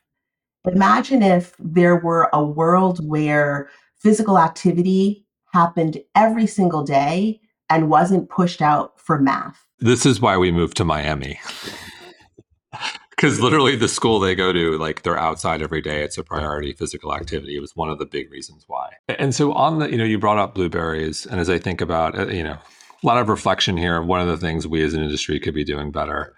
Imagine 0.66 1.24
if 1.24 1.56
there 1.58 1.96
were 1.96 2.30
a 2.34 2.44
world 2.44 3.06
where 3.08 3.70
physical 3.98 4.38
activity 4.38 5.26
happened 5.54 6.00
every 6.16 6.48
single 6.48 6.84
day 6.84 7.40
and 7.70 7.90
wasn't 7.90 8.30
pushed 8.30 8.62
out 8.62 9.00
for 9.00 9.20
math. 9.20 9.66
This 9.80 10.06
is 10.06 10.20
why 10.20 10.38
we 10.38 10.52
moved 10.52 10.78
to 10.78 10.86
Miami. 10.86 11.40
Because 13.20 13.42
literally, 13.42 13.76
the 13.76 13.90
school 13.90 14.22
they 14.22 14.34
go 14.34 14.54
to, 14.54 14.78
like 14.78 15.02
they're 15.02 15.20
outside 15.20 15.62
every 15.62 15.82
day. 15.82 16.04
It's 16.04 16.18
a 16.18 16.24
priority 16.24 16.72
physical 16.72 17.14
activity. 17.14 17.58
It 17.58 17.60
was 17.60 17.76
one 17.76 17.90
of 17.90 18.00
the 18.00 18.06
big 18.06 18.32
reasons 18.32 18.64
why. 18.66 18.94
And 19.10 19.36
so, 19.36 19.52
on 19.52 19.80
the, 19.80 19.92
you 19.92 19.98
know, 19.98 20.06
you 20.06 20.18
brought 20.18 20.38
up 20.38 20.56
blueberries. 20.56 21.26
And 21.26 21.38
as 21.38 21.50
I 21.50 21.60
think 21.60 21.82
about, 21.82 22.18
uh, 22.18 22.28
you 22.28 22.46
know, 22.46 22.54
a 22.54 23.06
lot 23.06 23.18
of 23.18 23.28
reflection 23.28 23.76
here, 23.76 24.02
one 24.02 24.22
of 24.22 24.30
the 24.30 24.38
things 24.38 24.66
we 24.66 24.82
as 24.84 24.94
an 24.94 25.04
industry 25.04 25.38
could 25.38 25.54
be 25.54 25.66
doing 25.66 25.92
better 25.92 26.34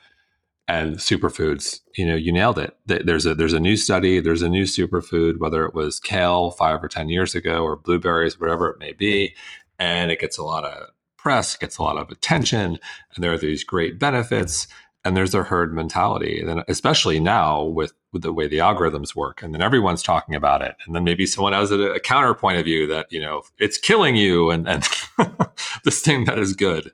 and 0.67 0.97
superfoods 0.97 1.81
you 1.97 2.05
know 2.05 2.15
you 2.15 2.31
nailed 2.31 2.59
it 2.59 2.77
there's 2.85 3.25
a 3.25 3.33
there's 3.33 3.51
a 3.51 3.59
new 3.59 3.75
study 3.75 4.19
there's 4.19 4.43
a 4.43 4.47
new 4.47 4.63
superfood 4.63 5.39
whether 5.39 5.65
it 5.65 5.73
was 5.73 5.99
kale 5.99 6.51
5 6.51 6.83
or 6.83 6.87
10 6.87 7.09
years 7.09 7.33
ago 7.33 7.63
or 7.63 7.75
blueberries 7.75 8.39
whatever 8.39 8.69
it 8.69 8.79
may 8.79 8.93
be 8.93 9.35
and 9.79 10.11
it 10.11 10.19
gets 10.19 10.37
a 10.37 10.43
lot 10.43 10.63
of 10.63 10.89
press 11.17 11.57
gets 11.57 11.77
a 11.77 11.83
lot 11.83 11.97
of 11.97 12.09
attention 12.11 12.77
and 13.15 13.23
there 13.23 13.33
are 13.33 13.39
these 13.39 13.63
great 13.63 13.99
benefits 13.99 14.67
and 15.03 15.17
there's 15.17 15.33
a 15.33 15.43
herd 15.43 15.73
mentality 15.73 16.41
and 16.41 16.63
especially 16.67 17.19
now 17.19 17.63
with, 17.63 17.93
with 18.13 18.21
the 18.21 18.31
way 18.31 18.47
the 18.47 18.57
algorithms 18.57 19.15
work 19.15 19.41
and 19.41 19.53
then 19.53 19.61
everyone's 19.61 20.03
talking 20.03 20.35
about 20.35 20.61
it 20.61 20.75
and 20.85 20.95
then 20.95 21.03
maybe 21.03 21.25
someone 21.25 21.53
has 21.53 21.71
a, 21.71 21.79
a 21.93 21.99
counterpoint 21.99 22.57
of 22.57 22.65
view 22.65 22.85
that 22.87 23.11
you 23.11 23.19
know 23.19 23.41
it's 23.57 23.77
killing 23.77 24.15
you 24.15 24.51
and, 24.51 24.67
and 24.67 24.87
this 25.83 26.01
thing 26.01 26.25
that 26.25 26.37
is 26.37 26.53
good 26.53 26.91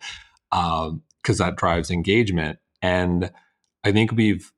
because 0.50 0.92
um, 1.42 1.46
that 1.46 1.56
drives 1.56 1.92
engagement. 1.92 2.60
And 2.82 3.32
I 3.84 3.92
think 3.92 4.12
we've 4.12 4.52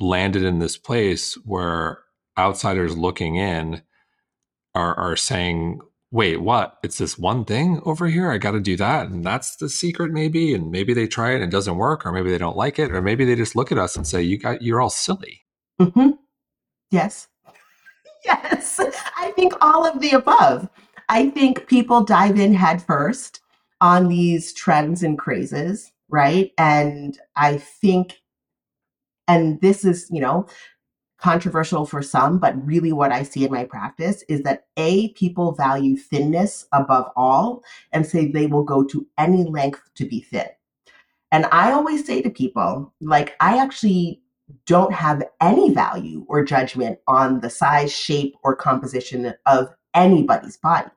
landed 0.00 0.42
in 0.42 0.58
this 0.58 0.76
place 0.76 1.34
where 1.44 2.00
outsiders 2.38 2.96
looking 2.96 3.36
in 3.36 3.82
are, 4.74 4.94
are 4.94 5.16
saying, 5.16 5.80
wait, 6.14 6.36
what? 6.36 6.78
It's 6.84 6.98
this 6.98 7.18
one 7.18 7.44
thing 7.44 7.80
over 7.84 8.06
here. 8.06 8.30
I 8.30 8.38
got 8.38 8.52
to 8.52 8.60
do 8.60 8.76
that. 8.76 9.08
And 9.08 9.24
that's 9.24 9.56
the 9.56 9.68
secret, 9.68 10.12
maybe. 10.12 10.54
And 10.54 10.70
maybe 10.70 10.94
they 10.94 11.08
try 11.08 11.32
it 11.32 11.36
and 11.36 11.44
it 11.44 11.50
doesn't 11.50 11.76
work, 11.76 12.06
or 12.06 12.12
maybe 12.12 12.30
they 12.30 12.38
don't 12.38 12.56
like 12.56 12.78
it, 12.78 12.92
or 12.92 13.02
maybe 13.02 13.24
they 13.24 13.34
just 13.34 13.56
look 13.56 13.72
at 13.72 13.78
us 13.78 13.96
and 13.96 14.06
say, 14.06 14.22
you 14.22 14.38
got, 14.38 14.62
you're 14.62 14.80
all 14.80 14.90
silly. 14.90 15.44
Mm-hmm. 15.80 16.10
Yes. 16.92 17.26
yes. 18.24 18.80
I 19.16 19.32
think 19.32 19.54
all 19.60 19.84
of 19.84 20.00
the 20.00 20.12
above. 20.12 20.68
I 21.08 21.30
think 21.30 21.66
people 21.66 22.04
dive 22.04 22.38
in 22.38 22.54
headfirst 22.54 23.40
on 23.80 24.06
these 24.06 24.52
trends 24.52 25.02
and 25.02 25.18
crazes, 25.18 25.90
right? 26.08 26.52
And 26.58 27.18
I 27.34 27.58
think 27.58 28.20
and 29.26 29.60
this 29.60 29.84
is, 29.84 30.06
you 30.10 30.20
know, 30.20 30.46
controversial 31.24 31.86
for 31.86 32.02
some, 32.02 32.38
but 32.38 32.54
really 32.66 32.92
what 32.92 33.10
I 33.10 33.22
see 33.22 33.46
in 33.46 33.50
my 33.50 33.64
practice 33.64 34.22
is 34.28 34.42
that 34.42 34.66
A, 34.76 35.08
people 35.14 35.52
value 35.52 35.96
thinness 35.96 36.66
above 36.70 37.10
all 37.16 37.64
and 37.92 38.06
say 38.06 38.26
they 38.30 38.46
will 38.46 38.62
go 38.62 38.84
to 38.84 39.06
any 39.16 39.44
length 39.44 39.80
to 39.94 40.04
be 40.04 40.20
thin. 40.20 40.48
And 41.32 41.46
I 41.46 41.72
always 41.72 42.04
say 42.04 42.20
to 42.20 42.28
people, 42.28 42.92
like, 43.00 43.36
I 43.40 43.56
actually 43.56 44.20
don't 44.66 44.92
have 44.92 45.22
any 45.40 45.72
value 45.72 46.26
or 46.28 46.44
judgment 46.44 46.98
on 47.08 47.40
the 47.40 47.48
size, 47.48 47.90
shape, 47.90 48.34
or 48.44 48.54
composition 48.54 49.32
of 49.46 49.74
anybody's 49.94 50.58
body. 50.58 50.90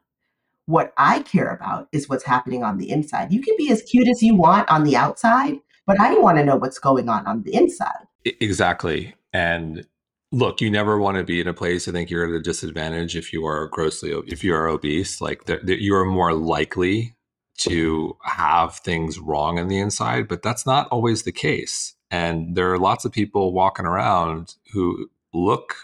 What 0.65 0.91
I 0.97 1.21
care 1.21 1.51
about 1.55 1.87
is 1.93 2.09
what's 2.09 2.25
happening 2.25 2.65
on 2.65 2.77
the 2.77 2.89
inside. 2.89 3.31
You 3.31 3.41
can 3.41 3.55
be 3.57 3.71
as 3.71 3.81
cute 3.83 4.09
as 4.09 4.21
you 4.21 4.35
want 4.35 4.69
on 4.69 4.83
the 4.83 4.97
outside, 4.97 5.61
but 5.85 6.01
I 6.01 6.15
want 6.19 6.37
to 6.37 6.43
know 6.43 6.57
what's 6.57 6.79
going 6.79 7.07
on 7.07 7.25
on 7.25 7.43
the 7.43 7.53
inside. 7.53 8.03
Exactly. 8.25 9.15
And 9.31 9.87
look, 10.31 10.61
you 10.61 10.69
never 10.69 10.99
want 10.99 11.17
to 11.17 11.23
be 11.23 11.39
in 11.39 11.47
a 11.47 11.53
place. 11.53 11.87
I 11.87 11.91
think 11.91 12.09
you're 12.09 12.25
at 12.25 12.39
a 12.39 12.41
disadvantage 12.41 13.15
if 13.15 13.31
you 13.31 13.45
are 13.45 13.67
grossly, 13.67 14.11
if 14.27 14.43
you 14.43 14.53
are 14.53 14.67
obese. 14.67 15.21
Like 15.21 15.45
the, 15.45 15.59
the, 15.63 15.81
you 15.81 15.95
are 15.95 16.05
more 16.05 16.33
likely 16.33 17.15
to 17.59 18.17
have 18.23 18.75
things 18.75 19.19
wrong 19.19 19.57
on 19.57 19.67
the 19.67 19.79
inside, 19.79 20.27
but 20.27 20.43
that's 20.43 20.65
not 20.65 20.87
always 20.89 21.23
the 21.23 21.31
case. 21.31 21.95
And 22.11 22.55
there 22.55 22.71
are 22.71 22.77
lots 22.77 23.03
of 23.05 23.11
people 23.11 23.53
walking 23.53 23.85
around 23.85 24.55
who 24.73 25.09
look 25.33 25.75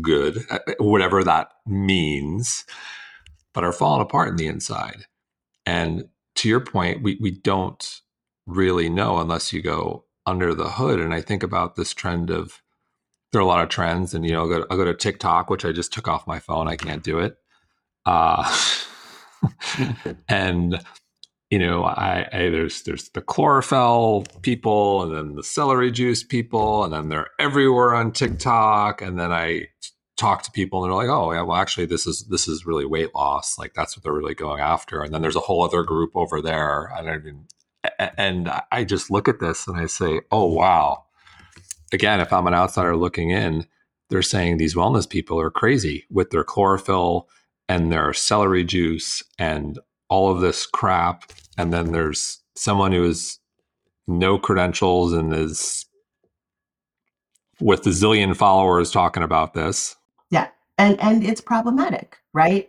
good, 0.00 0.44
uh, 0.50 0.58
whatever 0.78 1.24
that 1.24 1.50
means, 1.66 2.64
but 3.52 3.64
are 3.64 3.72
falling 3.72 4.02
apart 4.02 4.28
in 4.28 4.36
the 4.36 4.46
inside. 4.46 5.06
And 5.64 6.08
to 6.36 6.48
your 6.48 6.60
point, 6.60 7.02
we, 7.02 7.18
we 7.20 7.30
don't 7.30 8.00
really 8.46 8.88
know 8.88 9.18
unless 9.18 9.52
you 9.52 9.62
go 9.62 10.04
under 10.26 10.54
the 10.54 10.70
hood. 10.70 11.00
And 11.00 11.12
I 11.12 11.20
think 11.20 11.42
about 11.42 11.76
this 11.76 11.92
trend 11.92 12.30
of 12.30 12.62
there 13.36 13.42
are 13.42 13.44
a 13.44 13.48
lot 13.48 13.62
of 13.62 13.68
trends, 13.68 14.14
and 14.14 14.24
you 14.24 14.32
know, 14.32 14.40
I'll 14.40 14.48
go, 14.48 14.60
to, 14.60 14.66
I'll 14.70 14.78
go 14.78 14.86
to 14.86 14.94
TikTok, 14.94 15.50
which 15.50 15.66
I 15.66 15.72
just 15.72 15.92
took 15.92 16.08
off 16.08 16.26
my 16.26 16.38
phone. 16.38 16.68
I 16.68 16.76
can't 16.76 17.02
do 17.02 17.18
it. 17.18 17.36
Uh, 18.06 18.50
and 20.28 20.80
you 21.50 21.58
know, 21.58 21.84
I, 21.84 22.26
I, 22.32 22.38
there's 22.48 22.82
there's 22.84 23.10
the 23.10 23.20
chlorophyll 23.20 24.24
people, 24.40 25.02
and 25.02 25.14
then 25.14 25.34
the 25.34 25.42
celery 25.42 25.90
juice 25.90 26.24
people, 26.24 26.84
and 26.84 26.94
then 26.94 27.10
they're 27.10 27.28
everywhere 27.38 27.94
on 27.94 28.12
TikTok. 28.12 29.02
And 29.02 29.18
then 29.18 29.30
I 29.32 29.68
talk 30.16 30.42
to 30.44 30.50
people, 30.50 30.82
and 30.82 30.90
they're 30.90 30.96
like, 30.96 31.10
"Oh, 31.10 31.30
yeah, 31.30 31.42
well, 31.42 31.58
actually, 31.58 31.84
this 31.84 32.06
is 32.06 32.26
this 32.30 32.48
is 32.48 32.64
really 32.64 32.86
weight 32.86 33.14
loss. 33.14 33.58
Like 33.58 33.74
that's 33.74 33.98
what 33.98 34.02
they're 34.02 34.14
really 34.14 34.34
going 34.34 34.60
after." 34.60 35.02
And 35.02 35.12
then 35.12 35.20
there's 35.20 35.36
a 35.36 35.40
whole 35.40 35.62
other 35.62 35.82
group 35.82 36.12
over 36.14 36.40
there. 36.40 36.90
I 36.90 37.02
don't 37.02 37.20
even 37.20 37.46
and 37.98 38.50
I 38.72 38.84
just 38.84 39.10
look 39.10 39.28
at 39.28 39.40
this 39.40 39.66
and 39.66 39.76
I 39.76 39.86
say, 39.86 40.20
oh, 40.30 40.46
wow. 40.46 41.04
Again, 41.92 42.20
if 42.20 42.32
I'm 42.32 42.46
an 42.46 42.54
outsider 42.54 42.96
looking 42.96 43.30
in, 43.30 43.66
they're 44.08 44.22
saying 44.22 44.56
these 44.56 44.74
wellness 44.74 45.08
people 45.08 45.40
are 45.40 45.50
crazy 45.50 46.04
with 46.10 46.30
their 46.30 46.44
chlorophyll 46.44 47.28
and 47.68 47.90
their 47.90 48.12
celery 48.12 48.64
juice 48.64 49.22
and 49.38 49.78
all 50.08 50.30
of 50.30 50.40
this 50.40 50.66
crap. 50.66 51.30
And 51.58 51.72
then 51.72 51.92
there's 51.92 52.40
someone 52.54 52.92
who 52.92 53.04
has 53.04 53.38
no 54.06 54.38
credentials 54.38 55.12
and 55.12 55.32
is 55.34 55.86
with 57.60 57.86
a 57.86 57.90
zillion 57.90 58.36
followers 58.36 58.90
talking 58.90 59.22
about 59.22 59.54
this. 59.54 59.96
Yeah. 60.30 60.48
And 60.78 61.00
and 61.00 61.24
it's 61.24 61.40
problematic, 61.40 62.18
right? 62.32 62.68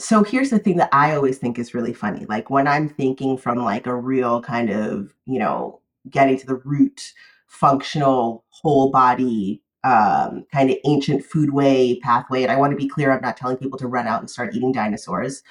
so 0.00 0.24
here's 0.24 0.50
the 0.50 0.58
thing 0.58 0.78
that 0.78 0.88
I 0.92 1.14
always 1.14 1.38
think 1.38 1.58
is 1.58 1.74
really 1.74 1.92
funny. 1.92 2.24
Like 2.26 2.50
when 2.50 2.66
I'm 2.66 2.88
thinking 2.88 3.36
from 3.36 3.58
like 3.58 3.86
a 3.86 3.94
real 3.94 4.40
kind 4.40 4.70
of, 4.70 5.14
you 5.26 5.38
know, 5.38 5.80
getting 6.08 6.38
to 6.38 6.46
the 6.46 6.56
root 6.56 7.12
functional 7.50 8.44
whole 8.48 8.90
body 8.90 9.60
um, 9.82 10.44
kind 10.52 10.70
of 10.70 10.76
ancient 10.84 11.24
foodway 11.24 12.00
pathway. 12.00 12.42
And 12.42 12.52
I 12.52 12.56
want 12.56 12.70
to 12.70 12.76
be 12.76 12.88
clear, 12.88 13.12
I'm 13.12 13.22
not 13.22 13.36
telling 13.36 13.56
people 13.56 13.78
to 13.78 13.86
run 13.86 14.06
out 14.06 14.20
and 14.20 14.30
start 14.30 14.54
eating 14.54 14.72
dinosaurs. 14.72 15.42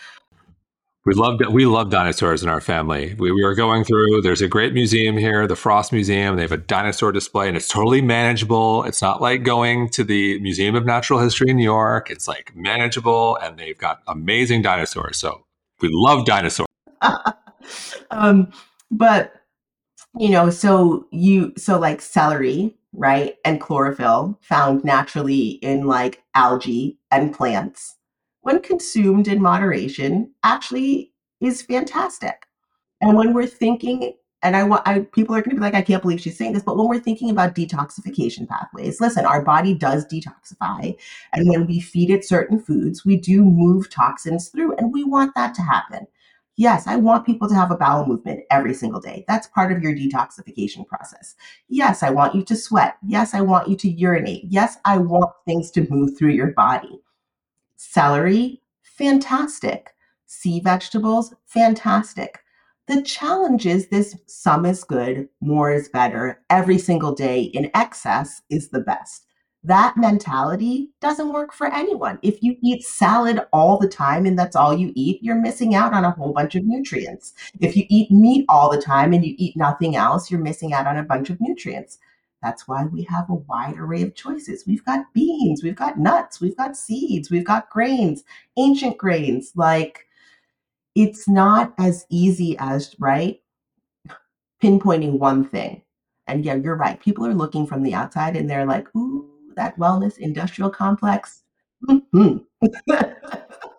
We 1.06 1.14
love 1.14 1.40
we 1.52 1.66
love 1.66 1.90
dinosaurs 1.90 2.44
in 2.44 2.50
our 2.50 2.60
family. 2.60 3.16
We, 3.18 3.32
we 3.32 3.44
were 3.44 3.56
going 3.56 3.84
through. 3.86 4.22
There's 4.22 4.42
a 4.42 4.48
great 4.48 4.74
museum 4.74 5.18
here, 5.18 5.48
the 5.48 5.56
Frost 5.56 5.94
Museum. 5.94 6.36
They 6.36 6.42
have 6.42 6.52
a 6.52 6.58
dinosaur 6.58 7.12
display, 7.12 7.48
and 7.48 7.56
it's 7.56 7.70
totally 7.70 8.02
manageable. 8.02 8.84
It's 8.84 9.02
not 9.02 9.22
like 9.22 9.44
going 9.44 9.90
to 9.92 10.04
the 10.04 10.40
Museum 10.42 10.76
of 10.76 10.86
Natural 10.86 11.20
History 11.20 11.50
in 11.50 11.56
New 11.56 11.64
York. 11.64 12.12
It's 12.12 12.28
like 12.28 12.52
manageable, 12.54 13.38
and 13.38 13.58
they've 13.58 13.78
got 13.78 14.02
amazing 14.08 14.62
dinosaurs. 14.62 15.18
So 15.18 15.46
we 15.82 15.90
love 15.92 16.26
dinosaurs. 16.26 16.68
um, 18.12 18.52
but 18.92 19.39
you 20.18 20.30
know, 20.30 20.50
so 20.50 21.08
you 21.12 21.54
so 21.58 21.80
like 21.80 22.02
celery, 22.02 22.76
right, 22.94 23.36
and 23.46 23.62
chlorophyll 23.62 24.38
found 24.42 24.84
naturally 24.84 25.50
in 25.62 25.86
like 25.86 26.24
algae 26.36 26.98
and 27.12 27.34
plants 27.34 27.96
when 28.42 28.62
consumed 28.62 29.28
in 29.28 29.42
moderation, 29.42 30.32
actually 30.44 31.12
is 31.42 31.62
fantastic. 31.62 32.46
And 33.02 33.18
when 33.18 33.34
we're 33.34 33.46
thinking, 33.46 34.14
and 34.42 34.56
I 34.56 34.64
want 34.64 34.88
I, 34.88 35.00
people 35.02 35.36
are 35.36 35.42
going 35.42 35.56
to 35.56 35.56
be 35.56 35.62
like, 35.62 35.74
I 35.74 35.82
can't 35.82 36.02
believe 36.02 36.22
she's 36.22 36.38
saying 36.38 36.54
this, 36.54 36.64
but 36.64 36.78
when 36.78 36.88
we're 36.88 37.00
thinking 37.00 37.30
about 37.30 37.56
detoxification 37.56 38.48
pathways, 38.48 39.02
listen, 39.02 39.26
our 39.26 39.44
body 39.44 39.74
does 39.74 40.06
detoxify, 40.06 40.98
and 41.34 41.50
when 41.50 41.68
we 41.68 41.80
feed 41.80 42.10
it 42.10 42.26
certain 42.26 42.60
foods, 42.60 43.06
we 43.06 43.18
do 43.18 43.44
move 43.44 43.90
toxins 43.90 44.50
through, 44.50 44.76
and 44.78 44.94
we 44.94 45.04
want 45.04 45.34
that 45.36 45.54
to 45.56 45.62
happen. 45.62 46.08
Yes, 46.60 46.88
I 46.88 46.98
want 46.98 47.26
people 47.26 47.48
to 47.48 47.56
have 47.56 47.72
a 47.72 47.78
bowel 47.78 48.06
movement 48.06 48.42
every 48.52 48.74
single 48.74 49.00
day. 49.00 49.24
That's 49.30 49.48
part 49.48 49.72
of 49.72 49.82
your 49.82 49.96
detoxification 49.96 50.86
process. 50.86 51.36
Yes, 51.70 52.04
I 52.04 52.10
want 52.10 52.36
you 52.36 52.44
to 52.44 52.56
sweat. 52.58 52.98
Yes, 53.02 53.34
I 53.34 53.40
want 53.40 53.70
you 53.70 53.78
to 53.78 53.90
urinate. 53.90 54.44
Yes, 54.44 54.76
I 54.84 54.98
want 54.98 55.32
things 55.46 55.72
to 55.72 55.88
move 55.90 56.18
through 56.18 56.32
your 56.32 56.52
body. 56.52 57.00
Celery, 57.78 58.62
fantastic. 58.84 59.92
Sea 60.26 60.60
vegetables, 60.60 61.34
fantastic. 61.46 62.40
The 62.88 63.04
challenge 63.04 63.66
is 63.66 63.88
this 63.88 64.18
some 64.26 64.66
is 64.66 64.84
good, 64.84 65.30
more 65.40 65.72
is 65.72 65.88
better. 65.88 66.42
Every 66.50 66.78
single 66.78 67.16
day 67.16 67.44
in 67.44 67.72
excess 67.74 68.42
is 68.50 68.68
the 68.68 68.82
best. 68.82 69.29
That 69.64 69.98
mentality 69.98 70.90
doesn't 71.02 71.34
work 71.34 71.54
for 71.54 71.68
anyone. 71.68 72.18
If 72.22 72.42
you 72.42 72.56
eat 72.64 72.84
salad 72.84 73.42
all 73.52 73.78
the 73.78 73.90
time 73.90 74.26
and 74.26 74.40
that's 74.40 74.56
all 74.56 74.78
you 74.78 74.94
eat, 74.96 75.22
you're 75.22 75.36
missing 75.36 75.76
out 75.76 75.94
on 75.94 76.06
a 76.06 76.12
whole 76.12 76.32
bunch 76.32 76.56
of 76.56 76.64
nutrients. 76.64 77.34
If 77.60 77.76
you 77.76 77.86
eat 77.90 78.10
meat 78.10 78.46
all 78.48 78.72
the 78.72 78.82
time 78.82 79.12
and 79.12 79.26
you 79.26 79.36
eat 79.38 79.58
nothing 79.58 79.98
else, 79.98 80.32
you're 80.32 80.40
missing 80.40 80.72
out 80.72 80.88
on 80.88 80.98
a 80.98 81.04
bunch 81.04 81.30
of 81.30 81.42
nutrients. 81.42 82.00
That's 82.42 82.70
why 82.70 82.86
we 82.86 83.04
have 83.04 83.30
a 83.30 83.34
wide 83.34 83.78
array 83.78 84.02
of 84.02 84.16
choices. 84.16 84.64
We've 84.66 84.86
got 84.86 85.14
beans, 85.14 85.62
we've 85.62 85.76
got 85.76 86.00
nuts, 86.00 86.40
we've 86.40 86.56
got 86.56 86.78
seeds, 86.78 87.30
we've 87.30 87.44
got 87.44 87.70
grains, 87.70 88.24
ancient 88.56 88.98
grains. 88.98 89.52
Like 89.56 90.08
it's 90.96 91.28
not 91.28 91.74
as 91.78 92.06
easy 92.10 92.56
as, 92.60 92.96
right? 92.98 93.42
Pinpointing 94.64 95.20
one 95.20 95.44
thing. 95.44 95.82
And 96.28 96.46
yeah, 96.46 96.56
you're 96.56 96.76
right. 96.76 97.00
People 97.00 97.26
are 97.26 97.34
looking 97.34 97.68
from 97.68 97.84
the 97.84 97.94
outside 97.94 98.38
and 98.38 98.50
they're 98.50 98.66
like, 98.66 98.88
ooh, 98.96 99.29
that 99.60 99.78
wellness 99.78 100.18
industrial 100.18 100.70
complex. 100.70 101.44
Mm-hmm. 101.88 102.38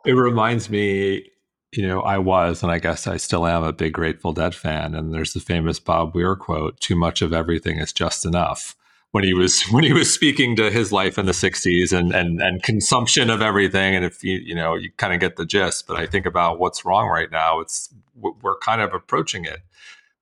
it 0.04 0.12
reminds 0.12 0.70
me 0.70 1.30
you 1.72 1.86
know, 1.86 2.00
I 2.00 2.18
was, 2.18 2.64
and 2.64 2.72
I 2.72 2.80
guess 2.80 3.06
I 3.06 3.16
still 3.16 3.46
am 3.46 3.62
a 3.62 3.72
big 3.72 3.92
Grateful 3.92 4.32
Dead 4.32 4.56
fan. 4.56 4.94
And 4.94 5.14
there's 5.14 5.34
the 5.34 5.40
famous 5.40 5.78
Bob 5.78 6.14
Weir 6.14 6.34
quote: 6.34 6.80
"Too 6.80 6.96
much 6.96 7.22
of 7.22 7.32
everything 7.32 7.78
is 7.78 7.92
just 7.92 8.26
enough." 8.26 8.76
When 9.12 9.24
he 9.24 9.34
was 9.34 9.62
when 9.70 9.84
he 9.84 9.92
was 9.92 10.12
speaking 10.12 10.56
to 10.56 10.70
his 10.70 10.90
life 10.90 11.16
in 11.16 11.26
the 11.26 11.32
'60s 11.32 11.96
and 11.96 12.12
and 12.12 12.40
and 12.40 12.62
consumption 12.62 13.30
of 13.30 13.40
everything, 13.40 13.94
and 13.94 14.04
if 14.04 14.24
you 14.24 14.38
you 14.38 14.54
know 14.54 14.74
you 14.74 14.90
kind 14.96 15.14
of 15.14 15.20
get 15.20 15.36
the 15.36 15.46
gist. 15.46 15.86
But 15.86 15.96
I 15.96 16.06
think 16.06 16.26
about 16.26 16.58
what's 16.58 16.84
wrong 16.84 17.08
right 17.08 17.30
now. 17.30 17.60
It's 17.60 17.94
we're 18.16 18.58
kind 18.58 18.80
of 18.80 18.92
approaching 18.92 19.44
it 19.44 19.60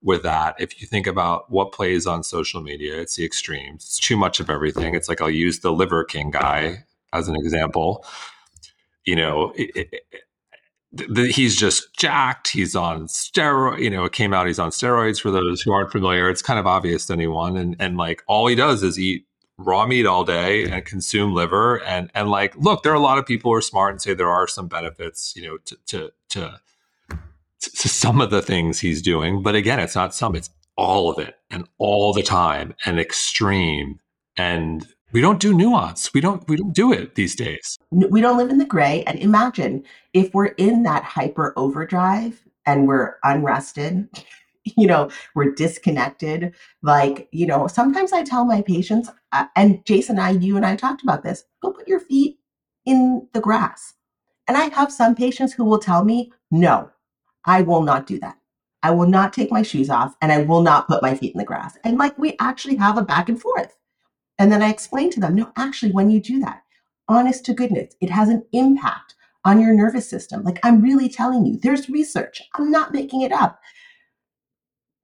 with 0.09 0.23
that. 0.23 0.57
If 0.59 0.81
you 0.81 0.89
think 0.89 1.07
about 1.07 1.51
what 1.51 1.71
plays 1.71 2.07
on 2.07 2.23
social 2.23 2.63
media, 2.63 2.99
it's 2.99 3.17
the 3.17 3.27
extremes. 3.27 3.85
It's 3.85 3.99
too 4.01 4.17
much 4.17 4.41
of 4.41 4.49
everything. 4.49 4.95
It's 4.95 5.07
like 5.07 5.21
I'll 5.21 5.29
use 5.29 5.61
the 5.61 5.71
Liver 5.71 6.03
King 6.03 6.31
guy 6.31 6.85
as 7.13 7.29
an 7.29 7.37
example. 7.37 8.07
You 9.05 9.17
know, 9.17 9.53
it, 9.55 9.71
it, 9.77 10.05
the, 10.93 11.27
he's 11.27 11.55
just 11.55 11.95
jacked. 11.95 12.49
He's 12.49 12.75
on 12.75 13.07
steroid. 13.07 13.81
You 13.81 13.91
know, 13.91 14.07
it 14.07 14.13
came 14.13 14.33
out 14.33 14.47
he's 14.47 14.59
on 14.59 14.71
steroids. 14.71 15.21
For 15.21 15.31
those 15.31 15.61
who 15.61 15.73
aren't 15.73 15.93
familiar, 15.93 16.31
it's 16.31 16.41
kind 16.41 16.59
of 16.59 16.67
obvious 16.67 17.05
to 17.07 17.13
anyone. 17.13 17.59
And 17.59 17.77
and 17.79 17.99
like 17.99 18.23
all 18.27 18.47
he 18.47 18.55
does 18.55 18.83
is 18.83 18.99
eat 18.99 19.27
raw 19.59 19.85
meat 19.85 20.07
all 20.07 20.25
day 20.25 20.65
and 20.71 20.87
consume 20.87 21.35
liver. 21.35 21.85
And 21.85 22.11
and 22.15 22.31
like, 22.31 22.57
look, 22.57 22.83
there 22.83 22.93
are 22.93 22.97
a 22.97 23.01
lot 23.11 23.19
of 23.19 23.27
people 23.27 23.51
who 23.51 23.57
are 23.57 23.61
smart 23.61 23.93
and 23.93 24.01
say 24.01 24.15
there 24.15 24.31
are 24.31 24.49
some 24.49 24.69
benefits. 24.69 25.37
You 25.37 25.43
know, 25.43 25.59
to 25.59 25.77
to 25.89 26.13
to, 26.31 26.61
to 27.61 27.89
some 27.89 28.21
of 28.21 28.31
the 28.31 28.43
things 28.43 28.81
he's 28.81 29.03
doing. 29.03 29.43
But 29.43 29.55
again, 29.55 29.81
it's 29.81 29.95
not 29.95 30.15
some. 30.15 30.35
It's 30.35 30.51
all 30.79 31.11
of 31.11 31.19
it 31.19 31.35
and 31.51 31.69
all 31.79 32.13
the 32.13 32.23
time 32.23 32.73
and 32.87 33.01
extreme 33.01 33.99
and 34.37 34.87
we 35.13 35.21
don't 35.21 35.41
do 35.41 35.53
nuance 35.53 36.15
we 36.15 36.21
don't 36.21 36.49
we 36.49 36.57
don't 36.57 36.73
do 36.73 36.93
it 36.93 37.17
these 37.17 37.35
days 37.35 37.77
we 37.91 38.21
don't 38.21 38.37
live 38.39 38.49
in 38.49 38.59
the 38.59 38.65
gray 38.65 39.03
and 39.05 39.19
imagine 39.19 39.83
if 40.15 40.33
we're 40.33 40.55
in 40.57 40.85
that 40.85 41.03
hyper 41.03 41.53
overdrive 41.57 42.41
and 42.65 42.87
we're 42.87 43.17
unrested 43.25 44.09
you 44.77 44.87
know 44.87 45.11
we're 45.35 45.53
disconnected 45.53 46.55
like 46.83 47.29
you 47.33 47.47
know 47.47 47.67
sometimes 47.67 48.13
i 48.13 48.23
tell 48.23 48.45
my 48.45 48.63
patients 48.63 49.11
uh, 49.33 49.47
and 49.57 49.85
jason 49.85 50.19
i 50.19 50.31
you 50.31 50.57
and 50.57 50.65
i 50.65 50.77
talked 50.77 51.03
about 51.03 51.25
this 51.25 51.45
go 51.61 51.73
put 51.73 51.89
your 51.89 52.01
feet 52.01 52.39
in 52.87 53.27
the 53.33 53.41
grass 53.41 53.95
and 54.47 54.57
i 54.57 54.67
have 54.75 54.93
some 54.93 55.17
patients 55.17 55.53
who 55.53 55.65
will 55.65 55.81
tell 55.81 56.05
me 56.05 56.31
no 56.53 56.89
i 57.49 57.63
will 57.63 57.83
not 57.83 58.07
do 58.07 58.21
that 58.21 58.37
i 58.85 58.91
will 58.93 59.09
not 59.09 59.33
take 59.33 59.51
my 59.51 59.63
shoes 59.63 59.91
off 59.91 60.15
and 60.23 60.31
i 60.31 60.43
will 60.43 60.63
not 60.63 60.87
put 60.87 61.03
my 61.03 61.17
feet 61.17 61.35
in 61.35 61.39
the 61.39 61.45
grass 61.45 61.77
and 61.83 61.99
like 61.99 62.17
we 62.17 62.37
actually 62.39 62.77
have 62.77 62.97
a 62.97 63.03
back 63.03 63.29
and 63.29 63.41
forth 63.41 63.75
and 64.39 64.53
then 64.53 64.63
I 64.63 64.71
explain 64.71 65.11
to 65.11 65.21
them, 65.21 65.35
no, 65.35 65.51
actually, 65.57 65.93
when 65.93 66.11
you 66.11 66.21
do 66.21 66.39
that, 66.41 66.63
honest 67.09 67.45
to 67.47 67.55
goodness, 67.55 67.95
it 68.01 68.11
has 68.11 68.29
an 68.29 68.45
impact 68.53 69.15
on 69.45 69.61
your 69.61 69.75
nervous 69.75 70.09
system. 70.09 70.45
Like 70.45 70.61
I'm 70.63 70.81
really 70.81 71.09
telling 71.09 71.45
you, 71.45 71.59
there's 71.59 71.91
research. 71.91 72.43
I'm 72.55 72.71
not 72.71 72.93
making 72.93 73.23
it 73.23 73.33
up. 73.33 73.61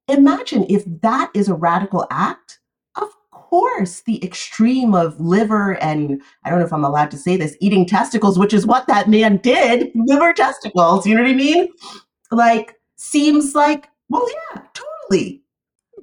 Imagine 0.07 0.65
if 0.69 0.83
that 1.01 1.31
is 1.33 1.49
a 1.49 1.55
radical 1.55 2.07
act. 2.11 2.59
Of 2.95 3.09
course, 3.31 4.01
the 4.01 4.23
extreme 4.23 4.93
of 4.93 5.19
liver 5.19 5.81
and 5.81 6.21
I 6.43 6.49
don't 6.49 6.59
know 6.59 6.65
if 6.65 6.73
I'm 6.73 6.85
allowed 6.85 7.11
to 7.11 7.17
say 7.17 7.37
this, 7.37 7.57
eating 7.59 7.85
testicles, 7.85 8.37
which 8.39 8.53
is 8.53 8.65
what 8.65 8.87
that 8.87 9.09
man 9.09 9.37
did, 9.37 9.91
liver 9.95 10.31
testicles, 10.31 11.05
you 11.05 11.15
know 11.15 11.23
what 11.23 11.31
I 11.31 11.33
mean? 11.33 11.69
Like, 12.31 12.79
seems 12.95 13.55
like, 13.55 13.89
well, 14.09 14.27
yeah, 14.29 14.61
totally. 14.73 15.41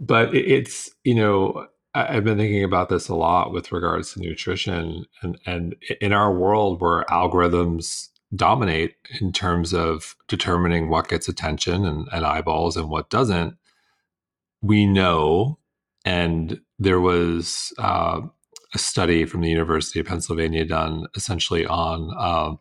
But 0.01 0.35
it's, 0.35 0.91
you 1.05 1.15
know, 1.15 1.67
I've 1.95 2.25
been 2.25 2.39
thinking 2.39 2.65
about 2.65 2.89
this 2.89 3.09
a 3.09 3.15
lot 3.15 3.53
with 3.53 3.71
regards 3.71 4.13
to 4.13 4.21
nutrition 4.21 5.05
and, 5.21 5.39
and 5.47 5.77
in 6.01 6.13
our 6.13 6.33
world 6.33 6.81
where 6.81 7.05
algorithms 7.05 8.09
dominate 8.35 8.97
in 9.21 9.33
terms 9.33 9.75
of 9.75 10.17
determining 10.27 10.89
what 10.89 11.09
gets 11.09 11.29
attention 11.29 11.85
and, 11.85 12.09
and 12.13 12.25
eyeballs 12.25 12.77
and 12.77 12.89
what 12.89 13.11
doesn't, 13.11 13.57
we 14.63 14.87
know, 14.87 15.59
and 16.05 16.61
there 16.79 17.01
was 17.01 17.73
uh, 17.79 18.21
a 18.75 18.79
study 18.79 19.27
from 19.27 19.43
the 19.43 19.51
University 19.51 20.01
of 20.01 20.07
Pennsylvania 20.07 20.65
done 20.65 21.07
essentially 21.15 21.67
on 21.67 22.11
uh, 22.19 22.57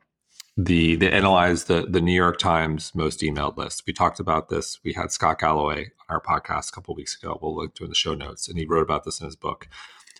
the 0.65 0.95
they 0.95 1.11
analyzed 1.11 1.67
the 1.67 1.85
the 1.87 2.01
New 2.01 2.13
York 2.13 2.37
Times 2.37 2.93
most 2.93 3.21
emailed 3.21 3.57
list. 3.57 3.83
We 3.87 3.93
talked 3.93 4.19
about 4.19 4.49
this. 4.49 4.79
We 4.83 4.93
had 4.93 5.11
Scott 5.11 5.39
Galloway 5.39 5.91
on 6.09 6.15
our 6.15 6.21
podcast 6.21 6.69
a 6.69 6.71
couple 6.73 6.95
weeks 6.95 7.15
ago. 7.15 7.39
We'll 7.41 7.55
link 7.55 7.73
to 7.75 7.83
in 7.83 7.89
the 7.89 7.95
show 7.95 8.13
notes, 8.13 8.47
and 8.47 8.57
he 8.57 8.65
wrote 8.65 8.83
about 8.83 9.03
this 9.03 9.19
in 9.19 9.25
his 9.25 9.35
book. 9.35 9.67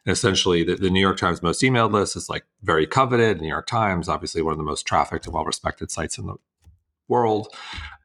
And 0.06 0.12
essentially, 0.12 0.64
the, 0.64 0.76
the, 0.76 0.90
New 0.90 1.00
York 1.00 1.18
Times 1.18 1.44
most 1.44 1.62
emailed 1.62 1.92
list 1.92 2.16
is 2.16 2.28
like 2.28 2.46
very 2.64 2.88
coveted. 2.88 3.40
New 3.40 3.48
York 3.48 3.68
Times, 3.68 4.10
obviously, 4.10 4.42
one 4.42 4.54
of 4.54 4.58
the 4.58 4.64
most 4.64 4.88
trafficked 4.88 5.26
and 5.26 5.34
well 5.34 5.46
respected 5.46 5.92
sites 5.92 6.18
in 6.18 6.26
the 6.26 6.36
world, 7.08 7.54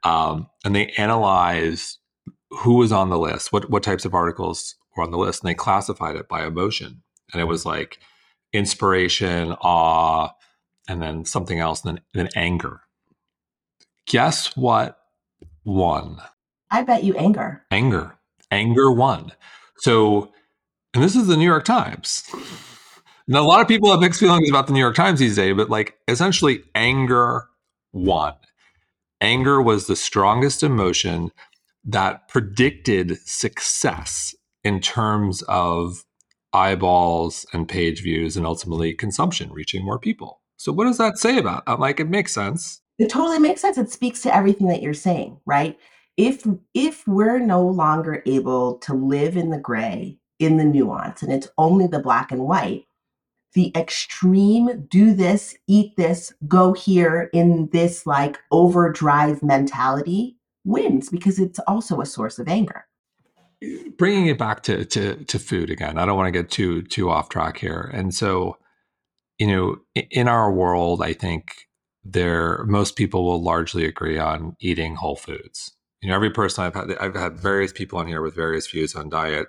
um, 0.05 0.49
and 0.65 0.75
they 0.75 0.89
analyzed 0.99 1.99
who 2.51 2.75
was 2.75 2.93
on 2.93 3.09
the 3.09 3.19
list, 3.19 3.53
what 3.53 3.71
what 3.71 3.83
types 3.83 4.05
of 4.05 4.15
articles 4.15 4.77
were 4.97 5.05
on 5.05 5.11
the 5.11 5.19
list, 5.19 5.43
and 5.43 5.49
they 5.49 5.55
classified 5.55 6.17
it 6.17 6.29
by 6.29 6.45
emotion. 6.45 7.03
And 7.33 7.41
it 7.41 7.47
was 7.47 7.65
like 7.65 7.99
inspiration, 8.53 9.53
awe 9.61 10.31
and 10.89 11.03
then 11.03 11.25
something 11.25 11.59
else, 11.59 11.85
and 11.85 11.99
then, 11.99 12.05
then 12.15 12.29
anger. 12.37 12.81
Guess 14.07 14.57
what 14.57 14.99
won? 15.65 16.19
I 16.71 16.83
bet 16.83 17.05
you 17.05 17.17
anger. 17.17 17.65
Anger. 17.71 18.17
Anger 18.51 18.91
won. 18.91 19.33
So, 19.79 20.33
and 20.95 21.03
this 21.03 21.17
is 21.17 21.27
the 21.27 21.37
New 21.37 21.45
York 21.45 21.65
Times. 21.65 22.25
Now, 23.29 23.43
a 23.43 23.47
lot 23.47 23.61
of 23.61 23.69
people 23.69 23.91
have 23.91 24.01
mixed 24.01 24.21
feelings 24.21 24.49
about 24.49 24.69
the 24.69 24.73
New 24.73 24.81
York 24.81 24.95
Times 24.95 25.19
these 25.19 25.37
days, 25.37 25.55
but 25.57 25.69
like 25.69 25.97
essentially, 26.07 26.63
anger 26.75 27.47
won. 27.93 28.35
Anger 29.21 29.61
was 29.61 29.87
the 29.87 29.97
strongest 29.97 30.63
emotion 30.63 31.33
that 31.85 32.29
predicted 32.29 33.19
success 33.27 34.35
in 34.63 34.81
terms 34.81 35.43
of 35.43 36.05
eyeballs 36.53 37.47
and 37.53 37.69
page 37.69 38.03
views 38.03 38.37
and 38.37 38.47
ultimately 38.47 38.95
consumption, 38.95 39.53
reaching 39.53 39.85
more 39.85 39.99
people. 39.99 40.41
So 40.57 40.73
what 40.73 40.85
does 40.85 40.99
that 40.99 41.19
say 41.19 41.39
about? 41.39 41.63
I'm 41.67 41.81
like, 41.81 42.01
it 42.01 42.09
makes 42.09 42.33
sense. 42.33 42.81
It 42.99 43.11
totally 43.11 43.39
makes 43.39 43.61
sense. 43.61 43.79
It 43.79 43.91
speaks 43.91 44.23
to 44.23 44.35
everything 44.35 44.69
that 44.69 44.83
you're 44.83 44.95
saying, 44.95 45.39
right? 45.45 45.79
If 46.17 46.47
if 46.73 47.07
we're 47.07 47.39
no 47.39 47.67
longer 47.67 48.23
able 48.25 48.79
to 48.79 48.95
live 48.95 49.37
in 49.37 49.51
the 49.51 49.59
gray, 49.59 50.19
in 50.39 50.57
the 50.57 50.65
nuance, 50.65 51.23
and 51.23 51.33
it's 51.33 51.49
only 51.59 51.87
the 51.87 51.99
black 51.99 52.33
and 52.33 52.43
white, 52.43 52.87
the 53.53 53.73
extreme 53.77 54.87
do 54.91 55.15
this, 55.15 55.57
eat 55.67 55.97
this, 55.97 56.33
go 56.47 56.73
here 56.73 57.31
in 57.33 57.69
this 57.73 58.07
like 58.07 58.39
overdrive 58.51 59.43
mentality 59.43 60.37
wins 60.65 61.09
because 61.09 61.39
it's 61.39 61.59
also 61.61 62.01
a 62.01 62.07
source 62.07 62.39
of 62.39 62.49
anger. 62.49 62.87
Bringing 63.97 64.27
it 64.27 64.39
back 64.39 64.63
to 64.65 64.85
to 64.85 65.17
to 65.25 65.39
food 65.39 65.71
again. 65.71 65.97
I 65.97 66.05
don't 66.05 66.17
want 66.17 66.27
to 66.27 66.39
get 66.43 66.51
too 66.51 66.83
too 66.83 67.09
off 67.09 67.31
track 67.31 67.57
here. 67.57 67.91
And 67.93 68.15
so, 68.15 68.59
you 69.39 69.47
know, 69.47 69.77
in 69.95 70.29
our 70.29 70.51
world, 70.51 71.03
I 71.03 71.13
think 71.13 71.67
there 72.05 72.65
most 72.65 72.97
people 72.97 73.25
will 73.25 73.43
largely 73.43 73.85
agree 73.85 74.19
on 74.19 74.57
eating 74.61 74.95
whole 74.95 75.17
foods. 75.17 75.73
You 76.01 76.09
know, 76.09 76.15
every 76.15 76.31
person 76.31 76.65
I've 76.65 76.75
had, 76.75 76.97
I've 76.99 77.15
had 77.15 77.37
various 77.37 77.73
people 77.73 77.99
on 77.99 78.07
here 78.07 78.23
with 78.23 78.35
various 78.35 78.71
views 78.71 78.95
on 78.95 79.09
diet, 79.09 79.49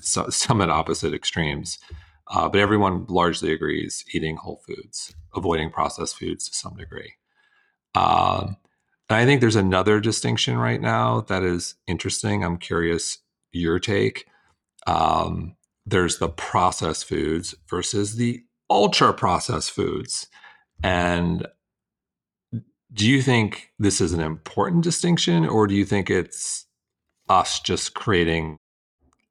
so, 0.00 0.28
some 0.30 0.60
at 0.60 0.70
opposite 0.70 1.14
extremes, 1.14 1.78
uh, 2.28 2.48
but 2.48 2.60
everyone 2.60 3.04
largely 3.08 3.52
agrees 3.52 4.04
eating 4.12 4.36
whole 4.36 4.62
foods, 4.66 5.14
avoiding 5.34 5.70
processed 5.70 6.16
foods 6.16 6.48
to 6.48 6.56
some 6.56 6.76
degree. 6.76 7.12
Um, 7.94 8.56
and 9.08 9.18
I 9.18 9.24
think 9.26 9.40
there's 9.40 9.56
another 9.56 10.00
distinction 10.00 10.56
right 10.56 10.80
now 10.80 11.22
that 11.22 11.42
is 11.42 11.74
interesting. 11.88 12.44
I'm 12.44 12.58
curious 12.58 13.18
your 13.52 13.80
take. 13.80 14.26
Um, 14.86 15.56
there's 15.84 16.18
the 16.18 16.28
processed 16.28 17.06
foods 17.06 17.54
versus 17.68 18.14
the 18.14 18.44
ultra 18.70 19.12
processed 19.12 19.72
foods. 19.72 20.28
And 20.82 21.46
do 22.92 23.08
you 23.08 23.20
think 23.20 23.70
this 23.78 24.00
is 24.00 24.12
an 24.12 24.20
important 24.20 24.84
distinction, 24.84 25.46
or 25.46 25.66
do 25.66 25.74
you 25.74 25.84
think 25.84 26.08
it's 26.08 26.66
us 27.28 27.60
just 27.60 27.94
creating 27.94 28.56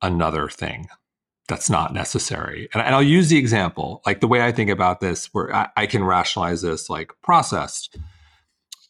another 0.01 0.47
thing 0.47 0.87
that's 1.47 1.69
not 1.69 1.93
necessary? 1.93 2.69
And, 2.73 2.83
and 2.83 2.93
I'll 2.93 3.01
use 3.01 3.29
the 3.29 3.37
example, 3.37 4.01
like 4.05 4.19
the 4.19 4.27
way 4.27 4.41
I 4.41 4.51
think 4.51 4.69
about 4.69 4.99
this, 4.99 5.27
where 5.33 5.53
I, 5.53 5.69
I 5.75 5.85
can 5.87 6.03
rationalize 6.03 6.61
this 6.61 6.89
like 6.89 7.11
processed. 7.21 7.97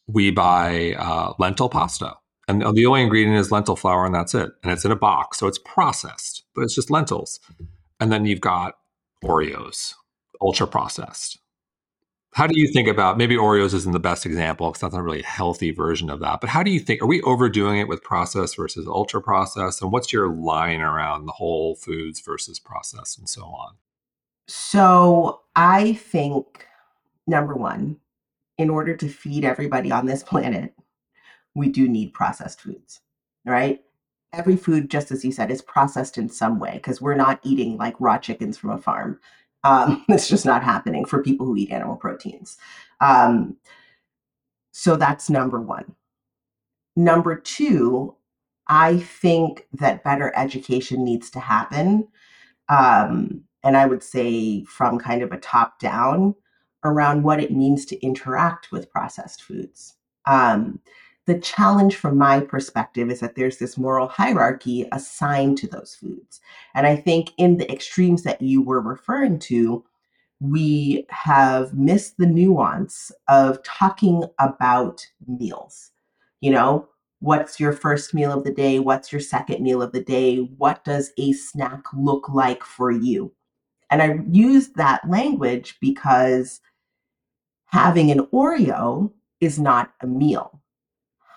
We 0.08 0.32
buy 0.32 0.94
uh, 0.98 1.34
lentil 1.40 1.70
pasta, 1.70 2.16
and 2.48 2.62
the 2.76 2.86
only 2.86 3.04
ingredient 3.04 3.38
is 3.38 3.52
lentil 3.52 3.76
flour, 3.76 4.06
and 4.06 4.14
that's 4.14 4.34
it. 4.34 4.52
And 4.64 4.72
it's 4.72 4.86
in 4.86 4.92
a 4.92 4.96
box, 4.96 5.38
so 5.38 5.48
it's 5.48 5.60
processed, 5.60 6.44
but 6.56 6.64
it's 6.64 6.76
just 6.76 6.90
lentils. 6.92 7.40
And 8.00 8.12
then 8.12 8.26
you've 8.26 8.42
got 8.42 8.76
Oreos, 9.24 9.94
ultra 10.42 10.68
processed 10.68 11.40
how 12.34 12.46
do 12.46 12.60
you 12.60 12.68
think 12.68 12.88
about 12.88 13.18
maybe 13.18 13.36
Oreos 13.36 13.74
isn't 13.74 13.92
the 13.92 14.00
best 14.00 14.26
example 14.26 14.70
because 14.70 14.82
that's 14.82 14.94
not 14.94 15.04
really 15.04 15.22
a 15.22 15.26
healthy 15.26 15.72
version 15.72 16.10
of 16.10 16.20
that. 16.20 16.42
But 16.42 16.50
how 16.50 16.62
do 16.62 16.70
you 16.72 16.80
think 16.80 17.02
are 17.02 17.08
we 17.08 17.22
overdoing 17.24 17.80
it 17.80 17.88
with 17.88 18.04
processed 18.04 18.56
versus 18.56 18.88
ultra 18.88 19.22
processed? 19.22 19.82
And 19.82 19.92
what's 19.92 20.14
your 20.14 20.30
line 20.30 20.82
around 20.82 21.26
the 21.26 21.32
whole 21.32 21.76
foods 21.76 22.22
versus 22.22 22.60
processed 22.60 23.18
and 23.18 23.28
so 23.28 23.44
on? 23.46 23.76
So 24.48 25.42
I 25.56 25.94
think 25.94 26.68
number 27.26 27.56
one, 27.56 27.98
in 28.58 28.70
order 28.70 28.96
to 28.96 29.08
feed 29.08 29.44
everybody 29.44 29.92
on 29.92 30.06
this 30.06 30.24
planet, 30.24 30.74
we 31.56 31.70
do 31.70 31.88
need 31.88 32.14
processed 32.14 32.62
foods, 32.62 33.02
right? 33.46 33.82
Every 34.34 34.56
food, 34.56 34.92
just 34.92 35.12
as 35.12 35.26
you 35.26 35.32
said, 35.32 35.50
is 35.50 35.62
processed 35.64 36.18
in 36.18 36.30
some 36.30 36.60
way 36.60 36.74
because 36.74 37.02
we're 37.02 37.16
not 37.16 37.40
eating 37.44 37.78
like 37.78 37.96
raw 38.00 38.20
chickens 38.20 38.58
from 38.58 38.70
a 38.70 38.78
farm. 38.78 39.20
Um, 39.64 40.06
it's 40.10 40.28
just 40.28 40.46
not 40.46 40.64
happening 40.64 41.06
for 41.06 41.24
people 41.24 41.46
who 41.46 41.56
eat 41.56 41.72
animal 41.72 41.96
proteins. 41.96 42.58
Um, 43.02 43.58
so 44.72 44.96
that's 44.96 45.30
number 45.30 45.60
one. 45.60 45.96
Number 46.96 47.36
two, 47.36 48.16
I 48.68 48.98
think 48.98 49.68
that 49.74 50.04
better 50.04 50.32
education 50.36 51.04
needs 51.04 51.30
to 51.32 51.40
happen. 51.40 52.08
Um, 52.70 53.44
and 53.64 53.76
I 53.76 53.86
would 53.86 54.04
say 54.04 54.64
from 54.66 55.00
kind 55.00 55.22
of 55.22 55.32
a 55.32 55.38
top 55.38 55.80
down 55.80 56.36
around 56.84 57.24
what 57.24 57.42
it 57.42 57.52
means 57.52 57.86
to 57.86 58.00
interact 58.06 58.72
with 58.72 58.92
processed 58.92 59.44
foods. 59.44 59.96
Um, 60.26 60.80
the 61.30 61.40
challenge 61.40 61.96
from 61.96 62.18
my 62.18 62.40
perspective 62.40 63.12
is 63.12 63.20
that 63.20 63.36
there's 63.36 63.60
this 63.60 63.78
moral 63.78 64.08
hierarchy 64.08 64.88
assigned 64.92 65.60
to 65.60 65.68
those 65.68 65.94
foods. 65.94 66.42
And 66.74 66.88
I 66.88 66.96
think 66.96 67.34
in 67.38 67.58
the 67.58 67.72
extremes 67.72 68.24
that 68.24 68.42
you 68.42 68.64
were 68.64 68.82
referring 68.82 69.38
to, 69.40 69.86
we 70.40 71.06
have 71.10 71.76
missed 71.76 72.18
the 72.18 72.26
nuance 72.26 73.12
of 73.28 73.62
talking 73.62 74.24
about 74.40 75.06
meals. 75.28 75.92
You 76.42 76.50
know, 76.50 76.90
what's 77.20 77.60
your 77.60 77.74
first 77.74 78.16
meal 78.16 78.32
of 78.32 78.44
the 78.44 78.54
day? 78.54 78.80
What's 78.80 79.12
your 79.12 79.22
second 79.22 79.62
meal 79.62 79.84
of 79.84 79.92
the 79.92 80.04
day? 80.04 80.38
What 80.58 80.84
does 80.84 81.12
a 81.20 81.34
snack 81.34 81.84
look 81.96 82.28
like 82.30 82.64
for 82.64 82.90
you? 82.90 83.32
And 83.92 84.02
I 84.02 84.18
use 84.32 84.70
that 84.78 85.08
language 85.08 85.78
because 85.80 86.60
having 87.66 88.10
an 88.10 88.26
Oreo 88.34 89.12
is 89.42 89.60
not 89.60 89.94
a 90.02 90.08
meal 90.08 90.59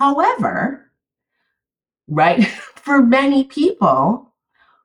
However, 0.02 0.90
right, 2.08 2.44
for 2.74 3.00
many 3.00 3.44
people 3.44 4.34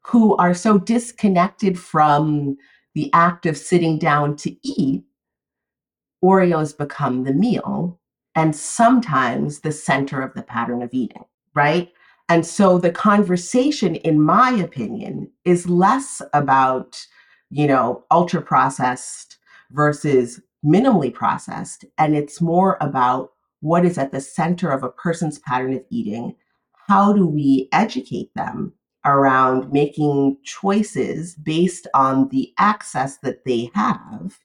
who 0.04 0.36
are 0.36 0.54
so 0.54 0.78
disconnected 0.78 1.80
from 1.80 2.56
the 2.94 3.12
act 3.14 3.48
of 3.48 3.58
sitting 3.58 3.98
down 3.98 4.36
to 4.36 4.56
eat, 4.62 5.04
Oreos 6.24 6.78
become 6.78 7.24
the 7.24 7.34
meal 7.34 8.00
and 8.36 8.56
sometimes 8.56 9.62
the 9.62 9.72
center 9.72 10.22
of 10.22 10.36
the 10.36 10.44
pattern 10.44 10.84
of 10.84 10.94
eating, 10.94 11.26
right? 11.56 11.92
And 12.30 12.46
so 12.46 12.78
the 12.78 12.92
conversation, 12.92 13.96
in 13.96 14.22
my 14.22 14.52
opinion, 14.52 15.32
is 15.46 15.68
less 15.68 16.22
about, 16.34 17.04
you 17.50 17.66
know, 17.66 18.04
ultra 18.12 18.44
processed 18.44 19.40
versus 19.72 20.40
minimally 20.64 21.12
processed. 21.12 21.86
And 21.98 22.16
it's 22.16 22.40
more 22.40 22.78
about 22.82 23.32
what 23.62 23.86
is 23.86 23.98
at 23.98 24.12
the 24.12 24.22
center 24.22 24.70
of 24.70 24.84
a 24.84 24.90
person's 24.90 25.40
pattern 25.40 25.74
of 25.74 25.84
eating, 25.90 26.36
how 26.88 27.14
do 27.14 27.26
we 27.26 27.68
educate 27.72 28.34
them 28.36 28.74
around 29.06 29.72
making 29.72 30.38
choices 30.44 31.36
based 31.36 31.88
on 31.94 32.28
the 32.30 32.54
access 32.58 33.18
that 33.20 33.46
they 33.46 33.72
have, 33.74 34.38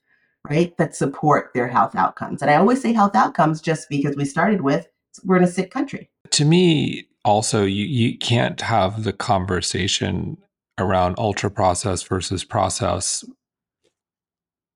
right, 0.48 0.76
that 0.76 0.94
support 0.94 1.50
their 1.52 1.68
health 1.68 1.96
outcomes. 1.96 2.40
And 2.40 2.50
I 2.50 2.54
always 2.54 2.80
say 2.80 2.92
health 2.92 3.16
outcomes 3.16 3.60
just 3.60 3.88
because 3.88 4.16
we 4.16 4.24
started 4.24 4.60
with 4.60 4.86
we're 5.24 5.36
in 5.36 5.44
a 5.44 5.48
sick 5.48 5.70
country. 5.70 6.08
To 6.30 6.44
me, 6.44 7.06
also, 7.24 7.64
you, 7.64 7.84
you 7.84 8.16
can't 8.16 8.60
have 8.62 9.04
the 9.04 9.12
conversation 9.12 10.38
around 10.78 11.16
ultra 11.18 11.50
processed 11.50 12.08
versus 12.08 12.44
processed 12.44 13.24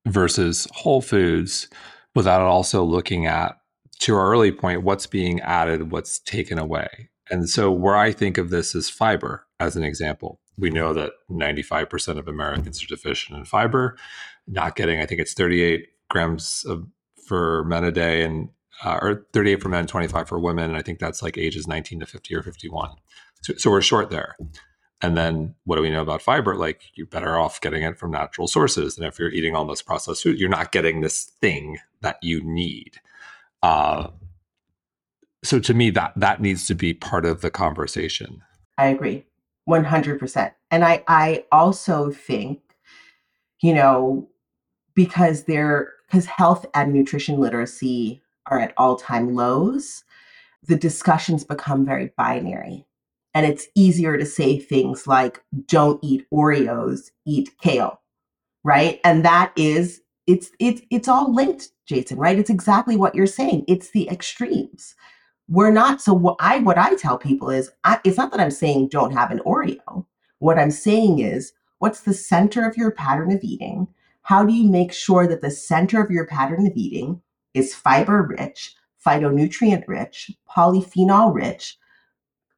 versus 0.06 0.68
whole 0.72 1.00
foods 1.00 1.68
without 2.14 2.42
also 2.42 2.84
looking 2.84 3.26
at 3.26 3.58
to 4.00 4.14
our 4.14 4.30
early 4.30 4.52
point, 4.52 4.82
what's 4.82 5.06
being 5.06 5.40
added, 5.40 5.90
what's 5.90 6.18
taken 6.20 6.58
away. 6.58 7.10
And 7.30 7.48
so, 7.48 7.70
where 7.70 7.96
I 7.96 8.12
think 8.12 8.38
of 8.38 8.50
this 8.50 8.74
is 8.74 8.88
fiber 8.88 9.46
as 9.58 9.76
an 9.76 9.82
example. 9.82 10.40
We 10.58 10.70
know 10.70 10.92
that 10.94 11.12
95% 11.30 12.18
of 12.18 12.28
Americans 12.28 12.82
are 12.82 12.86
deficient 12.86 13.38
in 13.38 13.44
fiber, 13.44 13.96
not 14.46 14.76
getting, 14.76 15.00
I 15.00 15.06
think 15.06 15.20
it's 15.20 15.34
38 15.34 15.88
grams 16.08 16.64
of, 16.68 16.86
for 17.26 17.64
men 17.64 17.84
a 17.84 17.90
day 17.90 18.22
and 18.22 18.48
uh, 18.84 18.98
or 19.00 19.26
38 19.32 19.62
for 19.62 19.68
men, 19.68 19.86
25 19.86 20.28
for 20.28 20.38
women. 20.38 20.64
And 20.64 20.76
I 20.76 20.82
think 20.82 20.98
that's 20.98 21.22
like 21.22 21.38
ages 21.38 21.66
19 21.66 22.00
to 22.00 22.06
50 22.06 22.34
or 22.34 22.42
51. 22.42 22.90
So, 23.42 23.54
so, 23.56 23.70
we're 23.70 23.80
short 23.80 24.10
there. 24.10 24.36
And 25.02 25.16
then 25.16 25.54
what 25.64 25.76
do 25.76 25.82
we 25.82 25.90
know 25.90 26.02
about 26.02 26.22
fiber? 26.22 26.54
Like 26.54 26.82
you're 26.94 27.06
better 27.06 27.38
off 27.38 27.60
getting 27.60 27.82
it 27.82 27.98
from 27.98 28.12
natural 28.12 28.48
sources. 28.48 28.96
And 28.96 29.06
if 29.06 29.18
you're 29.18 29.30
eating 29.30 29.54
all 29.54 29.66
this 29.66 29.82
processed 29.82 30.22
food, 30.22 30.38
you're 30.38 30.48
not 30.48 30.72
getting 30.72 31.00
this 31.00 31.24
thing 31.40 31.78
that 32.00 32.18
you 32.22 32.42
need. 32.42 32.98
Uh, 33.66 34.10
so 35.42 35.58
to 35.58 35.74
me, 35.74 35.90
that 35.90 36.12
that 36.14 36.40
needs 36.40 36.66
to 36.68 36.74
be 36.74 36.94
part 36.94 37.24
of 37.24 37.40
the 37.40 37.50
conversation. 37.50 38.42
I 38.78 38.86
agree, 38.86 39.26
one 39.64 39.84
hundred 39.84 40.20
percent. 40.20 40.52
And 40.70 40.84
I 40.84 41.02
I 41.08 41.44
also 41.50 42.12
think, 42.12 42.60
you 43.60 43.74
know, 43.74 44.28
because 44.94 45.44
they're 45.44 45.94
because 46.06 46.26
health 46.26 46.64
and 46.74 46.92
nutrition 46.92 47.40
literacy 47.40 48.22
are 48.46 48.60
at 48.60 48.72
all 48.76 48.94
time 48.94 49.34
lows, 49.34 50.04
the 50.62 50.76
discussions 50.76 51.42
become 51.42 51.84
very 51.84 52.12
binary. 52.16 52.86
And 53.34 53.44
it's 53.44 53.66
easier 53.74 54.16
to 54.16 54.24
say 54.24 54.60
things 54.60 55.06
like, 55.08 55.42
don't 55.66 55.98
eat 56.04 56.24
Oreos, 56.32 57.10
eat 57.26 57.50
kale, 57.60 58.00
right? 58.62 59.00
And 59.02 59.24
that 59.24 59.52
is 59.56 60.00
it's 60.26 60.50
it's 60.58 60.82
it's 60.90 61.08
all 61.08 61.32
linked 61.32 61.68
jason 61.86 62.18
right? 62.18 62.38
It's 62.38 62.50
exactly 62.50 62.96
what 62.96 63.14
you're 63.14 63.26
saying. 63.26 63.64
It's 63.68 63.90
the 63.90 64.08
extremes. 64.08 64.94
We're 65.48 65.70
not 65.70 66.00
so 66.00 66.12
what 66.12 66.36
i 66.40 66.58
what 66.58 66.78
i 66.78 66.94
tell 66.96 67.18
people 67.18 67.50
is 67.50 67.70
I, 67.84 68.00
it's 68.04 68.16
not 68.16 68.32
that 68.32 68.40
i'm 68.40 68.50
saying 68.50 68.88
don't 68.88 69.12
have 69.12 69.30
an 69.30 69.40
oreo. 69.40 70.06
What 70.38 70.58
i'm 70.58 70.70
saying 70.72 71.20
is 71.20 71.52
what's 71.78 72.00
the 72.00 72.14
center 72.14 72.68
of 72.68 72.76
your 72.76 72.90
pattern 72.90 73.32
of 73.32 73.42
eating? 73.42 73.88
How 74.22 74.44
do 74.44 74.52
you 74.52 74.68
make 74.68 74.92
sure 74.92 75.28
that 75.28 75.40
the 75.40 75.50
center 75.50 76.02
of 76.02 76.10
your 76.10 76.26
pattern 76.26 76.66
of 76.66 76.72
eating 76.74 77.22
is 77.54 77.74
fiber 77.74 78.22
rich, 78.22 78.74
phytonutrient 79.04 79.84
rich, 79.86 80.32
polyphenol 80.50 81.32
rich, 81.32 81.78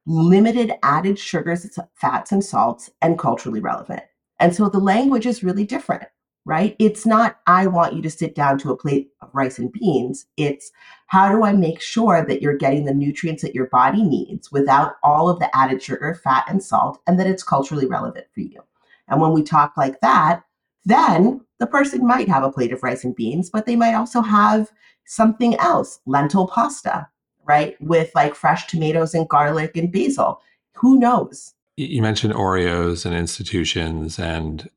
limited 0.07 0.71
added 0.81 1.19
sugars, 1.19 1.77
fats, 1.93 2.31
and 2.31 2.43
salts, 2.43 2.89
and 3.03 3.19
culturally 3.19 3.59
relevant? 3.59 4.01
And 4.39 4.55
so 4.55 4.67
the 4.67 4.79
language 4.79 5.27
is 5.27 5.43
really 5.43 5.63
different 5.63 6.07
right? 6.49 6.75
It's 6.79 7.05
not, 7.05 7.37
I 7.45 7.67
want 7.67 7.93
you 7.93 8.01
to 8.01 8.09
sit 8.09 8.33
down 8.33 8.57
to 8.57 8.71
a 8.71 8.75
plate 8.75 9.11
of 9.21 9.29
rice 9.33 9.59
and 9.59 9.71
beans. 9.71 10.25
It's, 10.35 10.71
how 11.05 11.31
do 11.31 11.43
I 11.43 11.53
make 11.53 11.79
sure 11.79 12.25
that 12.25 12.41
you're 12.41 12.57
getting 12.57 12.85
the 12.85 12.93
nutrients 12.93 13.43
that 13.43 13.53
your 13.53 13.67
body 13.67 14.01
needs 14.01 14.51
without 14.51 14.95
all 15.03 15.29
of 15.29 15.37
the 15.37 15.55
added 15.55 15.83
sugar, 15.83 16.19
fat, 16.23 16.45
and 16.49 16.63
salt, 16.63 17.01
and 17.05 17.19
that 17.19 17.27
it's 17.27 17.43
culturally 17.43 17.85
relevant 17.85 18.25
for 18.33 18.39
you? 18.39 18.63
And 19.07 19.21
when 19.21 19.31
we 19.31 19.43
talk 19.43 19.77
like 19.77 20.01
that, 20.01 20.41
then 20.85 21.41
the 21.59 21.67
person 21.67 22.07
might 22.07 22.27
have 22.27 22.43
a 22.43 22.51
plate 22.51 22.73
of 22.73 22.81
rice 22.81 23.03
and 23.03 23.15
beans, 23.15 23.51
but 23.51 23.67
they 23.67 23.75
might 23.75 23.93
also 23.93 24.21
have 24.21 24.71
something 25.05 25.53
else, 25.57 25.99
lentil 26.07 26.47
pasta, 26.47 27.07
right? 27.43 27.79
With 27.79 28.09
like 28.15 28.33
fresh 28.33 28.65
tomatoes 28.65 29.13
and 29.13 29.29
garlic 29.29 29.77
and 29.77 29.91
basil. 29.91 30.41
Who 30.77 30.97
knows? 30.97 31.53
You 31.77 32.01
mentioned 32.01 32.33
Oreos 32.33 33.05
and 33.05 33.13
institutions, 33.13 34.17
and 34.17 34.67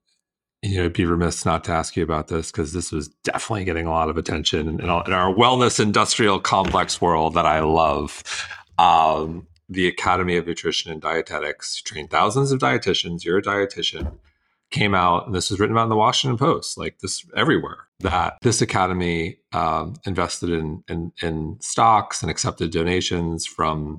you 0.62 0.80
know, 0.80 0.88
be 0.88 1.04
remiss 1.04 1.44
not 1.44 1.64
to 1.64 1.72
ask 1.72 1.96
you 1.96 2.04
about 2.04 2.28
this 2.28 2.52
because 2.52 2.72
this 2.72 2.92
was 2.92 3.08
definitely 3.24 3.64
getting 3.64 3.86
a 3.86 3.90
lot 3.90 4.08
of 4.08 4.16
attention 4.16 4.68
in, 4.68 4.80
in 4.80 4.88
our 4.88 5.34
wellness 5.34 5.80
industrial 5.80 6.38
complex 6.38 7.00
world 7.00 7.34
that 7.34 7.46
I 7.46 7.60
love. 7.60 8.22
Um, 8.78 9.48
the 9.68 9.88
Academy 9.88 10.36
of 10.36 10.46
Nutrition 10.46 10.92
and 10.92 11.02
Dietetics 11.02 11.82
trained 11.82 12.10
thousands 12.10 12.52
of 12.52 12.60
dietitians. 12.60 13.24
You're 13.24 13.38
a 13.38 13.42
dietitian. 13.42 14.18
Came 14.70 14.94
out, 14.94 15.26
and 15.26 15.34
this 15.34 15.50
was 15.50 15.60
written 15.60 15.74
about 15.74 15.84
in 15.84 15.88
the 15.90 15.96
Washington 15.96 16.38
Post, 16.38 16.78
like 16.78 17.00
this 17.00 17.26
everywhere. 17.36 17.88
That 18.00 18.38
this 18.40 18.62
academy 18.62 19.38
um, 19.52 19.96
invested 20.06 20.48
in, 20.48 20.82
in 20.88 21.12
in 21.20 21.58
stocks 21.60 22.22
and 22.22 22.30
accepted 22.30 22.70
donations 22.70 23.44
from 23.44 23.98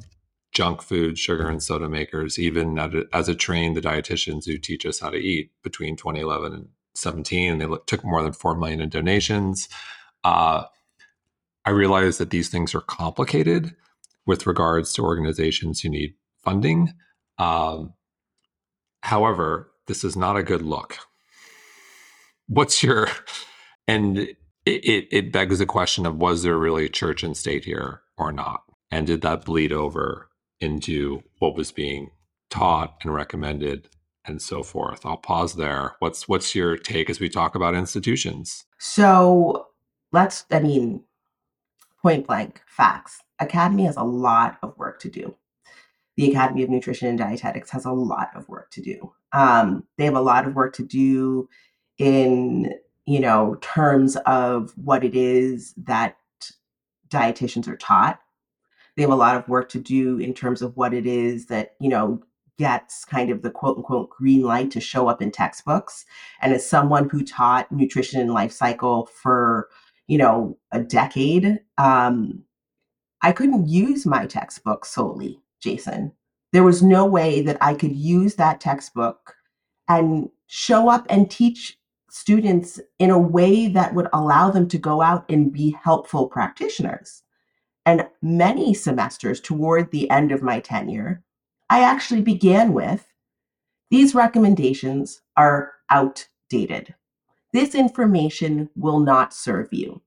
junk 0.54 0.82
food, 0.82 1.18
sugar, 1.18 1.48
and 1.48 1.62
soda 1.62 1.90
makers, 1.90 2.38
even 2.38 2.78
as 3.12 3.28
a 3.28 3.36
trained 3.36 3.76
the 3.76 3.82
dietitians 3.82 4.46
who 4.46 4.58
teach 4.58 4.86
us 4.86 5.00
how 5.00 5.10
to 5.10 5.18
eat 5.18 5.52
between 5.64 5.96
2011 5.96 6.54
and 6.54 6.68
17. 6.96 7.52
And 7.52 7.62
they 7.62 7.78
took 7.88 8.04
more 8.04 8.22
than 8.22 8.34
4 8.34 8.56
million 8.56 8.80
in 8.80 8.90
donations. 8.90 9.68
Uh, 10.24 10.66
I 11.66 11.72
realize 11.72 12.18
that 12.20 12.30
these 12.30 12.50
things 12.50 12.76
are 12.76 12.82
complicated 12.82 13.76
with 14.26 14.46
regards 14.46 14.94
to 14.94 15.04
organizations 15.04 15.82
who 15.82 15.90
need 15.90 16.14
funding. 16.44 16.94
Um, 17.40 17.94
however, 19.02 19.72
this 19.88 20.04
is 20.04 20.16
not 20.16 20.38
a 20.38 20.44
good 20.44 20.62
look. 20.62 20.98
What's 22.48 22.84
your, 22.84 23.08
and 23.88 24.20
it, 24.20 24.38
it, 24.66 25.08
it 25.12 25.32
begs 25.32 25.60
the 25.60 25.66
question 25.66 26.06
of 26.06 26.18
was 26.18 26.44
there 26.44 26.58
really 26.58 26.90
church 26.90 27.24
and 27.24 27.36
state 27.36 27.66
here 27.66 28.02
or 28.18 28.32
not? 28.32 28.64
And 28.92 29.08
did 29.08 29.22
that 29.22 29.46
bleed 29.46 29.72
over 29.72 30.30
into 30.64 31.22
what 31.40 31.56
was 31.56 31.72
being 31.72 32.10
taught 32.50 32.98
and 33.04 33.14
recommended 33.14 33.90
and 34.26 34.42
so 34.42 34.64
forth. 34.64 35.06
I'll 35.06 35.18
pause 35.18 35.56
there. 35.56 35.96
What's 36.00 36.28
what's 36.28 36.56
your 36.56 36.78
take 36.78 37.10
as 37.10 37.20
we 37.20 37.30
talk 37.30 37.56
about 37.56 37.76
institutions? 37.76 38.66
So 38.80 39.68
let's 40.12 40.46
I 40.50 40.60
mean 40.60 41.04
point 42.02 42.26
blank 42.26 42.62
facts. 42.66 43.22
Academy 43.40 43.86
has 43.86 43.98
a 43.98 44.04
lot 44.04 44.58
of 44.64 44.78
work 44.78 45.00
to 45.02 45.10
do. 45.10 45.36
The 46.16 46.30
Academy 46.30 46.64
of 46.64 46.70
Nutrition 46.70 47.08
and 47.08 47.20
Dietetics 47.20 47.72
has 47.72 47.86
a 47.86 47.92
lot 47.92 48.30
of 48.36 48.48
work 48.48 48.70
to 48.72 48.82
do. 48.82 49.14
Um, 49.34 49.84
they 49.98 50.06
have 50.06 50.16
a 50.16 50.22
lot 50.22 50.48
of 50.48 50.56
work 50.56 50.74
to 50.76 50.84
do 50.84 51.50
in 51.98 52.74
you 53.06 53.20
know 53.20 53.58
terms 53.62 54.16
of 54.26 54.72
what 54.78 55.04
it 55.04 55.16
is 55.16 55.74
that 55.76 56.16
dietitians 57.10 57.68
are 57.68 57.78
taught 57.78 58.20
they 58.96 59.02
have 59.04 59.12
a 59.12 59.16
lot 59.16 59.36
of 59.36 59.48
work 59.48 59.70
to 59.70 59.80
do 59.80 60.18
in 60.20 60.34
terms 60.34 60.62
of 60.62 60.76
what 60.78 60.94
it 60.94 61.06
is 61.06 61.48
that, 61.48 61.76
you 61.80 61.90
know, 61.90 62.22
gets 62.58 63.04
kind 63.06 63.32
of 63.32 63.42
the 63.42 63.50
quote 63.50 63.78
unquote 63.78 64.10
green 64.10 64.42
light 64.42 64.70
to 64.72 64.80
show 64.80 65.08
up 65.08 65.22
in 65.22 65.32
textbooks. 65.32 66.06
And 66.42 66.54
as 66.54 66.68
someone 66.68 67.10
who 67.10 67.24
taught 67.24 67.72
nutrition 67.72 68.22
and 68.22 68.32
life 68.32 68.52
cycle 68.52 69.08
for, 69.08 69.70
you 70.08 70.18
know, 70.18 70.58
a 70.72 70.80
decade, 70.80 71.60
um, 71.78 72.44
I 73.22 73.32
couldn't 73.32 73.68
use 73.68 74.06
my 74.06 74.26
textbook 74.26 74.86
solely, 74.86 75.40
Jason. 75.62 76.12
There 76.52 76.64
was 76.64 76.84
no 76.84 77.06
way 77.06 77.42
that 77.42 77.58
I 77.62 77.74
could 77.74 77.96
use 77.96 78.36
that 78.36 78.60
textbook 78.60 79.36
and 79.88 80.30
show 80.48 80.90
up 80.90 81.08
and 81.10 81.32
teach 81.32 81.80
students 82.12 82.80
in 83.00 83.10
a 83.10 83.18
way 83.18 83.68
that 83.68 83.96
would 83.96 84.08
allow 84.14 84.52
them 84.52 84.68
to 84.68 84.78
go 84.78 85.02
out 85.02 85.26
and 85.32 85.52
be 85.52 85.76
helpful 85.84 86.28
practitioners. 86.28 87.23
And 87.86 88.08
many 88.22 88.74
semesters 88.74 89.42
toward 89.42 89.92
the 89.92 90.10
end 90.10 90.32
of 90.32 90.42
my 90.42 90.60
tenure, 90.60 91.24
I 91.70 91.82
actually 91.82 92.22
began 92.22 92.74
with 92.74 93.08
these 93.90 94.16
recommendations 94.16 95.22
are 95.38 95.74
outdated. 95.90 96.96
This 97.52 97.76
information 97.76 98.70
will 98.76 99.00
not 99.00 99.34
serve 99.34 99.72
you. 99.72 100.02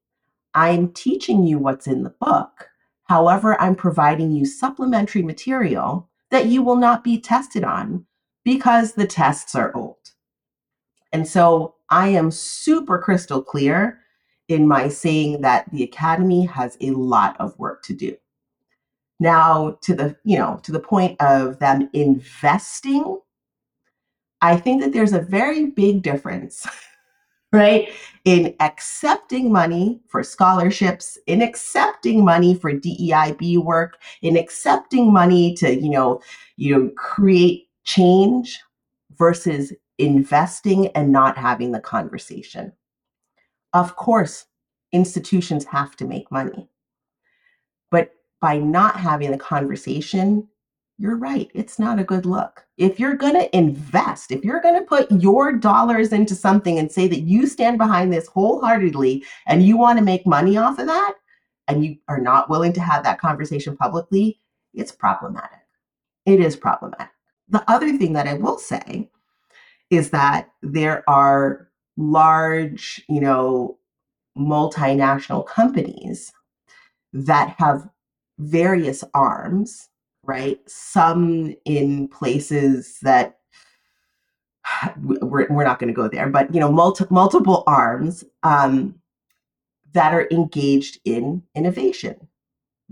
I'm 0.54 0.92
teaching 0.92 1.44
you 1.44 1.58
what's 1.58 1.86
in 1.86 2.02
the 2.02 2.10
book. 2.10 2.70
However, 3.04 3.60
I'm 3.60 3.76
providing 3.76 4.32
you 4.32 4.44
supplementary 4.44 5.22
material 5.22 6.08
that 6.30 6.46
you 6.46 6.62
will 6.62 6.76
not 6.76 7.04
be 7.04 7.20
tested 7.20 7.62
on 7.62 8.06
because 8.44 8.94
the 8.94 9.06
tests 9.06 9.54
are 9.54 9.76
old. 9.76 10.12
And 11.12 11.28
so 11.28 11.76
I 11.88 12.08
am 12.08 12.30
super 12.32 12.98
crystal 12.98 13.42
clear 13.42 14.00
in 14.48 14.66
my 14.66 14.88
saying 14.88 15.40
that 15.40 15.70
the 15.72 15.82
academy 15.82 16.44
has 16.46 16.76
a 16.80 16.90
lot 16.90 17.36
of 17.40 17.58
work 17.58 17.82
to 17.84 17.94
do. 17.94 18.16
Now, 19.18 19.78
to 19.82 19.94
the, 19.94 20.16
you 20.24 20.38
know, 20.38 20.60
to 20.62 20.72
the 20.72 20.80
point 20.80 21.20
of 21.20 21.58
them 21.58 21.88
investing, 21.92 23.18
I 24.42 24.56
think 24.56 24.82
that 24.82 24.92
there's 24.92 25.14
a 25.14 25.20
very 25.20 25.66
big 25.66 26.02
difference, 26.02 26.66
right? 27.52 27.88
In 28.24 28.54
accepting 28.60 29.50
money 29.50 30.00
for 30.08 30.22
scholarships, 30.22 31.18
in 31.26 31.40
accepting 31.40 32.24
money 32.24 32.54
for 32.54 32.72
DEIB 32.72 33.64
work, 33.64 34.02
in 34.20 34.36
accepting 34.36 35.12
money 35.12 35.54
to, 35.54 35.74
you 35.74 35.90
know, 35.90 36.20
you 36.56 36.76
know, 36.76 36.90
create 36.90 37.68
change 37.84 38.60
versus 39.16 39.72
investing 39.98 40.88
and 40.88 41.10
not 41.10 41.38
having 41.38 41.72
the 41.72 41.80
conversation. 41.80 42.72
Of 43.76 43.94
course, 43.94 44.46
institutions 44.92 45.66
have 45.66 45.96
to 45.96 46.06
make 46.06 46.32
money. 46.32 46.70
But 47.90 48.12
by 48.40 48.56
not 48.56 48.96
having 48.96 49.30
the 49.32 49.36
conversation, 49.36 50.48
you're 50.96 51.18
right. 51.18 51.50
It's 51.52 51.78
not 51.78 51.98
a 51.98 52.04
good 52.04 52.24
look. 52.24 52.64
If 52.78 52.98
you're 52.98 53.16
going 53.16 53.34
to 53.34 53.54
invest, 53.54 54.32
if 54.32 54.46
you're 54.46 54.62
going 54.62 54.80
to 54.80 54.86
put 54.86 55.12
your 55.12 55.52
dollars 55.52 56.14
into 56.14 56.34
something 56.34 56.78
and 56.78 56.90
say 56.90 57.06
that 57.06 57.20
you 57.20 57.46
stand 57.46 57.76
behind 57.76 58.10
this 58.10 58.28
wholeheartedly 58.28 59.22
and 59.46 59.62
you 59.62 59.76
want 59.76 59.98
to 59.98 60.04
make 60.04 60.26
money 60.26 60.56
off 60.56 60.78
of 60.78 60.86
that, 60.86 61.12
and 61.68 61.84
you 61.84 61.96
are 62.08 62.20
not 62.20 62.48
willing 62.48 62.72
to 62.72 62.80
have 62.80 63.04
that 63.04 63.20
conversation 63.20 63.76
publicly, 63.76 64.40
it's 64.72 64.90
problematic. 64.90 65.60
It 66.24 66.40
is 66.40 66.56
problematic. 66.56 67.12
The 67.50 67.62
other 67.70 67.94
thing 67.98 68.14
that 68.14 68.26
I 68.26 68.34
will 68.34 68.56
say 68.56 69.10
is 69.90 70.08
that 70.10 70.48
there 70.62 71.04
are 71.10 71.65
large, 71.96 73.02
you 73.08 73.20
know, 73.20 73.78
multinational 74.36 75.46
companies 75.46 76.32
that 77.12 77.54
have 77.58 77.88
various 78.38 79.02
arms, 79.14 79.88
right? 80.22 80.60
Some 80.66 81.54
in 81.64 82.08
places 82.08 82.98
that 83.02 83.38
we're, 85.02 85.46
we're 85.48 85.64
not 85.64 85.78
going 85.78 85.88
to 85.88 85.94
go 85.94 86.08
there, 86.08 86.28
but 86.28 86.52
you 86.52 86.60
know, 86.60 86.70
multi, 86.70 87.04
multiple 87.10 87.64
arms 87.66 88.24
um, 88.42 88.94
that 89.92 90.12
are 90.12 90.28
engaged 90.30 90.98
in 91.04 91.42
innovation. 91.54 92.28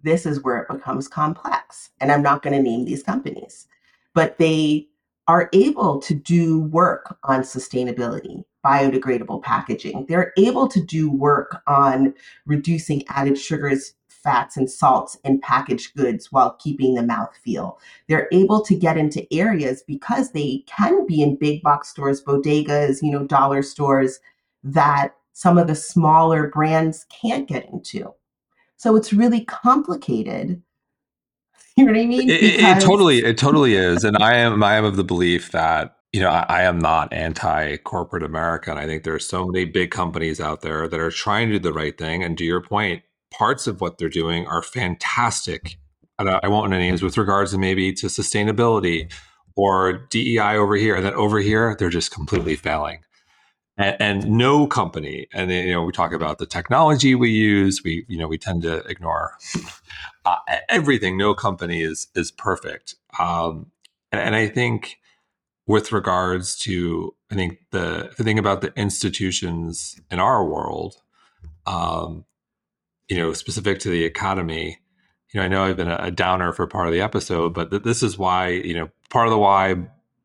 This 0.03 0.27
is 0.27 0.43
where 0.43 0.59
it 0.59 0.69
becomes 0.69 1.09
complex, 1.09 1.91
and 2.01 2.11
I'm 2.11 2.23
not 2.23 2.43
going 2.43 2.57
to 2.57 2.63
name 2.63 2.85
these 2.85 3.03
companies, 3.03 3.67
but 4.15 4.39
they 4.39 4.89
are 5.29 5.49
able 5.53 6.01
to 6.01 6.15
do 6.15 6.61
work 6.61 7.17
on 7.25 7.41
sustainability, 7.41 8.45
biodegradable 8.65 9.43
packaging. 9.43 10.07
They're 10.09 10.33
able 10.39 10.69
to 10.69 10.81
do 10.81 11.11
work 11.11 11.63
on 11.67 12.15
reducing 12.47 13.05
added 13.09 13.39
sugars, 13.39 13.95
fats, 14.09 14.57
and 14.57 14.71
salts 14.71 15.19
in 15.25 15.41
packaged 15.41 15.95
goods 15.95 16.33
while 16.33 16.57
keeping 16.59 16.95
the 16.95 17.03
mouth 17.03 17.37
feel. 17.43 17.79
They're 18.09 18.29
able 18.33 18.63
to 18.63 18.75
get 18.75 18.97
into 18.97 19.27
areas 19.33 19.83
because 19.87 20.33
they 20.33 20.65
can 20.67 21.07
be 21.07 21.23
in 21.23 21.37
big 21.37 21.63
box 21.63 21.89
stores, 21.91 22.23
bodegas, 22.23 23.03
you 23.03 23.11
know, 23.11 23.25
dollar 23.27 23.63
stores 23.63 24.21
that 24.63 25.15
some 25.33 25.59
of 25.59 25.67
the 25.67 25.75
smaller 25.75 26.49
brands 26.49 27.07
can't 27.11 27.49
get 27.49 27.69
into. 27.71 28.15
So 28.77 28.97
it's 28.97 29.13
really 29.13 29.45
complicated 29.45 30.63
You 31.77 31.87
know 31.87 31.93
what 31.93 32.01
I 32.01 32.07
mean? 32.07 32.31
It, 32.31 32.41
it, 32.41 32.81
totally, 32.81 33.25
it 33.25 33.37
totally 33.37 33.75
is. 33.75 34.05
And 34.05 34.17
I 34.19 34.37
am, 34.37 34.63
I 34.63 34.77
am 34.77 34.85
of 34.85 34.95
the 34.95 35.03
belief 35.03 35.51
that 35.51 35.97
you 36.15 36.21
know, 36.21 36.31
I, 36.31 36.47
I 36.49 36.63
am 36.63 36.79
not 36.79 37.13
anti 37.13 37.77
corporate 37.79 38.23
America. 38.23 38.71
And 38.71 38.79
I 38.79 38.87
think 38.87 39.03
there 39.03 39.17
are 39.17 39.19
so 39.19 39.45
many 39.49 39.65
big 39.65 39.91
companies 39.91 40.41
out 40.41 40.61
there 40.61 40.87
that 40.87 41.01
are 41.01 41.11
trying 41.11 41.49
to 41.49 41.55
do 41.55 41.59
the 41.59 41.73
right 41.73 41.99
thing. 41.99 42.23
And 42.23 42.39
to 42.39 42.45
your 42.45 42.61
point, 42.61 43.03
parts 43.33 43.67
of 43.67 43.81
what 43.81 43.99
they're 43.99 44.09
doing 44.09 44.47
are 44.47 44.63
fantastic. 44.63 45.77
And 46.21 46.31
I, 46.31 46.39
I 46.45 46.49
won't 46.49 46.71
name 46.71 46.79
names 46.79 47.03
with 47.03 47.19
regards 47.19 47.51
to 47.51 47.59
maybe 47.59 47.93
to 47.95 48.07
sustainability 48.07 49.13
or 49.57 50.07
DEI 50.09 50.57
over 50.57 50.77
here. 50.77 50.95
And 50.95 51.05
then 51.05 51.15
over 51.15 51.41
here, 51.41 51.75
they're 51.77 51.91
just 51.91 52.13
completely 52.13 52.55
failing. 52.55 53.01
And, 53.77 53.97
and, 53.99 54.31
no 54.31 54.69
company, 54.69 55.27
and 55.35 55.51
you 55.51 55.73
know, 55.73 55.83
we 55.83 55.91
talk 55.91 56.13
about 56.13 56.39
the 56.39 56.47
technology 56.47 57.17
we 57.17 57.31
use. 57.31 57.83
We, 57.83 58.07
you 58.09 58.19
know, 58.19 58.29
we 58.29 58.39
tend 58.39 58.63
to 58.63 58.85
ignore 58.85 59.33
uh, 60.25 60.37
everything. 60.69 61.17
No 61.19 61.35
company 61.35 61.83
is 61.83 62.07
is 62.15 62.31
perfect. 62.31 62.95
Um, 63.19 63.73
and, 64.13 64.21
and 64.21 64.37
I 64.37 64.47
think 64.47 64.99
with 65.67 65.93
regards 65.93 66.57
to 66.57 67.15
I 67.31 67.35
think 67.35 67.59
the, 67.71 68.13
the 68.17 68.25
thing 68.25 68.39
about 68.39 68.61
the 68.61 68.73
institutions 68.77 70.01
in 70.11 70.21
our 70.21 70.45
world, 70.45 70.97
um, 71.67 72.25
you 73.09 73.17
know, 73.17 73.33
specific 73.33 73.79
to 73.81 73.91
the 73.91 74.05
academy, 74.05 74.79
you 75.33 75.41
know, 75.41 75.45
I 75.45 75.49
know 75.49 75.65
I've 75.65 75.77
been 75.77 75.91
a, 75.91 75.97
a 75.97 76.11
downer 76.11 76.53
for 76.53 76.67
part 76.67 76.87
of 76.87 76.93
the 76.93 77.01
episode, 77.01 77.55
but 77.55 77.71
th- 77.71 77.83
this 77.83 78.03
is 78.03 78.17
why, 78.17 78.49
you 78.49 78.75
know, 78.75 78.89
part 79.11 79.27
of 79.27 79.33
the 79.33 79.39
why 79.39 79.77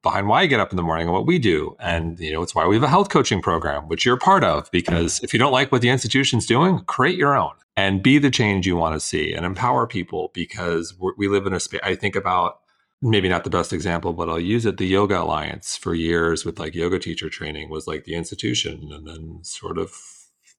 behind 0.01 0.27
why 0.27 0.41
I 0.41 0.45
get 0.45 0.59
up 0.59 0.71
in 0.71 0.77
the 0.77 0.83
morning 0.83 1.07
and 1.07 1.13
what 1.13 1.25
we 1.25 1.39
do. 1.39 1.75
And, 1.79 2.19
you 2.19 2.31
know, 2.31 2.41
it's 2.41 2.55
why 2.55 2.65
we 2.67 2.75
have 2.75 2.83
a 2.83 2.87
health 2.87 3.09
coaching 3.09 3.41
program, 3.41 3.87
which 3.87 4.05
you're 4.05 4.17
part 4.17 4.43
of, 4.43 4.69
because 4.71 5.19
if 5.23 5.33
you 5.33 5.39
don't 5.39 5.51
like 5.51 5.71
what 5.71 5.81
the 5.81 5.89
institution's 5.89 6.45
doing, 6.45 6.79
create 6.81 7.17
your 7.17 7.35
own 7.35 7.53
and 7.75 8.03
be 8.03 8.17
the 8.17 8.31
change 8.31 8.67
you 8.67 8.75
want 8.75 8.95
to 8.95 8.99
see 8.99 9.33
and 9.33 9.45
empower 9.45 9.87
people 9.87 10.31
because 10.33 10.95
we 11.17 11.27
live 11.27 11.45
in 11.45 11.53
a 11.53 11.59
space. 11.59 11.81
I 11.83 11.95
think 11.95 12.15
about 12.15 12.59
maybe 13.01 13.29
not 13.29 13.43
the 13.43 13.49
best 13.49 13.71
example, 13.71 14.13
but 14.13 14.29
I'll 14.29 14.39
use 14.39 14.65
it. 14.65 14.77
The 14.77 14.87
Yoga 14.87 15.21
Alliance 15.21 15.77
for 15.77 15.95
years 15.95 16.43
with 16.45 16.59
like 16.59 16.75
yoga 16.75 16.99
teacher 16.99 17.29
training 17.29 17.69
was 17.69 17.87
like 17.87 18.03
the 18.03 18.15
institution 18.15 18.91
and 18.91 19.07
then 19.07 19.39
sort 19.43 19.77
of 19.77 19.93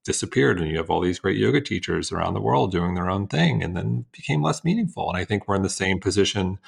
disappeared. 0.05 0.59
And 0.59 0.71
you 0.71 0.79
have 0.79 0.91
all 0.91 1.01
these 1.01 1.19
great 1.19 1.37
yoga 1.37 1.61
teachers 1.61 2.11
around 2.11 2.35
the 2.35 2.41
world 2.41 2.73
doing 2.73 2.95
their 2.95 3.11
own 3.11 3.27
thing 3.27 3.63
and 3.63 3.77
then 3.77 4.07
became 4.13 4.43
less 4.43 4.65
meaningful. 4.65 5.09
And 5.09 5.19
I 5.19 5.25
think 5.25 5.47
we're 5.47 5.57
in 5.57 5.63
the 5.63 5.69
same 5.69 6.01
position 6.01 6.59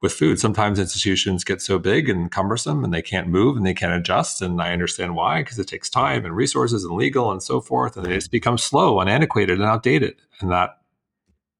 with 0.00 0.12
food. 0.12 0.40
Sometimes 0.40 0.78
institutions 0.78 1.44
get 1.44 1.60
so 1.60 1.78
big 1.78 2.08
and 2.08 2.30
cumbersome 2.30 2.82
and 2.82 2.94
they 2.94 3.02
can't 3.02 3.28
move 3.28 3.58
and 3.58 3.66
they 3.66 3.74
can't 3.74 3.92
adjust. 3.92 4.40
And 4.40 4.62
I 4.62 4.72
understand 4.72 5.14
why, 5.14 5.42
because 5.42 5.58
it 5.58 5.68
takes 5.68 5.90
time 5.90 6.24
and 6.24 6.34
resources 6.34 6.84
and 6.84 6.96
legal 6.96 7.30
and 7.30 7.42
so 7.42 7.60
forth. 7.60 7.96
And 7.96 8.06
they 8.06 8.14
just 8.14 8.30
become 8.30 8.56
slow 8.56 8.98
and 9.00 9.10
antiquated 9.10 9.58
and 9.58 9.68
outdated. 9.68 10.16
And 10.40 10.50
that 10.50 10.78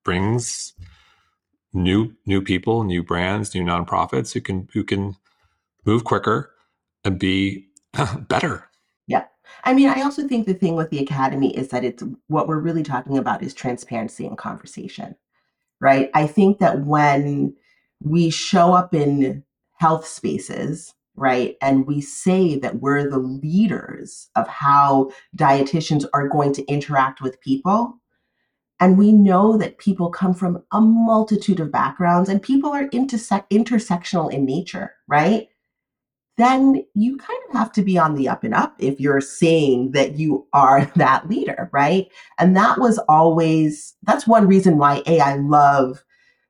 brings 0.03 0.73
new 1.73 2.15
new 2.27 2.43
people, 2.43 2.85
new 2.85 3.03
brands, 3.03 3.55
new 3.55 3.63
nonprofits 3.63 4.33
who 4.33 4.41
can 4.41 4.69
who 4.73 4.85
can 4.85 5.17
move 5.85 6.05
quicker 6.05 6.51
and 7.05 7.19
be 7.19 7.67
better. 8.29 8.69
Yeah. 9.07 9.25
I 9.65 9.75
mean, 9.75 9.89
I 9.89 10.03
also 10.03 10.27
think 10.27 10.47
the 10.47 10.55
thing 10.55 10.77
with 10.77 10.91
the 10.91 10.99
academy 10.99 11.57
is 11.57 11.69
that 11.69 11.85
it's 11.85 12.03
what 12.29 12.49
we're 12.49 12.59
really 12.59 12.83
talking 12.83 13.19
about 13.19 13.43
is 13.43 13.55
transparency 13.55 14.27
and 14.27 14.39
conversation. 14.39 15.17
Right? 15.81 16.11
I 16.15 16.27
think 16.27 16.59
that 16.59 16.81
when 16.85 17.55
we 18.03 18.31
show 18.31 18.73
up 18.75 18.95
in 18.95 19.45
health 19.79 20.07
spaces, 20.07 20.95
right, 21.17 21.57
and 21.63 21.87
we 21.87 22.01
say 22.01 22.59
that 22.59 22.81
we're 22.81 23.09
the 23.09 23.19
leaders 23.19 24.29
of 24.37 24.47
how 24.47 25.11
dietitians 25.37 26.05
are 26.13 26.29
going 26.29 26.53
to 26.53 26.65
interact 26.67 27.23
with 27.23 27.41
people, 27.41 28.00
and 28.81 28.97
we 28.97 29.13
know 29.13 29.59
that 29.59 29.79
people 29.79 30.09
come 30.11 30.33
from 30.33 30.63
a 30.73 30.81
multitude 30.81 31.61
of 31.61 31.71
backgrounds 31.71 32.29
and 32.31 32.43
people 32.43 32.71
are 32.73 32.89
interse- 32.89 33.47
intersectional 33.51 34.33
in 34.33 34.47
nature, 34.47 34.95
right? 35.07 35.49
Then 36.39 36.87
you 36.95 37.19
kind 37.19 37.39
of 37.49 37.57
have 37.57 37.71
to 37.73 37.83
be 37.83 37.99
on 37.99 38.15
the 38.15 38.29
up 38.29 38.43
and 38.43 38.55
up 38.55 38.75
if 38.79 38.99
you're 38.99 39.21
saying 39.21 39.93
that 39.93 40.19
you 40.19 40.47
are 40.55 40.85
that 40.97 41.29
leader, 41.29 41.69
right? 41.73 42.09
And 42.39 42.57
that 42.57 42.79
was 42.79 42.99
always, 43.09 43.95
that's 44.05 44.27
one 44.27 44.47
reason 44.47 44.79
why 44.79 45.03
A, 45.07 45.21
I 45.21 45.37
love 45.37 46.03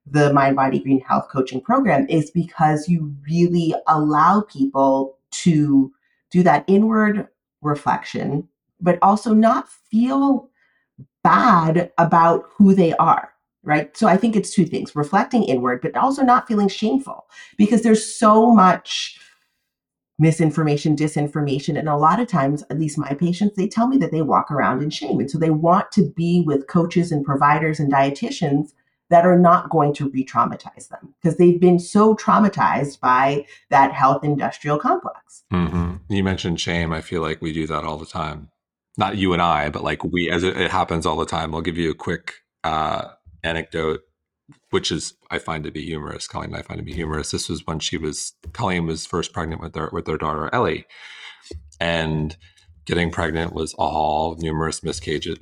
the 0.07 0.33
Mind 0.33 0.57
Body 0.57 0.78
Green 0.78 1.01
Health 1.01 1.28
Coaching 1.31 1.61
Program 1.61 2.07
is 2.09 2.31
because 2.31 2.89
you 2.89 3.14
really 3.28 3.74
allow 3.89 4.43
people 4.43 5.18
to 5.33 5.93
do 6.31 6.43
that 6.45 6.64
inward 6.68 7.26
reflection, 7.61 8.49
but 8.81 8.99
also 9.03 9.35
not 9.35 9.68
feel 9.68 10.49
bad 11.23 11.93
about 11.99 12.45
who 12.57 12.75
they 12.75 12.95
are 12.95 13.31
right? 13.62 13.95
So 13.97 14.07
i 14.07 14.16
think 14.16 14.37
it's 14.37 14.55
two 14.55 14.64
things 14.64 14.97
reflecting 14.97 15.45
inward 15.45 15.81
but 15.83 15.97
also 15.97 16.23
not 16.23 16.49
feeling 16.49 16.68
shameful 16.68 17.27
because 17.57 17.83
there's 17.83 18.05
so 18.05 18.51
much 18.51 19.18
misinformation 20.18 20.95
disinformation 20.95 21.79
and 21.79 21.89
a 21.89 21.97
lot 21.97 22.21
of 22.21 22.29
times 22.29 22.62
at 22.71 22.79
least 22.79 22.99
my 22.99 23.14
patients 23.14 23.57
they 23.57 23.66
tell 23.66 23.87
me 23.87 23.97
that 23.97 24.12
they 24.12 24.23
walk 24.23 24.51
around 24.51 24.83
in 24.83 24.91
shame. 24.91 25.18
And 25.18 25.31
so 25.31 25.39
they 25.39 25.51
want 25.51 25.91
to 25.93 26.11
be 26.11 26.43
with 26.47 26.68
coaches 26.68 27.11
and 27.11 27.25
providers 27.25 27.81
and 27.81 27.91
dietitians 27.91 28.73
that 29.09 29.27
are 29.27 29.39
not 29.39 29.71
going 29.71 29.93
to 29.95 30.09
re-traumatize 30.11 30.89
them 30.89 31.14
because 31.21 31.37
they've 31.37 31.59
been 31.59 31.81
so 31.81 32.14
traumatized 32.14 33.01
by 33.01 33.45
that 33.71 33.93
health 33.93 34.23
industrial 34.23 34.79
complex. 34.79 35.43
Mm-hmm. 35.53 35.97
you 36.12 36.23
mentioned 36.23 36.61
shame. 36.61 36.93
I 36.93 37.01
feel 37.01 37.23
like 37.23 37.43
we 37.43 37.53
do 37.53 37.66
that 37.66 37.85
all 37.85 37.97
the 37.97 38.07
time 38.07 38.51
not 39.01 39.16
you 39.16 39.32
and 39.32 39.42
I, 39.42 39.70
but 39.70 39.82
like 39.82 40.05
we, 40.05 40.30
as 40.30 40.44
it, 40.44 40.57
it 40.57 40.70
happens 40.70 41.07
all 41.07 41.16
the 41.16 41.26
time. 41.26 41.55
I'll 41.55 41.62
give 41.62 41.78
you 41.78 41.90
a 41.90 41.94
quick 41.94 42.34
uh, 42.62 43.09
anecdote, 43.42 44.03
which 44.70 44.92
is 44.92 45.14
I 45.30 45.38
find 45.38 45.64
to 45.64 45.72
be 45.72 45.84
humorous. 45.84 46.28
Colleen 46.28 46.55
I 46.55 46.62
find 46.62 46.78
to 46.78 46.84
be 46.84 46.92
humorous. 46.92 47.32
This 47.32 47.48
was 47.48 47.66
when 47.66 47.80
she 47.80 47.96
was 47.96 48.34
Colleen 48.53 48.86
was 48.86 49.07
first 49.07 49.32
pregnant 49.32 49.61
with 49.61 49.72
their 49.72 49.88
with 49.92 50.05
their 50.05 50.18
daughter 50.18 50.48
Ellie, 50.53 50.84
and 51.80 52.36
getting 52.84 53.11
pregnant 53.11 53.53
was 53.53 53.74
all 53.74 54.36
numerous 54.38 54.82
miscarriages, 54.84 55.38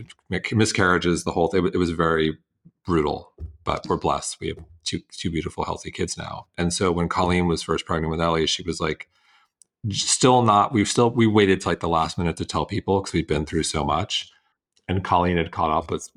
miscarriages. 0.53 1.25
The 1.25 1.33
whole 1.33 1.49
thing. 1.49 1.67
It 1.67 1.77
was 1.77 1.91
very 1.91 2.39
brutal, 2.87 3.33
but 3.65 3.87
we're 3.89 3.99
blessed. 3.99 4.41
We 4.41 4.49
have 4.49 4.65
two 4.85 5.01
two 5.13 5.31
beautiful, 5.31 5.65
healthy 5.65 5.91
kids 5.91 6.17
now. 6.17 6.47
And 6.57 6.73
so 6.73 6.93
when 6.93 7.09
Colleen 7.09 7.49
was 7.49 7.63
first 7.63 7.85
pregnant 7.85 8.11
with 8.13 8.21
Ellie, 8.21 8.47
she 8.47 8.63
was 8.63 8.81
like 8.81 9.09
still 9.91 10.43
not 10.43 10.73
we've 10.73 10.89
still 10.89 11.11
we 11.11 11.27
waited 11.27 11.65
like 11.65 11.81
the 11.81 11.89
last 11.89 12.19
minute 12.19 12.37
to 12.37 12.45
tell 12.45 12.67
people 12.67 13.01
because 13.01 13.13
we've 13.13 13.29
been 13.29 13.47
through 13.47 13.63
so 13.63 13.85
much. 13.85 14.31
And 14.89 15.05
colleen 15.05 15.37
had 15.37 15.51
caught 15.51 15.71
up 15.71 15.91
with 15.91 16.09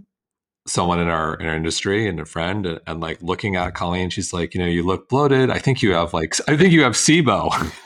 someone 0.67 0.99
in 0.99 1.07
our 1.07 1.35
in 1.35 1.47
our 1.47 1.55
industry 1.55 2.07
and 2.07 2.19
a 2.19 2.25
friend 2.25 2.65
and, 2.65 2.79
and 2.87 3.01
like 3.01 3.21
looking 3.21 3.55
at 3.55 3.73
colleen 3.73 4.09
she's 4.09 4.31
like 4.31 4.53
you 4.53 4.59
know 4.59 4.67
you 4.67 4.83
look 4.83 5.09
bloated. 5.09 5.49
I 5.49 5.59
think 5.59 5.81
you 5.81 5.93
have 5.93 6.13
like 6.13 6.35
i 6.47 6.55
think 6.55 6.73
you 6.73 6.83
have 6.83 6.93
sibo. 6.93 7.51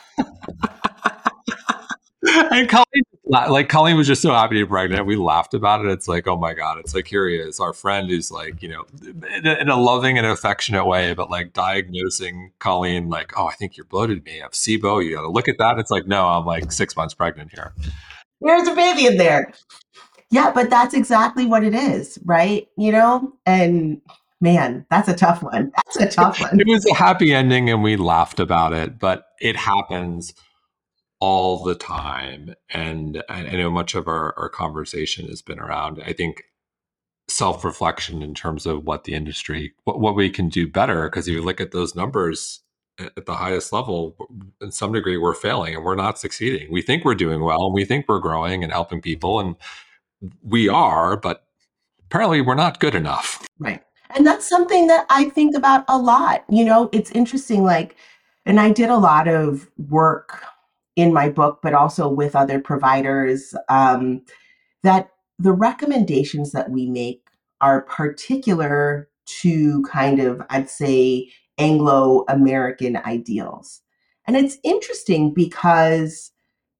And 2.51 2.67
colleen 2.67 3.03
like 3.25 3.69
Colleen 3.69 3.97
was 3.97 4.07
just 4.07 4.21
so 4.21 4.31
happy 4.31 4.55
to 4.55 4.65
be 4.65 4.69
pregnant. 4.69 5.05
We 5.05 5.15
laughed 5.15 5.53
about 5.53 5.83
it. 5.83 5.91
It's 5.91 6.07
like, 6.07 6.27
oh 6.27 6.37
my 6.37 6.53
god! 6.53 6.77
It's 6.79 6.93
like 6.93 7.07
here 7.07 7.27
he 7.27 7.35
is, 7.37 7.59
our 7.59 7.73
friend 7.73 8.09
who's 8.09 8.31
like, 8.31 8.61
you 8.61 8.69
know, 8.69 8.85
in 9.03 9.47
a, 9.47 9.53
in 9.55 9.69
a 9.69 9.75
loving 9.75 10.17
and 10.17 10.27
affectionate 10.27 10.85
way, 10.85 11.13
but 11.13 11.29
like 11.29 11.53
diagnosing 11.53 12.51
Colleen, 12.59 13.09
like, 13.09 13.33
oh, 13.37 13.47
I 13.47 13.53
think 13.53 13.77
you're 13.77 13.85
bloated. 13.85 14.23
Me, 14.25 14.39
I 14.39 14.43
have 14.43 14.51
SIBO. 14.51 15.03
You 15.03 15.15
got 15.15 15.21
to 15.21 15.29
look 15.29 15.47
at 15.47 15.57
that. 15.57 15.79
It's 15.79 15.91
like, 15.91 16.05
no, 16.05 16.27
I'm 16.27 16.45
like 16.45 16.71
six 16.71 16.95
months 16.95 17.13
pregnant 17.13 17.51
here. 17.51 17.73
There's 18.41 18.67
a 18.67 18.75
baby 18.75 19.07
in 19.07 19.17
there. 19.17 19.51
Yeah, 20.29 20.51
but 20.51 20.69
that's 20.69 20.93
exactly 20.93 21.45
what 21.45 21.63
it 21.63 21.73
is, 21.73 22.19
right? 22.25 22.67
You 22.77 22.91
know, 22.91 23.33
and 23.45 24.01
man, 24.41 24.85
that's 24.91 25.07
a 25.07 25.15
tough 25.15 25.41
one. 25.41 25.71
That's 25.75 25.97
a 25.97 26.07
tough 26.07 26.41
one. 26.41 26.59
It 26.59 26.67
was 26.67 26.85
a 26.85 26.93
happy 26.93 27.33
ending, 27.33 27.69
and 27.69 27.81
we 27.81 27.95
laughed 27.95 28.39
about 28.39 28.73
it, 28.73 28.99
but 28.99 29.29
it 29.39 29.55
happens 29.55 30.33
all 31.19 31.63
the 31.63 31.75
time. 31.75 32.55
And 32.69 33.23
I, 33.29 33.43
know 33.43 33.71
much 33.71 33.95
of 33.95 34.07
our, 34.07 34.37
our 34.37 34.49
conversation 34.49 35.27
has 35.27 35.41
been 35.41 35.59
around, 35.59 36.01
I 36.05 36.13
think, 36.13 36.43
self 37.27 37.63
reflection 37.63 38.21
in 38.21 38.33
terms 38.33 38.65
of 38.65 38.85
what 38.85 39.05
the 39.05 39.13
industry, 39.13 39.73
what, 39.85 39.99
what 39.99 40.15
we 40.15 40.29
can 40.29 40.49
do 40.49 40.67
better. 40.67 41.09
Because 41.09 41.27
if 41.27 41.33
you 41.33 41.41
look 41.41 41.61
at 41.61 41.71
those 41.71 41.95
numbers 41.95 42.61
at 42.99 43.25
the 43.25 43.35
highest 43.35 43.73
level, 43.73 44.15
in 44.61 44.71
some 44.71 44.93
degree, 44.93 45.17
we're 45.17 45.33
failing 45.33 45.75
and 45.75 45.83
we're 45.83 45.95
not 45.95 46.19
succeeding. 46.19 46.71
We 46.71 46.81
think 46.81 47.03
we're 47.03 47.15
doing 47.15 47.41
well 47.41 47.65
and 47.65 47.73
we 47.73 47.85
think 47.85 48.05
we're 48.07 48.19
growing 48.19 48.63
and 48.63 48.71
helping 48.71 49.01
people. 49.01 49.39
And 49.39 49.55
we 50.43 50.69
are, 50.69 51.17
but 51.17 51.45
apparently 52.05 52.41
we're 52.41 52.55
not 52.55 52.79
good 52.79 52.95
enough. 52.95 53.45
Right. 53.59 53.83
And 54.15 54.25
that's 54.25 54.47
something 54.47 54.87
that 54.87 55.05
I 55.09 55.29
think 55.29 55.55
about 55.55 55.83
a 55.87 55.97
lot. 55.97 56.45
You 56.49 56.63
know, 56.63 56.89
it's 56.93 57.11
interesting, 57.11 57.63
like, 57.63 57.95
and 58.45 58.59
I 58.59 58.71
did 58.71 58.89
a 58.89 58.97
lot 58.97 59.27
of 59.27 59.69
work 59.89 60.41
in 60.95 61.13
my 61.13 61.29
book, 61.29 61.59
but 61.61 61.73
also 61.73 62.07
with 62.07 62.35
other 62.35 62.59
providers, 62.59 63.53
um, 63.69 64.21
that 64.83 65.09
the 65.37 65.51
recommendations 65.51 66.51
that 66.51 66.69
we 66.69 66.85
make 66.85 67.27
are 67.61 67.81
particular 67.81 69.09
to 69.25 69.81
kind 69.83 70.19
of, 70.19 70.41
I'd 70.49 70.69
say, 70.69 71.31
Anglo 71.57 72.25
American 72.29 72.97
ideals. 72.97 73.81
And 74.27 74.35
it's 74.35 74.57
interesting 74.63 75.33
because, 75.33 76.31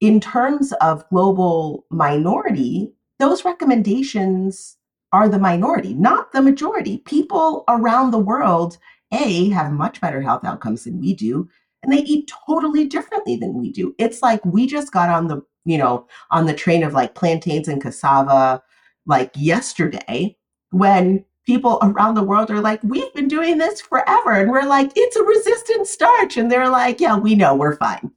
in 0.01 0.19
terms 0.19 0.73
of 0.81 1.07
global 1.09 1.85
minority, 1.89 2.91
those 3.19 3.45
recommendations 3.45 4.77
are 5.11 5.29
the 5.29 5.39
minority, 5.39 5.93
not 5.93 6.31
the 6.31 6.41
majority. 6.41 6.97
People 6.99 7.63
around 7.69 8.11
the 8.11 8.19
world, 8.19 8.77
A, 9.13 9.49
have 9.49 9.71
much 9.71 10.01
better 10.01 10.21
health 10.21 10.43
outcomes 10.43 10.83
than 10.83 10.99
we 10.99 11.13
do, 11.13 11.47
and 11.85 11.93
they 11.93 12.01
eat 12.01 12.31
totally 12.47 12.85
differently 12.85 13.35
than 13.35 13.53
we 13.53 13.71
do. 13.71 13.93
It's 13.97 14.21
like 14.21 14.43
we 14.43 14.65
just 14.65 14.91
got 14.91 15.09
on 15.09 15.27
the, 15.27 15.41
you 15.65 15.77
know, 15.77 16.07
on 16.31 16.45
the 16.45 16.53
train 16.53 16.83
of 16.83 16.93
like 16.93 17.15
plantains 17.15 17.67
and 17.67 17.81
cassava 17.81 18.61
like 19.05 19.31
yesterday 19.35 20.35
when 20.71 21.23
people 21.45 21.77
around 21.83 22.15
the 22.15 22.23
world 22.23 22.49
are 22.49 22.61
like, 22.61 22.81
we've 22.83 23.13
been 23.13 23.27
doing 23.27 23.59
this 23.59 23.81
forever. 23.81 24.31
And 24.31 24.49
we're 24.49 24.65
like, 24.65 24.91
it's 24.95 25.15
a 25.15 25.23
resistant 25.23 25.87
starch. 25.87 26.37
And 26.37 26.51
they're 26.51 26.69
like, 26.69 26.99
yeah, 26.99 27.17
we 27.17 27.35
know, 27.35 27.55
we're 27.55 27.77
fine. 27.77 28.11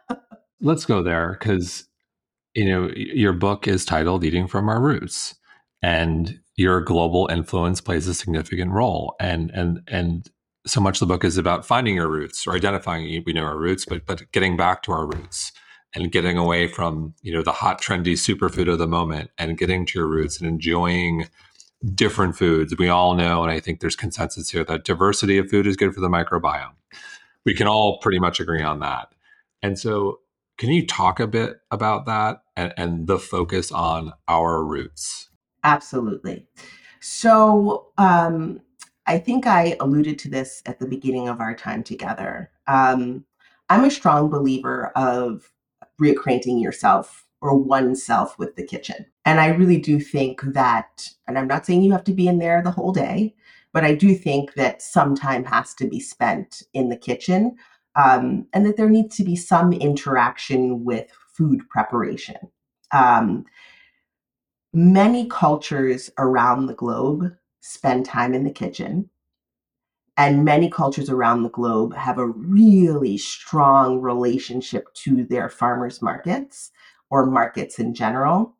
Let's 0.60 0.84
go 0.84 1.02
there 1.02 1.38
because, 1.38 1.86
you 2.54 2.68
know, 2.68 2.90
your 2.94 3.32
book 3.32 3.66
is 3.66 3.84
titled 3.84 4.22
Eating 4.22 4.46
from 4.46 4.68
Our 4.68 4.82
Roots. 4.82 5.34
And 5.80 6.40
your 6.56 6.80
global 6.80 7.28
influence 7.30 7.80
plays 7.80 8.06
a 8.08 8.14
significant 8.14 8.72
role. 8.72 9.14
And 9.20 9.50
and 9.52 9.80
and 9.86 10.28
so 10.68 10.80
much 10.80 10.96
of 10.96 11.08
the 11.08 11.14
book 11.14 11.24
is 11.24 11.38
about 11.38 11.66
finding 11.66 11.94
your 11.94 12.08
roots 12.08 12.46
or 12.46 12.54
identifying 12.54 13.22
we 13.24 13.32
know 13.32 13.44
our 13.44 13.58
roots, 13.58 13.84
but 13.84 14.06
but 14.06 14.30
getting 14.32 14.56
back 14.56 14.82
to 14.84 14.92
our 14.92 15.06
roots 15.06 15.52
and 15.94 16.12
getting 16.12 16.36
away 16.36 16.68
from 16.68 17.14
you 17.22 17.32
know 17.32 17.42
the 17.42 17.52
hot 17.52 17.80
trendy 17.80 18.12
superfood 18.12 18.70
of 18.70 18.78
the 18.78 18.86
moment 18.86 19.30
and 19.38 19.58
getting 19.58 19.86
to 19.86 19.98
your 19.98 20.08
roots 20.08 20.38
and 20.38 20.48
enjoying 20.48 21.28
different 21.94 22.36
foods. 22.36 22.74
We 22.78 22.88
all 22.88 23.14
know, 23.14 23.42
and 23.42 23.50
I 23.50 23.60
think 23.60 23.80
there's 23.80 23.96
consensus 23.96 24.50
here 24.50 24.64
that 24.64 24.84
diversity 24.84 25.38
of 25.38 25.48
food 25.48 25.66
is 25.66 25.76
good 25.76 25.94
for 25.94 26.00
the 26.00 26.08
microbiome. 26.08 26.74
We 27.44 27.54
can 27.54 27.68
all 27.68 27.98
pretty 27.98 28.18
much 28.18 28.40
agree 28.40 28.62
on 28.62 28.80
that. 28.80 29.08
And 29.62 29.78
so, 29.78 30.20
can 30.58 30.70
you 30.70 30.86
talk 30.86 31.20
a 31.20 31.26
bit 31.26 31.60
about 31.70 32.06
that 32.06 32.42
and, 32.56 32.74
and 32.76 33.06
the 33.06 33.18
focus 33.18 33.70
on 33.70 34.12
our 34.26 34.64
roots? 34.64 35.30
Absolutely. 35.64 36.46
So, 37.00 37.88
um, 37.96 38.60
I 39.08 39.18
think 39.18 39.46
I 39.46 39.74
alluded 39.80 40.18
to 40.20 40.28
this 40.28 40.62
at 40.66 40.78
the 40.78 40.86
beginning 40.86 41.28
of 41.28 41.40
our 41.40 41.54
time 41.54 41.82
together. 41.82 42.50
Um, 42.66 43.24
I'm 43.70 43.84
a 43.84 43.90
strong 43.90 44.28
believer 44.28 44.92
of 44.94 45.50
reacquainting 46.00 46.62
yourself 46.62 47.26
or 47.40 47.56
oneself 47.56 48.38
with 48.38 48.54
the 48.56 48.66
kitchen. 48.66 49.06
And 49.24 49.40
I 49.40 49.46
really 49.46 49.78
do 49.78 49.98
think 49.98 50.42
that, 50.42 51.08
and 51.26 51.38
I'm 51.38 51.48
not 51.48 51.64
saying 51.64 51.82
you 51.82 51.92
have 51.92 52.04
to 52.04 52.12
be 52.12 52.28
in 52.28 52.38
there 52.38 52.62
the 52.62 52.70
whole 52.70 52.92
day, 52.92 53.34
but 53.72 53.82
I 53.82 53.94
do 53.94 54.14
think 54.14 54.54
that 54.54 54.82
some 54.82 55.14
time 55.14 55.44
has 55.46 55.72
to 55.74 55.86
be 55.86 56.00
spent 56.00 56.62
in 56.74 56.90
the 56.90 56.96
kitchen 56.96 57.56
um, 57.96 58.46
and 58.52 58.66
that 58.66 58.76
there 58.76 58.90
needs 58.90 59.16
to 59.16 59.24
be 59.24 59.36
some 59.36 59.72
interaction 59.72 60.84
with 60.84 61.10
food 61.34 61.66
preparation. 61.70 62.36
Um, 62.92 63.46
many 64.74 65.28
cultures 65.28 66.10
around 66.18 66.66
the 66.66 66.74
globe 66.74 67.32
spend 67.68 68.06
time 68.06 68.34
in 68.34 68.44
the 68.44 68.50
kitchen. 68.50 69.10
And 70.16 70.44
many 70.44 70.68
cultures 70.68 71.10
around 71.10 71.42
the 71.42 71.50
globe 71.50 71.94
have 71.94 72.18
a 72.18 72.26
really 72.26 73.18
strong 73.18 74.00
relationship 74.00 74.92
to 74.94 75.24
their 75.24 75.48
farmers 75.48 76.02
markets 76.02 76.72
or 77.10 77.26
markets 77.26 77.78
in 77.78 77.94
general. 77.94 78.56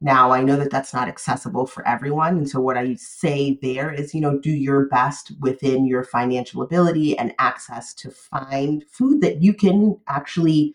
Now, 0.00 0.30
I 0.30 0.42
know 0.42 0.56
that 0.56 0.70
that's 0.70 0.94
not 0.94 1.08
accessible 1.08 1.66
for 1.66 1.86
everyone. 1.86 2.38
And 2.38 2.48
so, 2.48 2.60
what 2.60 2.78
I 2.78 2.94
say 2.94 3.58
there 3.60 3.92
is, 3.92 4.14
you 4.14 4.20
know, 4.20 4.38
do 4.38 4.50
your 4.50 4.86
best 4.86 5.32
within 5.40 5.86
your 5.86 6.04
financial 6.04 6.62
ability 6.62 7.18
and 7.18 7.34
access 7.38 7.92
to 7.94 8.10
find 8.10 8.84
food 8.88 9.20
that 9.22 9.42
you 9.42 9.52
can 9.52 9.98
actually 10.06 10.74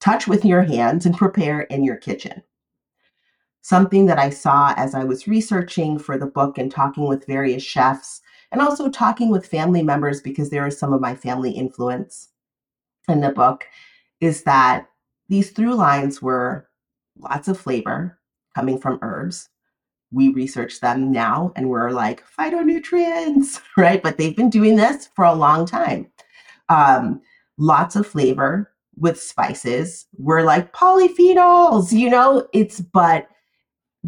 touch 0.00 0.28
with 0.28 0.44
your 0.44 0.62
hands 0.62 1.06
and 1.06 1.16
prepare 1.16 1.62
in 1.62 1.82
your 1.82 1.96
kitchen. 1.96 2.42
Something 3.66 4.06
that 4.06 4.20
I 4.20 4.30
saw 4.30 4.74
as 4.76 4.94
I 4.94 5.02
was 5.02 5.26
researching 5.26 5.98
for 5.98 6.16
the 6.16 6.26
book 6.26 6.56
and 6.56 6.70
talking 6.70 7.08
with 7.08 7.26
various 7.26 7.64
chefs, 7.64 8.22
and 8.52 8.60
also 8.60 8.88
talking 8.88 9.28
with 9.28 9.44
family 9.44 9.82
members 9.82 10.20
because 10.20 10.50
there 10.50 10.68
is 10.68 10.78
some 10.78 10.92
of 10.92 11.00
my 11.00 11.16
family 11.16 11.50
influence 11.50 12.28
in 13.08 13.20
the 13.20 13.30
book, 13.30 13.66
is 14.20 14.44
that 14.44 14.86
these 15.28 15.50
through 15.50 15.74
lines 15.74 16.22
were 16.22 16.68
lots 17.18 17.48
of 17.48 17.58
flavor 17.58 18.20
coming 18.54 18.78
from 18.78 19.00
herbs. 19.02 19.48
We 20.12 20.28
research 20.28 20.78
them 20.78 21.10
now 21.10 21.52
and 21.56 21.68
we're 21.68 21.90
like 21.90 22.22
phytonutrients, 22.38 23.60
right? 23.76 24.00
But 24.00 24.16
they've 24.16 24.36
been 24.36 24.48
doing 24.48 24.76
this 24.76 25.08
for 25.16 25.24
a 25.24 25.34
long 25.34 25.66
time. 25.66 26.06
Um, 26.68 27.20
lots 27.58 27.96
of 27.96 28.06
flavor 28.06 28.70
with 28.96 29.20
spices. 29.20 30.06
We're 30.16 30.42
like 30.42 30.72
polyphenols, 30.72 31.90
you 31.90 32.08
know, 32.08 32.46
it's 32.52 32.78
but 32.78 33.26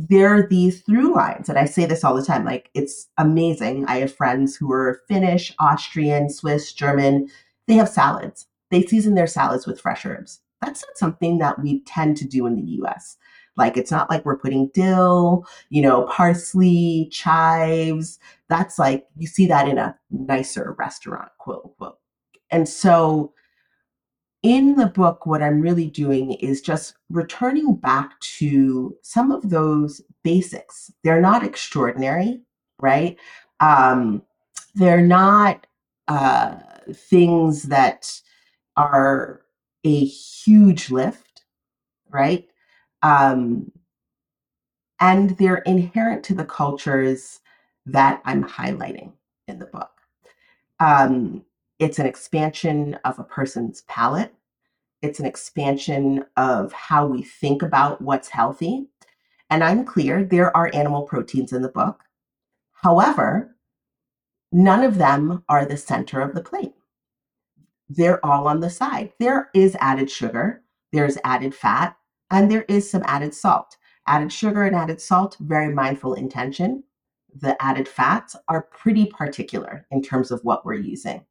there 0.09 0.28
are 0.28 0.46
these 0.46 0.82
through 0.82 1.14
lines. 1.14 1.49
And 1.49 1.59
I 1.59 1.64
say 1.64 1.84
this 1.84 2.05
all 2.05 2.14
the 2.14 2.24
time 2.24 2.44
like, 2.44 2.70
it's 2.74 3.09
amazing. 3.18 3.84
I 3.86 3.99
have 3.99 4.14
friends 4.14 4.55
who 4.57 4.70
are 4.72 5.01
Finnish, 5.09 5.53
Austrian, 5.59 6.30
Swiss, 6.30 6.72
German. 6.72 7.28
They 7.66 7.74
have 7.74 7.88
salads, 7.88 8.46
they 8.70 8.82
season 8.82 9.14
their 9.14 9.26
salads 9.26 9.66
with 9.66 9.80
fresh 9.80 10.07
herbs 10.07 10.40
that's 10.61 10.84
not 10.86 10.99
something 10.99 11.38
that 11.38 11.61
we 11.61 11.80
tend 11.80 12.16
to 12.18 12.26
do 12.26 12.46
in 12.46 12.57
the 12.57 12.82
US. 12.82 13.16
Like 13.57 13.76
it's 13.76 13.90
not 13.90 14.09
like 14.09 14.24
we're 14.24 14.38
putting 14.38 14.70
dill, 14.72 15.44
you 15.68 15.82
know, 15.82 16.07
parsley, 16.07 17.09
chives. 17.11 18.18
That's 18.49 18.78
like 18.78 19.07
you 19.16 19.26
see 19.26 19.46
that 19.49 19.68
in 19.68 19.78
a 19.78 19.96
nicer 20.11 20.74
restaurant, 20.78 21.30
quote 21.38 21.62
unquote. 21.64 21.99
And 22.51 22.68
so 22.68 23.32
in 24.43 24.76
the 24.76 24.86
book, 24.86 25.26
what 25.26 25.43
I'm 25.43 25.61
really 25.61 25.89
doing 25.89 26.32
is 26.34 26.61
just 26.61 26.95
returning 27.11 27.74
back 27.74 28.18
to 28.20 28.97
some 29.03 29.32
of 29.32 29.51
those 29.51 30.01
basics. 30.22 30.93
They're 31.03 31.20
not 31.20 31.45
extraordinary, 31.45 32.41
right? 32.78 33.16
Um, 33.61 34.22
they're 34.74 35.07
not 35.07 35.66
uh, 36.07 36.57
things 36.93 37.64
that 37.64 38.20
are 38.76 39.43
a 39.84 40.05
huge 40.05 40.91
lift, 40.91 41.43
right? 42.11 42.49
Um, 43.03 43.72
and 45.01 45.30
they're 45.39 45.59
inherent 45.59 46.24
to 46.24 46.34
the 46.34 46.45
cultures 46.45 47.41
that 47.86 48.20
I'm 48.24 48.45
highlighting 48.45 49.12
in 49.49 49.59
the 49.59 49.66
book. 49.66 49.91
Um, 50.80 51.45
it's 51.79 51.99
an 51.99 52.07
expansion 52.07 52.99
of 53.05 53.18
a 53.18 53.24
person's 53.24 53.83
palate. 53.83 54.35
It's 55.03 55.20
an 55.20 55.26
expansion 55.26 56.24
of 56.37 56.72
how 56.72 57.07
we 57.07 57.22
think 57.22 57.62
about 57.62 58.01
what's 58.01 58.29
healthy. 58.29 58.89
And 59.51 59.62
I'm 59.62 59.85
clear 59.85 60.24
there 60.24 60.55
are 60.57 60.70
animal 60.74 61.03
proteins 61.03 61.53
in 61.53 61.62
the 61.62 61.68
book. 61.68 62.03
However, 62.72 63.57
none 64.53 64.83
of 64.83 64.99
them 64.99 65.45
are 65.49 65.64
the 65.64 65.76
center 65.76 66.20
of 66.20 66.35
the 66.35 66.43
plate 66.43 66.74
they're 67.89 68.24
all 68.24 68.49
on 68.49 68.61
the 68.61 68.70
side. 68.70 69.12
There 69.18 69.51
is 69.55 69.76
added 69.81 70.11
sugar, 70.11 70.62
there's 70.93 71.18
added 71.24 71.55
fat, 71.55 71.97
and 72.31 72.51
there 72.51 72.64
is 72.68 72.91
some 72.91 73.03
added 73.07 73.35
salt. 73.35 73.76
Added 74.07 74.33
sugar 74.33 74.64
and 74.64 74.76
added 74.76 75.01
salt, 75.01 75.37
very 75.41 75.72
mindful 75.72 76.14
intention. 76.14 76.83
The 77.41 77.61
added 77.62 77.87
fats 77.87 78.37
are 78.49 78.62
pretty 78.62 79.07
particular 79.07 79.87
in 79.91 80.03
terms 80.03 80.31
of 80.31 80.41
what 80.45 80.64
we're 80.64 80.74
using. 80.74 81.24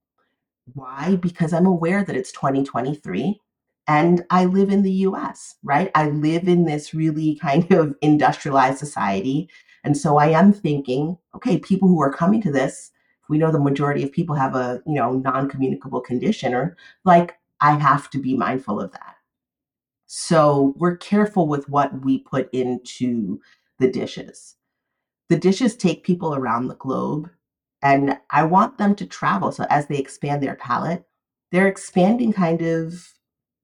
Why? 0.74 1.16
Because 1.16 1.54
I'm 1.54 1.66
aware 1.66 2.04
that 2.04 2.16
it's 2.16 2.32
2023 2.32 3.40
and 3.88 4.26
I 4.30 4.46
live 4.46 4.70
in 4.70 4.84
the 4.84 4.92
US, 4.92 5.56
right? 5.64 5.92
I 5.96 6.10
live 6.10 6.48
in 6.48 6.66
this 6.66 6.94
really 6.94 7.36
kind 7.42 7.72
of 7.72 7.96
industrialized 8.02 8.80
society. 8.80 9.50
And 9.84 9.98
so 9.98 10.18
I 10.18 10.28
am 10.28 10.52
thinking, 10.52 11.18
okay, 11.36 11.58
people 11.58 11.88
who 11.88 12.02
are 12.02 12.12
coming 12.12 12.42
to 12.42 12.52
this 12.52 12.92
we 13.30 13.38
know 13.38 13.52
the 13.52 13.60
majority 13.60 14.04
of 14.04 14.12
people 14.12 14.36
have 14.36 14.56
a 14.56 14.82
you 14.86 14.94
know 14.94 15.14
non-communicable 15.14 16.02
condition 16.02 16.54
or 16.54 16.76
like 17.06 17.38
i 17.62 17.74
have 17.74 18.10
to 18.10 18.20
be 18.20 18.36
mindful 18.36 18.80
of 18.80 18.92
that 18.92 19.16
so 20.06 20.74
we're 20.78 20.98
careful 20.98 21.48
with 21.48 21.68
what 21.70 22.04
we 22.04 22.20
put 22.20 22.50
into 22.54 23.40
the 23.80 23.90
dishes 23.90 24.56
the 25.30 25.38
dishes 25.38 25.76
take 25.76 26.04
people 26.04 26.36
around 26.36 26.68
the 26.68 26.76
globe 26.76 27.30
and 27.82 28.18
i 28.32 28.44
want 28.44 28.78
them 28.78 28.96
to 28.96 29.06
travel 29.06 29.52
so 29.52 29.66
as 29.70 29.88
they 29.88 29.98
expand 29.98 30.42
their 30.42 30.56
palate 30.56 31.04
they're 31.52 31.68
expanding 31.68 32.34
kind 32.34 32.62
of 32.62 33.14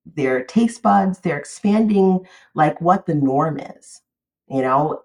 their 0.06 0.44
taste 0.44 0.82
buds 0.82 1.20
they're 1.20 1.38
expanding 1.38 2.26
like 2.56 2.80
what 2.82 3.06
the 3.06 3.16
norm 3.16 3.60
is 3.60 4.02
you 4.48 4.62
know 4.62 5.02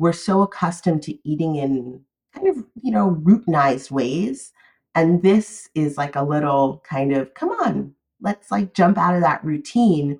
we're 0.00 0.12
so 0.14 0.40
accustomed 0.40 1.02
to 1.02 1.28
eating 1.28 1.56
in 1.56 2.00
kind 2.34 2.48
of, 2.48 2.64
you 2.82 2.90
know, 2.90 3.20
routinized 3.22 3.90
ways. 3.90 4.50
And 4.94 5.22
this 5.22 5.68
is 5.74 5.98
like 5.98 6.16
a 6.16 6.24
little 6.24 6.82
kind 6.88 7.12
of, 7.12 7.34
come 7.34 7.50
on, 7.50 7.94
let's 8.20 8.50
like 8.50 8.72
jump 8.72 8.96
out 8.96 9.14
of 9.14 9.20
that 9.20 9.44
routine 9.44 10.18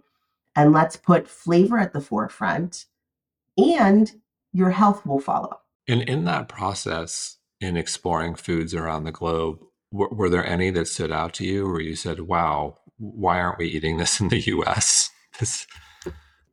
and 0.55 0.73
let's 0.73 0.97
put 0.97 1.27
flavor 1.27 1.79
at 1.79 1.95
the 1.95 2.01
forefront 2.01 2.85
and 3.57 4.12
your 4.53 4.71
health 4.71 5.07
will 5.07 5.18
follow. 5.18 5.61
And 5.89 6.03
in 6.03 6.25
that 6.25 6.49
process, 6.49 7.39
in 7.61 7.76
exploring 7.76 8.34
foods 8.34 8.74
around 8.74 9.04
the 9.04 9.12
globe, 9.12 9.58
were, 9.92 10.08
were 10.08 10.28
there 10.28 10.46
any 10.46 10.70
that 10.70 10.88
stood 10.88 11.12
out 11.12 11.34
to 11.34 11.44
you 11.44 11.68
where 11.68 11.80
you 11.80 11.96
said, 11.96 12.20
wow, 12.20 12.78
why 12.98 13.40
aren't 13.40 13.58
we 13.58 13.66
eating 13.66 13.96
this 13.96 14.20
in 14.20 14.28
the 14.28 14.40
US? 14.40 15.11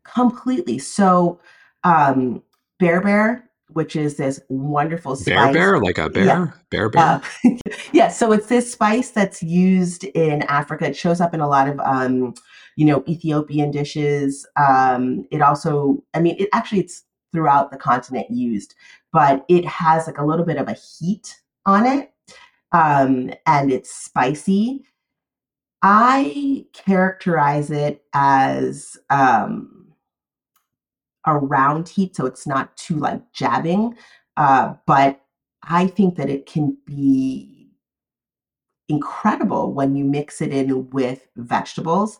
Completely. 0.04 0.80
So, 0.80 1.40
um, 1.84 2.44
Berbere 2.82 3.44
which 3.70 3.96
is 3.96 4.16
this 4.16 4.40
wonderful 4.50 5.16
spice. 5.16 5.54
Bear 5.54 5.54
bear, 5.54 5.80
like 5.80 5.98
a 5.98 6.10
bear? 6.10 6.26
Yeah. 6.26 6.48
Bear 6.70 6.90
bear? 6.90 7.04
Uh, 7.04 7.22
yeah, 7.92 8.08
so 8.08 8.32
it's 8.32 8.48
this 8.48 8.72
spice 8.72 9.12
that's 9.12 9.44
used 9.44 10.04
in 10.06 10.44
Africa. 10.44 10.88
It 10.88 10.96
shows 10.96 11.20
up 11.20 11.34
in 11.34 11.42
a 11.42 11.48
lot 11.48 11.68
of 11.68 11.80
um, 11.82 12.34
you 12.76 12.86
know, 12.86 13.04
Ethiopian 13.08 13.72
dishes. 13.72 14.48
Um, 14.56 15.26
it 15.32 15.42
also, 15.42 16.04
I 16.14 16.22
mean, 16.22 16.36
it 16.40 16.48
actually 16.54 16.80
it's 16.80 17.04
throughout 17.34 17.72
the 17.72 17.78
continent 17.78 18.28
used, 18.30 18.76
but 19.18 19.44
it 19.48 19.66
has 19.66 20.06
like 20.06 20.20
a 20.20 20.24
little 20.24 20.46
bit 20.46 20.58
of 20.58 20.68
a 20.68 20.74
heat 20.74 21.42
on 21.66 21.88
it. 21.88 22.14
Um, 22.72 23.32
and 23.48 23.72
it's 23.72 23.92
spicy. 23.92 24.86
I 25.82 26.68
characterize 26.72 27.72
it 27.72 28.04
as 28.14 28.96
um, 29.10 29.88
a 31.26 31.36
round 31.36 31.90
heat, 31.90 32.16
so 32.16 32.28
it's 32.28 32.46
not 32.46 32.78
too 32.78 32.98
like 32.98 33.34
jabbing. 33.34 33.96
Uh, 34.38 34.76
but 34.86 35.20
I 35.64 35.88
think 35.88 36.16
that 36.18 36.30
it 36.30 36.46
can 36.46 36.78
be 36.86 37.72
incredible 38.88 39.74
when 39.74 39.96
you 39.96 40.06
mix 40.06 40.42
it 40.42 40.54
in 40.54 40.92
with 40.92 41.28
vegetables. 41.38 42.20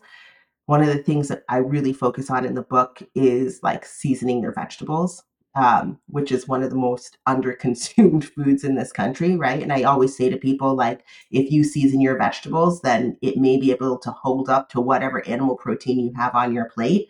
One 0.66 0.80
of 0.82 0.88
the 0.88 1.04
things 1.04 1.28
that 1.28 1.44
I 1.48 1.58
really 1.58 1.92
focus 1.92 2.28
on 2.28 2.44
in 2.44 2.54
the 2.54 2.62
book 2.62 3.00
is 3.14 3.60
like 3.62 3.86
seasoning 3.86 4.42
your 4.42 4.52
vegetables 4.52 5.22
um, 5.58 5.98
which 6.06 6.30
is 6.30 6.46
one 6.46 6.62
of 6.62 6.70
the 6.70 6.76
most 6.76 7.18
under-consumed 7.26 8.24
foods 8.34 8.62
in 8.62 8.76
this 8.76 8.92
country, 8.92 9.36
right? 9.36 9.60
And 9.60 9.72
I 9.72 9.82
always 9.82 10.16
say 10.16 10.30
to 10.30 10.36
people, 10.36 10.76
like, 10.76 11.04
if 11.32 11.50
you 11.50 11.64
season 11.64 12.00
your 12.00 12.16
vegetables, 12.16 12.80
then 12.82 13.16
it 13.22 13.38
may 13.38 13.58
be 13.58 13.72
able 13.72 13.98
to 13.98 14.12
hold 14.12 14.48
up 14.48 14.68
to 14.70 14.80
whatever 14.80 15.26
animal 15.26 15.56
protein 15.56 15.98
you 15.98 16.12
have 16.14 16.36
on 16.36 16.54
your 16.54 16.66
plate. 16.66 17.08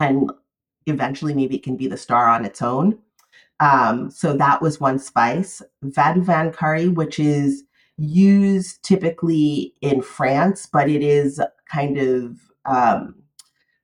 And 0.00 0.32
eventually, 0.86 1.34
maybe 1.34 1.54
it 1.54 1.62
can 1.62 1.76
be 1.76 1.86
the 1.86 1.96
star 1.96 2.28
on 2.28 2.44
its 2.44 2.60
own. 2.62 2.98
Um, 3.60 4.10
so 4.10 4.36
that 4.36 4.60
was 4.60 4.80
one 4.80 4.98
spice. 4.98 5.62
Vadouvan 5.84 6.52
curry, 6.52 6.88
which 6.88 7.20
is 7.20 7.62
used 7.96 8.82
typically 8.82 9.72
in 9.82 10.02
France, 10.02 10.66
but 10.66 10.90
it 10.90 11.04
is 11.04 11.40
kind 11.70 11.96
of 11.98 12.38
um, 12.64 13.14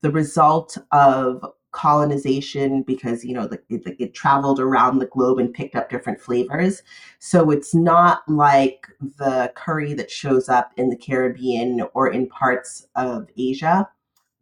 the 0.02 0.10
result 0.10 0.76
of 0.90 1.44
colonization 1.72 2.82
because 2.82 3.24
you 3.24 3.32
know 3.32 3.46
the, 3.46 3.60
it, 3.68 3.96
it, 3.98 4.14
traveled 4.14 4.58
around 4.58 4.98
the 4.98 5.06
globe 5.06 5.38
and 5.38 5.54
picked 5.54 5.76
up 5.76 5.88
different 5.88 6.20
flavors. 6.20 6.82
So 7.18 7.50
it's 7.50 7.74
not 7.74 8.22
like 8.28 8.86
the 9.00 9.52
curry 9.54 9.94
that 9.94 10.10
shows 10.10 10.48
up 10.48 10.72
in 10.76 10.88
the 10.90 10.96
caribbean 10.96 11.82
or 11.94 12.08
in 12.08 12.28
parts 12.28 12.86
of 12.96 13.28
asia. 13.38 13.88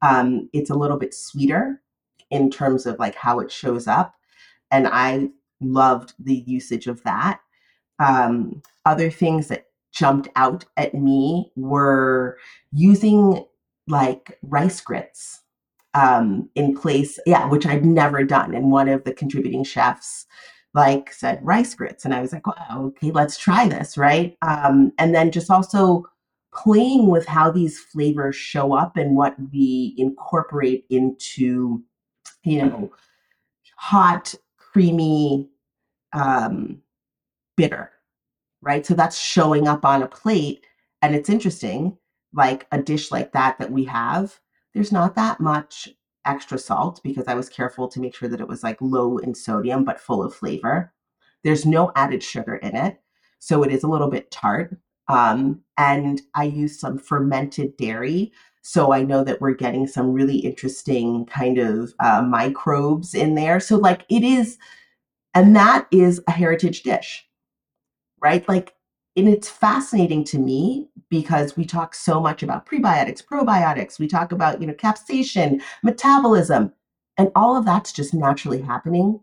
Um, 0.02 0.48
it's 0.52 0.70
a 0.70 0.76
little 0.76 0.96
bit 0.96 1.14
sweeter 1.14 1.82
in 2.30 2.50
terms 2.50 2.86
of 2.86 2.98
like 2.98 3.14
how 3.14 3.40
it 3.40 3.50
shows 3.50 3.86
up 3.86 4.14
and 4.70 4.86
i 4.86 5.28
loved 5.60 6.14
the 6.18 6.44
usage 6.46 6.86
of 6.86 7.02
that. 7.04 7.40
Um, 7.98 8.62
other 8.84 9.10
things 9.10 9.48
that 9.48 9.66
jumped 9.92 10.28
out 10.36 10.64
at 10.76 10.94
me 10.94 11.50
were 11.56 12.38
using 12.72 13.44
like 13.86 14.38
rice 14.42 14.80
grits 14.80 15.40
um, 15.98 16.48
in 16.54 16.76
place, 16.76 17.18
yeah, 17.26 17.46
which 17.48 17.66
I'd 17.66 17.84
never 17.84 18.22
done. 18.24 18.54
And 18.54 18.70
one 18.70 18.88
of 18.88 19.04
the 19.04 19.12
contributing 19.12 19.64
chefs 19.64 20.26
like 20.74 21.12
said 21.12 21.40
rice 21.42 21.74
grits, 21.74 22.04
and 22.04 22.14
I 22.14 22.20
was 22.20 22.32
like, 22.32 22.46
wow, 22.46 22.84
okay, 22.88 23.10
let's 23.10 23.38
try 23.38 23.68
this, 23.68 23.96
right? 23.96 24.36
Um, 24.42 24.92
and 24.98 25.14
then 25.14 25.32
just 25.32 25.50
also 25.50 26.04
playing 26.52 27.08
with 27.08 27.26
how 27.26 27.50
these 27.50 27.80
flavors 27.80 28.36
show 28.36 28.74
up 28.74 28.96
and 28.96 29.16
what 29.16 29.34
we 29.52 29.94
incorporate 29.96 30.84
into, 30.90 31.82
you 32.44 32.62
know, 32.64 32.92
hot, 33.76 34.34
creamy, 34.56 35.48
um, 36.12 36.80
bitter, 37.56 37.90
right? 38.60 38.84
So 38.86 38.94
that's 38.94 39.18
showing 39.18 39.66
up 39.66 39.84
on 39.84 40.02
a 40.02 40.08
plate, 40.08 40.64
and 41.02 41.14
it's 41.14 41.30
interesting, 41.30 41.96
like 42.34 42.66
a 42.70 42.80
dish 42.80 43.10
like 43.10 43.32
that 43.32 43.58
that 43.58 43.72
we 43.72 43.84
have 43.84 44.38
there's 44.78 44.92
not 44.92 45.16
that 45.16 45.40
much 45.40 45.88
extra 46.24 46.56
salt 46.56 47.00
because 47.02 47.26
I 47.26 47.34
was 47.34 47.48
careful 47.48 47.88
to 47.88 47.98
make 47.98 48.14
sure 48.14 48.28
that 48.28 48.40
it 48.40 48.46
was 48.46 48.62
like 48.62 48.80
low 48.80 49.18
in 49.18 49.34
sodium 49.34 49.84
but 49.84 49.98
full 49.98 50.22
of 50.22 50.32
flavor. 50.32 50.92
There's 51.42 51.66
no 51.66 51.90
added 51.96 52.22
sugar 52.22 52.54
in 52.54 52.76
it, 52.76 53.00
so 53.40 53.64
it 53.64 53.72
is 53.72 53.82
a 53.82 53.88
little 53.88 54.08
bit 54.08 54.30
tart. 54.30 54.76
Um, 55.08 55.62
and 55.76 56.22
I 56.36 56.44
use 56.44 56.78
some 56.78 56.96
fermented 56.96 57.76
dairy. 57.76 58.30
So 58.62 58.92
I 58.92 59.02
know 59.02 59.24
that 59.24 59.40
we're 59.40 59.54
getting 59.54 59.88
some 59.88 60.12
really 60.12 60.36
interesting 60.36 61.26
kind 61.26 61.58
of 61.58 61.92
uh, 61.98 62.22
microbes 62.22 63.14
in 63.14 63.34
there. 63.34 63.58
So, 63.58 63.78
like, 63.78 64.04
it 64.08 64.22
is, 64.22 64.58
and 65.34 65.56
that 65.56 65.88
is 65.90 66.22
a 66.28 66.30
heritage 66.30 66.84
dish, 66.84 67.26
right? 68.20 68.48
Like, 68.48 68.74
and 69.18 69.28
it's 69.28 69.48
fascinating 69.48 70.22
to 70.24 70.38
me 70.38 70.88
because 71.08 71.56
we 71.56 71.64
talk 71.64 71.94
so 71.94 72.20
much 72.20 72.42
about 72.42 72.66
prebiotics, 72.66 73.24
probiotics, 73.24 73.98
we 73.98 74.06
talk 74.06 74.30
about, 74.30 74.60
you 74.60 74.66
know, 74.66 74.74
capsaicin, 74.74 75.60
metabolism, 75.82 76.72
and 77.16 77.32
all 77.34 77.56
of 77.56 77.64
that's 77.64 77.92
just 77.92 78.14
naturally 78.14 78.62
happening 78.62 79.20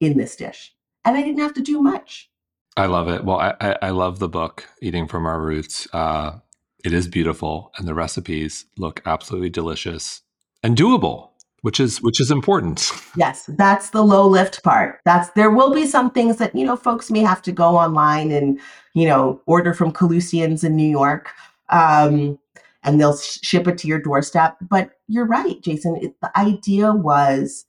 in 0.00 0.18
this 0.18 0.36
dish. 0.36 0.74
And 1.04 1.16
I 1.16 1.22
didn't 1.22 1.40
have 1.40 1.54
to 1.54 1.62
do 1.62 1.80
much. 1.80 2.30
I 2.76 2.86
love 2.86 3.08
it. 3.08 3.24
Well, 3.24 3.40
I, 3.40 3.76
I 3.80 3.90
love 3.90 4.18
the 4.18 4.28
book, 4.28 4.68
Eating 4.82 5.08
from 5.08 5.24
Our 5.24 5.40
Roots. 5.40 5.88
Uh, 5.92 6.38
it 6.84 6.92
is 6.92 7.08
beautiful, 7.08 7.72
and 7.76 7.88
the 7.88 7.94
recipes 7.94 8.66
look 8.76 9.00
absolutely 9.06 9.50
delicious 9.50 10.22
and 10.62 10.76
doable 10.76 11.30
which 11.62 11.80
is 11.80 12.00
which 12.02 12.20
is 12.20 12.30
important. 12.30 12.92
Yes, 13.16 13.48
that's 13.56 13.90
the 13.90 14.02
low 14.02 14.26
lift 14.26 14.62
part. 14.62 15.00
That's 15.04 15.30
there 15.30 15.50
will 15.50 15.74
be 15.74 15.86
some 15.86 16.10
things 16.10 16.36
that 16.36 16.54
you 16.54 16.64
know 16.64 16.76
folks 16.76 17.10
may 17.10 17.20
have 17.20 17.42
to 17.42 17.52
go 17.52 17.76
online 17.76 18.30
and 18.30 18.60
you 18.94 19.06
know 19.06 19.40
order 19.46 19.74
from 19.74 19.92
Kalustyan's 19.92 20.64
in 20.64 20.76
New 20.76 20.88
York, 20.88 21.30
um, 21.70 22.38
and 22.84 23.00
they'll 23.00 23.16
ship 23.16 23.66
it 23.66 23.78
to 23.78 23.88
your 23.88 24.00
doorstep. 24.00 24.56
But 24.60 24.92
you're 25.08 25.26
right, 25.26 25.60
Jason. 25.60 25.96
It, 25.96 26.20
the 26.20 26.36
idea 26.38 26.92
was 26.92 27.64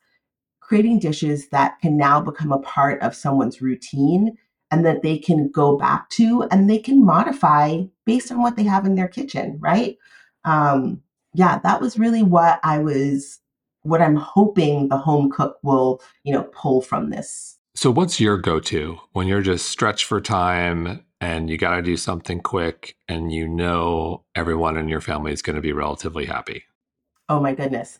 creating 0.60 1.00
dishes 1.00 1.50
that 1.50 1.80
can 1.82 1.98
now 1.98 2.22
become 2.22 2.52
a 2.52 2.60
part 2.60 3.02
of 3.02 3.16
someone's 3.16 3.60
routine 3.60 4.38
and 4.70 4.86
that 4.86 5.02
they 5.02 5.18
can 5.18 5.50
go 5.50 5.76
back 5.76 6.08
to 6.12 6.44
and 6.52 6.70
they 6.70 6.78
can 6.78 7.04
modify 7.04 7.82
based 8.06 8.32
on 8.32 8.40
what 8.40 8.56
they 8.56 8.64
have 8.64 8.86
in 8.86 8.94
their 8.94 9.08
kitchen, 9.08 9.58
right? 9.60 9.98
Um, 10.46 11.02
yeah, 11.34 11.60
that 11.64 11.82
was 11.82 11.98
really 11.98 12.22
what 12.22 12.60
I 12.64 12.78
was 12.78 13.39
what 13.84 14.02
I'm 14.02 14.16
hoping 14.16 14.90
the 14.90 14.98
home 14.98 15.30
cook 15.30 15.58
will, 15.64 16.02
you 16.24 16.34
know, 16.34 16.44
pull 16.52 16.82
from 16.82 17.10
this. 17.10 17.58
So 17.76 17.92
what's 17.92 18.20
your 18.20 18.38
go-to 18.38 18.98
when 19.14 19.28
you're 19.28 19.42
just 19.42 19.68
stretched 19.68 20.06
for 20.06 20.20
time 20.20 21.06
and 21.22 21.50
you 21.50 21.58
got 21.58 21.76
to 21.76 21.82
do 21.82 21.98
something 21.98 22.42
quick 22.42 22.96
and 23.08 23.32
you 23.32 23.48
know 23.48 24.24
everyone 24.36 24.78
in 24.78 24.90
your 24.90 25.02
family 25.02 25.32
is 25.32 25.42
going 25.42 25.56
to 25.56 25.62
be 25.62 25.72
relatively 25.72 26.26
happy? 26.26 26.64
Oh 27.30 27.40
my 27.40 27.54
goodness. 27.54 28.00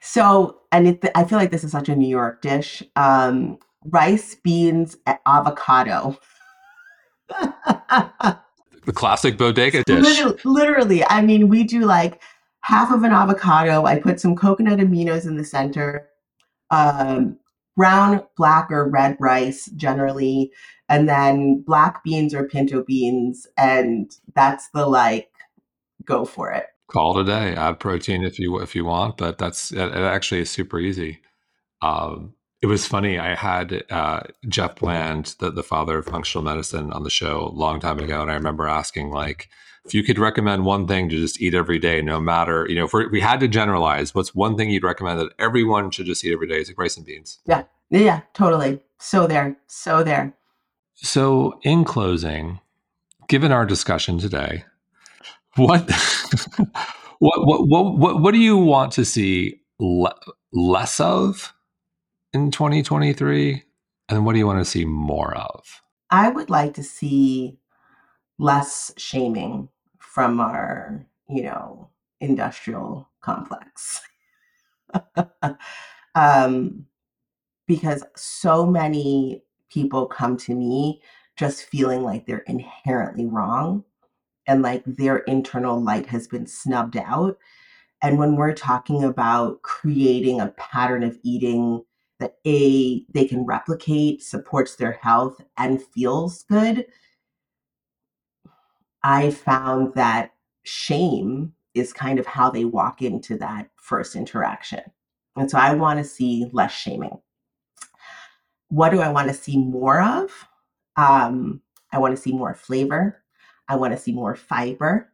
So, 0.00 0.60
and 0.72 0.88
it, 0.88 1.04
I 1.14 1.24
feel 1.24 1.38
like 1.38 1.50
this 1.50 1.64
is 1.64 1.72
such 1.72 1.88
a 1.88 1.96
New 1.96 2.08
York 2.08 2.40
dish. 2.40 2.82
Um, 2.96 3.58
rice, 3.84 4.34
beans, 4.34 4.96
avocado. 5.26 6.18
the 8.86 8.92
classic 8.92 9.36
bodega 9.36 9.84
dish. 9.84 10.02
Literally, 10.02 10.38
literally, 10.44 11.04
I 11.04 11.22
mean, 11.22 11.48
we 11.48 11.64
do 11.64 11.80
like 11.80 12.20
half 12.62 12.92
of 12.92 13.02
an 13.02 13.12
avocado. 13.12 13.84
I 13.84 13.98
put 13.98 14.20
some 14.20 14.36
coconut 14.36 14.78
aminos 14.78 15.26
in 15.26 15.36
the 15.36 15.44
center, 15.44 16.08
um, 16.70 17.38
brown, 17.76 18.24
black, 18.36 18.70
or 18.70 18.88
red 18.88 19.16
rice 19.20 19.66
generally, 19.76 20.52
and 20.88 21.08
then 21.08 21.62
black 21.66 22.04
beans 22.04 22.34
or 22.34 22.48
pinto 22.48 22.82
beans. 22.82 23.46
And 23.56 24.10
that's 24.34 24.68
the 24.70 24.86
like, 24.86 25.30
go 26.04 26.24
for 26.24 26.50
it. 26.52 26.66
Call 26.88 27.18
it 27.18 27.22
a 27.22 27.24
day. 27.24 27.54
Add 27.54 27.78
protein 27.78 28.24
if 28.24 28.38
you 28.38 28.58
if 28.60 28.74
you 28.74 28.84
want, 28.84 29.16
but 29.16 29.38
that's 29.38 29.70
it. 29.70 29.78
Actually, 29.78 30.40
is 30.40 30.50
super 30.50 30.80
easy. 30.80 31.20
Um, 31.82 32.34
it 32.60 32.66
was 32.66 32.86
funny. 32.86 33.18
I 33.18 33.36
had 33.36 33.84
uh, 33.90 34.22
Jeff 34.48 34.76
Bland, 34.76 35.36
the, 35.38 35.50
the 35.50 35.62
father 35.62 35.98
of 35.98 36.06
functional 36.06 36.44
medicine, 36.44 36.92
on 36.92 37.04
the 37.04 37.10
show 37.10 37.46
a 37.46 37.56
long 37.56 37.80
time 37.80 38.00
ago, 38.00 38.20
and 38.20 38.30
I 38.30 38.34
remember 38.34 38.66
asking 38.66 39.10
like 39.10 39.48
if 39.84 39.94
you 39.94 40.02
could 40.02 40.18
recommend 40.18 40.64
one 40.64 40.86
thing 40.86 41.08
to 41.08 41.16
just 41.16 41.40
eat 41.40 41.54
every 41.54 41.78
day, 41.78 42.02
no 42.02 42.20
matter, 42.20 42.66
you 42.68 42.74
know, 42.74 42.84
if 42.84 42.92
we 42.92 43.20
had 43.20 43.40
to 43.40 43.48
generalize, 43.48 44.14
what's 44.14 44.34
one 44.34 44.56
thing 44.56 44.70
you'd 44.70 44.84
recommend 44.84 45.18
that 45.20 45.32
everyone 45.38 45.90
should 45.90 46.06
just 46.06 46.24
eat 46.24 46.32
every 46.32 46.46
day? 46.46 46.60
Is 46.60 46.68
it 46.68 46.76
rice 46.78 46.96
and 46.96 47.06
beans? 47.06 47.38
Yeah. 47.46 47.64
Yeah, 47.90 48.20
totally. 48.34 48.80
So 48.98 49.26
there. 49.26 49.56
So 49.66 50.04
there. 50.04 50.34
So, 50.94 51.58
in 51.62 51.84
closing, 51.84 52.60
given 53.26 53.52
our 53.52 53.64
discussion 53.64 54.18
today, 54.18 54.64
what, 55.56 55.90
what, 57.18 57.46
what, 57.46 57.66
what, 57.66 57.98
what, 57.98 58.20
what 58.20 58.32
do 58.32 58.38
you 58.38 58.58
want 58.58 58.92
to 58.92 59.04
see 59.04 59.60
le- 59.78 60.14
less 60.52 61.00
of 61.00 61.54
in 62.34 62.50
2023? 62.50 63.64
And 64.10 64.26
what 64.26 64.34
do 64.34 64.38
you 64.38 64.46
want 64.46 64.58
to 64.58 64.70
see 64.70 64.84
more 64.84 65.34
of? 65.34 65.80
I 66.10 66.28
would 66.28 66.50
like 66.50 66.74
to 66.74 66.82
see 66.82 67.59
less 68.40 68.90
shaming 68.96 69.68
from 69.98 70.40
our, 70.40 71.06
you 71.28 71.42
know, 71.42 71.88
industrial 72.20 73.08
complex. 73.20 74.00
um, 76.14 76.86
because 77.66 78.02
so 78.16 78.66
many 78.66 79.44
people 79.70 80.06
come 80.06 80.36
to 80.38 80.54
me 80.54 81.02
just 81.36 81.64
feeling 81.64 82.02
like 82.02 82.26
they're 82.26 82.38
inherently 82.46 83.26
wrong 83.26 83.84
and 84.46 84.62
like 84.62 84.82
their 84.86 85.18
internal 85.18 85.80
light 85.80 86.06
has 86.06 86.26
been 86.26 86.46
snubbed 86.46 86.96
out. 86.96 87.38
And 88.02 88.18
when 88.18 88.36
we're 88.36 88.54
talking 88.54 89.04
about 89.04 89.60
creating 89.62 90.40
a 90.40 90.54
pattern 90.56 91.02
of 91.02 91.18
eating 91.22 91.84
that 92.18 92.38
A, 92.46 93.04
they 93.12 93.26
can 93.26 93.44
replicate, 93.44 94.22
supports 94.22 94.76
their 94.76 94.92
health, 94.92 95.40
and 95.58 95.82
feels 95.82 96.44
good, 96.44 96.86
I 99.02 99.30
found 99.30 99.94
that 99.94 100.34
shame 100.62 101.54
is 101.74 101.92
kind 101.92 102.18
of 102.18 102.26
how 102.26 102.50
they 102.50 102.64
walk 102.64 103.02
into 103.02 103.38
that 103.38 103.70
first 103.76 104.16
interaction. 104.16 104.82
And 105.36 105.50
so 105.50 105.58
I 105.58 105.74
want 105.74 105.98
to 105.98 106.04
see 106.04 106.50
less 106.52 106.72
shaming. 106.72 107.20
What 108.68 108.90
do 108.90 109.00
I 109.00 109.08
want 109.10 109.28
to 109.28 109.34
see 109.34 109.56
more 109.56 110.02
of? 110.02 110.30
Um, 110.96 111.62
I 111.92 111.98
want 111.98 112.14
to 112.14 112.20
see 112.20 112.32
more 112.32 112.54
flavor. 112.54 113.22
I 113.68 113.76
want 113.76 113.92
to 113.94 113.98
see 113.98 114.12
more 114.12 114.34
fiber. 114.34 115.12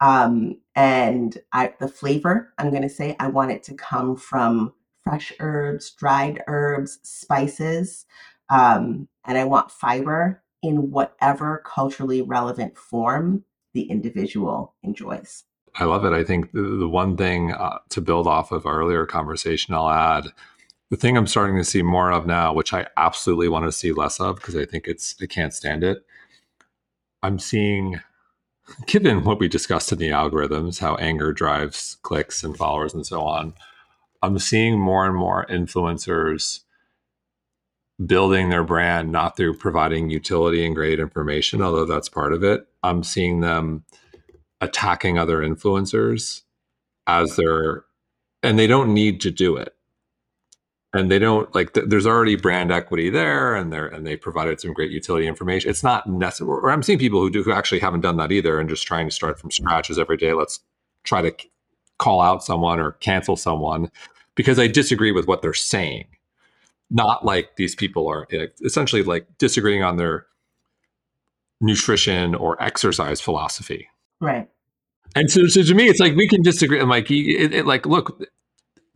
Um, 0.00 0.60
and 0.74 1.36
I, 1.52 1.74
the 1.80 1.88
flavor, 1.88 2.52
I'm 2.58 2.70
going 2.70 2.82
to 2.82 2.88
say, 2.88 3.16
I 3.18 3.28
want 3.28 3.50
it 3.50 3.62
to 3.64 3.74
come 3.74 4.16
from 4.16 4.74
fresh 5.02 5.32
herbs, 5.40 5.90
dried 5.90 6.42
herbs, 6.46 6.98
spices. 7.02 8.06
Um, 8.50 9.08
and 9.24 9.38
I 9.38 9.44
want 9.44 9.70
fiber 9.70 10.42
in 10.64 10.90
whatever 10.90 11.62
culturally 11.66 12.22
relevant 12.22 12.76
form 12.76 13.44
the 13.74 13.82
individual 13.82 14.74
enjoys. 14.82 15.44
I 15.76 15.84
love 15.84 16.04
it. 16.04 16.12
I 16.12 16.24
think 16.24 16.52
the, 16.52 16.88
one 16.88 17.16
thing 17.16 17.52
uh, 17.52 17.78
to 17.90 18.00
build 18.00 18.26
off 18.26 18.50
of 18.50 18.64
our 18.64 18.78
earlier 18.78 19.04
conversation, 19.04 19.74
I'll 19.74 19.90
add 19.90 20.28
the 20.90 20.96
thing 20.96 21.16
I'm 21.16 21.26
starting 21.26 21.56
to 21.56 21.64
see 21.64 21.82
more 21.82 22.12
of 22.12 22.26
now, 22.26 22.52
which 22.54 22.72
I 22.72 22.86
absolutely 22.96 23.48
want 23.48 23.66
to 23.66 23.72
see 23.72 23.92
less 23.92 24.20
of 24.20 24.36
because 24.36 24.56
I 24.56 24.64
think 24.64 24.86
it's 24.86 25.16
I 25.20 25.26
can't 25.26 25.52
stand 25.52 25.84
it. 25.84 26.04
I'm 27.22 27.38
seeing, 27.38 28.00
given 28.86 29.24
what 29.24 29.40
we 29.40 29.48
discussed 29.48 29.92
in 29.92 29.98
the 29.98 30.10
algorithms, 30.10 30.78
how 30.78 30.94
anger 30.96 31.32
drives 31.32 31.98
clicks 32.02 32.42
and 32.42 32.56
followers 32.56 32.94
and 32.94 33.04
so 33.04 33.20
on. 33.22 33.54
I'm 34.22 34.38
seeing 34.38 34.78
more 34.78 35.04
and 35.04 35.16
more 35.16 35.44
influencers 35.50 36.60
building 38.04 38.48
their 38.48 38.64
brand 38.64 39.12
not 39.12 39.36
through 39.36 39.54
providing 39.54 40.10
utility 40.10 40.64
and 40.64 40.74
great 40.74 40.98
information, 40.98 41.62
although 41.62 41.84
that's 41.84 42.08
part 42.08 42.32
of 42.32 42.42
it. 42.42 42.66
I'm 42.82 43.02
seeing 43.02 43.40
them 43.40 43.84
attacking 44.60 45.18
other 45.18 45.38
influencers 45.40 46.42
as 47.06 47.36
their, 47.36 47.84
and 48.42 48.58
they 48.58 48.66
don't 48.66 48.92
need 48.92 49.20
to 49.22 49.30
do 49.30 49.56
it. 49.56 49.74
And 50.92 51.10
they 51.10 51.18
don't 51.18 51.52
like. 51.56 51.72
Th- 51.72 51.88
there's 51.88 52.06
already 52.06 52.36
brand 52.36 52.70
equity 52.70 53.10
there, 53.10 53.56
and 53.56 53.72
they're 53.72 53.88
and 53.88 54.06
they 54.06 54.16
provided 54.16 54.60
some 54.60 54.72
great 54.72 54.92
utility 54.92 55.26
information. 55.26 55.68
It's 55.68 55.82
not 55.82 56.06
necessary. 56.08 56.48
Or 56.48 56.70
I'm 56.70 56.84
seeing 56.84 57.00
people 57.00 57.20
who 57.20 57.30
do 57.30 57.42
who 57.42 57.50
actually 57.50 57.80
haven't 57.80 58.02
done 58.02 58.16
that 58.18 58.30
either, 58.30 58.60
and 58.60 58.68
just 58.68 58.86
trying 58.86 59.08
to 59.08 59.14
start 59.14 59.40
from 59.40 59.50
scratch 59.50 59.90
as 59.90 59.98
every 59.98 60.16
day. 60.16 60.34
Let's 60.34 60.60
try 61.02 61.20
to 61.20 61.34
call 61.98 62.20
out 62.20 62.44
someone 62.44 62.78
or 62.78 62.92
cancel 62.92 63.34
someone 63.34 63.90
because 64.36 64.56
I 64.58 64.68
disagree 64.68 65.10
with 65.10 65.26
what 65.26 65.42
they're 65.42 65.52
saying 65.52 66.06
not 66.90 67.24
like 67.24 67.56
these 67.56 67.74
people 67.74 68.08
are 68.08 68.26
eh, 68.32 68.46
essentially 68.64 69.02
like 69.02 69.26
disagreeing 69.38 69.82
on 69.82 69.96
their 69.96 70.26
nutrition 71.60 72.34
or 72.34 72.62
exercise 72.62 73.20
philosophy. 73.20 73.88
Right. 74.20 74.48
And 75.14 75.30
so, 75.30 75.46
so 75.46 75.62
to 75.62 75.74
me, 75.74 75.88
it's 75.88 76.00
like 76.00 76.14
we 76.14 76.28
can 76.28 76.42
disagree. 76.42 76.80
I'm 76.80 76.88
like, 76.88 77.10
it, 77.10 77.54
it, 77.54 77.66
like, 77.66 77.86
look, 77.86 78.18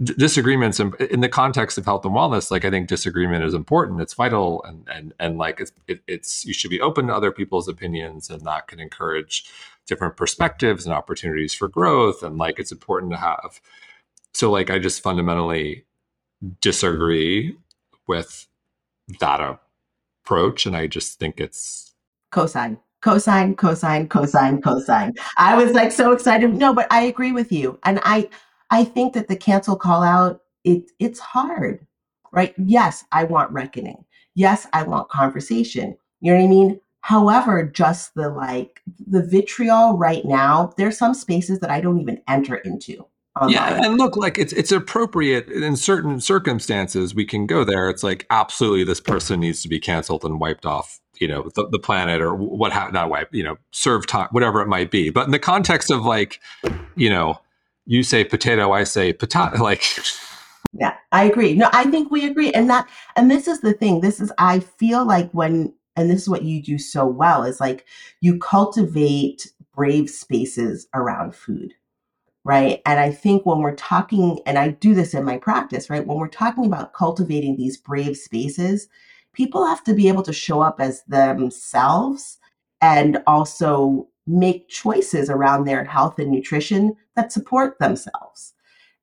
d- 0.03 0.15
disagreements 0.17 0.81
in, 0.81 0.93
in, 1.11 1.21
the 1.21 1.29
context 1.29 1.79
of 1.79 1.85
health 1.85 2.05
and 2.05 2.15
wellness. 2.15 2.51
Like, 2.51 2.65
I 2.65 2.71
think 2.71 2.89
disagreement 2.89 3.45
is 3.45 3.55
important. 3.55 4.01
It's 4.01 4.15
vital, 4.15 4.63
and 4.65 4.89
and 4.93 5.15
and 5.21 5.39
like, 5.39 5.61
it's 5.61 5.73
it, 5.87 6.01
it's 6.09 6.45
you 6.45 6.53
should 6.53 6.71
be 6.71 6.81
open 6.81 7.07
to 7.07 7.15
other 7.15 7.31
people's 7.31 7.69
opinions, 7.69 8.31
and 8.31 8.43
that 8.43 8.67
can 8.67 8.81
encourage 8.81 9.49
different 9.87 10.17
perspectives 10.17 10.85
and 10.85 10.95
opportunities 10.95 11.55
for 11.55 11.69
growth. 11.69 12.23
And 12.23 12.37
like, 12.37 12.59
it's 12.59 12.73
important 12.73 13.13
to 13.13 13.19
have. 13.19 13.61
So, 14.35 14.51
like, 14.51 14.71
I 14.71 14.79
just 14.79 15.03
fundamentally 15.03 15.85
disagree 16.61 17.57
with 18.09 18.49
that 19.21 19.41
approach. 20.25 20.67
And 20.67 20.77
I 20.77 20.87
just 20.87 21.19
think 21.19 21.41
it's 21.41 21.95
cosign, 22.33 22.79
cosign, 23.03 23.55
cosign, 23.55 24.09
cosign, 24.09 24.61
cosign. 24.61 25.17
I 25.37 25.57
was 25.63 25.73
like 25.73 25.93
so 25.93 26.13
excited. 26.13 26.55
No, 26.55 26.75
but 26.75 26.87
I 26.91 27.03
agree 27.03 27.33
with 27.33 27.53
you. 27.53 27.79
And 27.85 28.01
I 28.03 28.29
I 28.71 28.85
think 28.85 29.15
that 29.15 29.29
the 29.29 29.37
cancel 29.37 29.77
call 29.77 30.03
out, 30.03 30.43
it 30.65 30.91
it's 30.99 31.21
hard, 31.21 31.87
right? 32.33 32.55
Yes, 32.59 33.05
I 33.13 33.25
want 33.25 33.53
reckoning. 33.53 34.05
Yes, 34.35 34.67
I 34.73 34.83
want 34.83 35.09
conversation. 35.09 35.97
You 36.21 36.33
know 36.33 36.39
what 36.39 36.45
I 36.45 36.49
mean? 36.49 36.81
However, 37.01 37.63
just 37.63 38.15
the 38.15 38.29
like 38.29 38.83
the 39.07 39.23
vitriol 39.23 39.97
right 39.97 40.25
now, 40.25 40.73
there's 40.77 40.99
some 40.99 41.15
spaces 41.15 41.61
that 41.61 41.71
I 41.71 41.81
don't 41.81 42.01
even 42.01 42.21
enter 42.29 42.57
into. 42.57 43.07
Yeah, 43.49 43.81
and 43.85 43.99
look, 43.99 44.17
like 44.17 44.39
it's 44.39 44.53
it's 44.53 44.73
appropriate 44.73 45.49
in 45.49 45.77
certain 45.77 46.21
circumstances. 46.21 47.15
We 47.15 47.25
can 47.25 47.47
go 47.47 47.65
there. 47.65 47.89
It's 47.91 48.03
like 48.03 48.27
absolutely, 48.31 48.85
this 48.85 49.01
person 49.01 49.41
needs 49.41 49.63
to 49.63 49.69
be 49.69 49.79
canceled 49.79 50.25
and 50.25 50.41
wiped 50.41 50.67
off. 50.67 51.01
You 51.21 51.29
know, 51.29 51.51
the, 51.55 51.69
the 51.69 51.79
planet 51.79 52.21
or 52.21 52.35
what? 52.35 52.73
Ha- 52.73 52.91
not 52.91 53.11
wipe. 53.11 53.35
You 53.35 53.45
know, 53.45 53.59
serve 53.71 54.07
time, 54.07 54.29
whatever 54.31 54.61
it 54.61 54.69
might 54.69 54.91
be. 54.91 55.11
But 55.11 55.27
in 55.27 55.33
the 55.33 55.39
context 55.39 55.91
of 55.91 56.05
like, 56.05 56.41
you 56.97 57.11
know, 57.11 57.41
you 57.87 58.03
say 58.03 58.25
potato, 58.25 58.73
I 58.73 58.85
say 58.85 59.13
potato. 59.13 59.59
Like, 59.63 59.83
yeah, 60.73 60.95
I 61.13 61.25
agree. 61.25 61.55
No, 61.55 61.71
I 61.73 61.85
think 61.91 62.11
we 62.11 62.27
agree, 62.27 62.53
and 62.53 62.69
that 62.71 62.89
and 63.17 63.31
this 63.31 63.49
is 63.49 63.61
the 63.61 63.73
thing. 63.73 64.01
This 64.01 64.21
is 64.21 64.33
I 64.39 64.61
feel 64.61 65.05
like 65.05 65.31
when 65.33 65.75
and 65.97 66.11
this 66.11 66.23
is 66.23 66.29
what 66.29 66.45
you 66.45 66.63
do 66.63 66.79
so 66.79 67.07
well 67.07 67.43
is 67.43 67.61
like 67.61 67.85
you 68.21 68.39
cultivate 68.39 69.53
brave 69.75 70.09
spaces 70.09 70.87
around 70.95 71.35
food 71.35 71.75
right? 72.49 72.81
And 72.87 72.99
I 72.99 73.11
think 73.13 73.45
when 73.45 73.59
we're 73.59 73.77
talking, 73.77 74.41
and 74.47 74.59
I 74.59 74.69
do 74.69 74.95
this 74.95 75.13
in 75.13 75.23
my 75.23 75.37
practice, 75.37 75.91
right? 75.91 76.07
When 76.07 76.17
we're 76.17 76.29
talking 76.29 76.65
about 76.65 76.95
cultivating 76.95 77.57
these 77.59 77.77
brave 77.77 78.17
spaces, 78.17 78.89
people 79.35 79.67
have 79.67 79.85
to 79.85 79.93
be 79.93 80.09
able 80.09 80.23
to 80.23 80.33
show 80.33 80.63
up 80.63 80.81
as 80.81 81.03
themselves 81.03 82.39
and 82.81 83.19
also 83.27 84.09
make 84.27 84.67
choices 84.71 85.29
around 85.29 85.65
their 85.65 85.85
health 85.85 86.19
and 86.19 86.31
nutrition 86.31 86.97
that 87.17 87.33
support 87.33 87.79
themselves. 87.81 88.55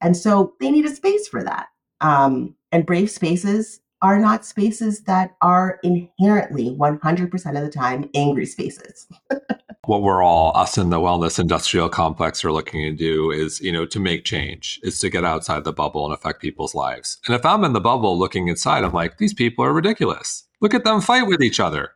And 0.01 0.17
so 0.17 0.55
they 0.59 0.71
need 0.71 0.85
a 0.85 0.95
space 0.95 1.27
for 1.27 1.43
that. 1.43 1.67
Um, 2.01 2.55
and 2.71 2.83
brave 2.83 3.11
spaces 3.11 3.79
are 4.01 4.17
not 4.17 4.43
spaces 4.43 5.03
that 5.03 5.35
are 5.43 5.79
inherently 5.83 6.75
100% 6.79 7.57
of 7.57 7.63
the 7.63 7.69
time 7.69 8.09
angry 8.15 8.47
spaces. 8.47 9.05
what 9.87 10.01
we're 10.01 10.23
all 10.23 10.55
us 10.55 10.77
in 10.77 10.89
the 10.89 10.99
wellness 10.99 11.39
industrial 11.39 11.89
complex 11.89 12.43
are 12.43 12.51
looking 12.51 12.81
to 12.81 12.91
do 12.91 13.31
is 13.31 13.61
you 13.61 13.71
know 13.71 13.85
to 13.85 13.99
make 13.99 14.23
change 14.23 14.79
is 14.83 14.99
to 14.99 15.09
get 15.09 15.25
outside 15.25 15.63
the 15.63 15.73
bubble 15.73 16.05
and 16.05 16.13
affect 16.13 16.41
people's 16.41 16.75
lives. 16.75 17.17
And 17.25 17.35
if 17.35 17.45
i'm 17.45 17.63
in 17.63 17.73
the 17.73 17.81
bubble 17.81 18.17
looking 18.17 18.47
inside 18.47 18.83
i'm 18.83 18.93
like 18.93 19.17
these 19.17 19.33
people 19.33 19.63
are 19.65 19.73
ridiculous. 19.73 20.43
Look 20.61 20.73
at 20.73 20.83
them 20.83 21.01
fight 21.01 21.27
with 21.27 21.41
each 21.41 21.59
other. 21.59 21.91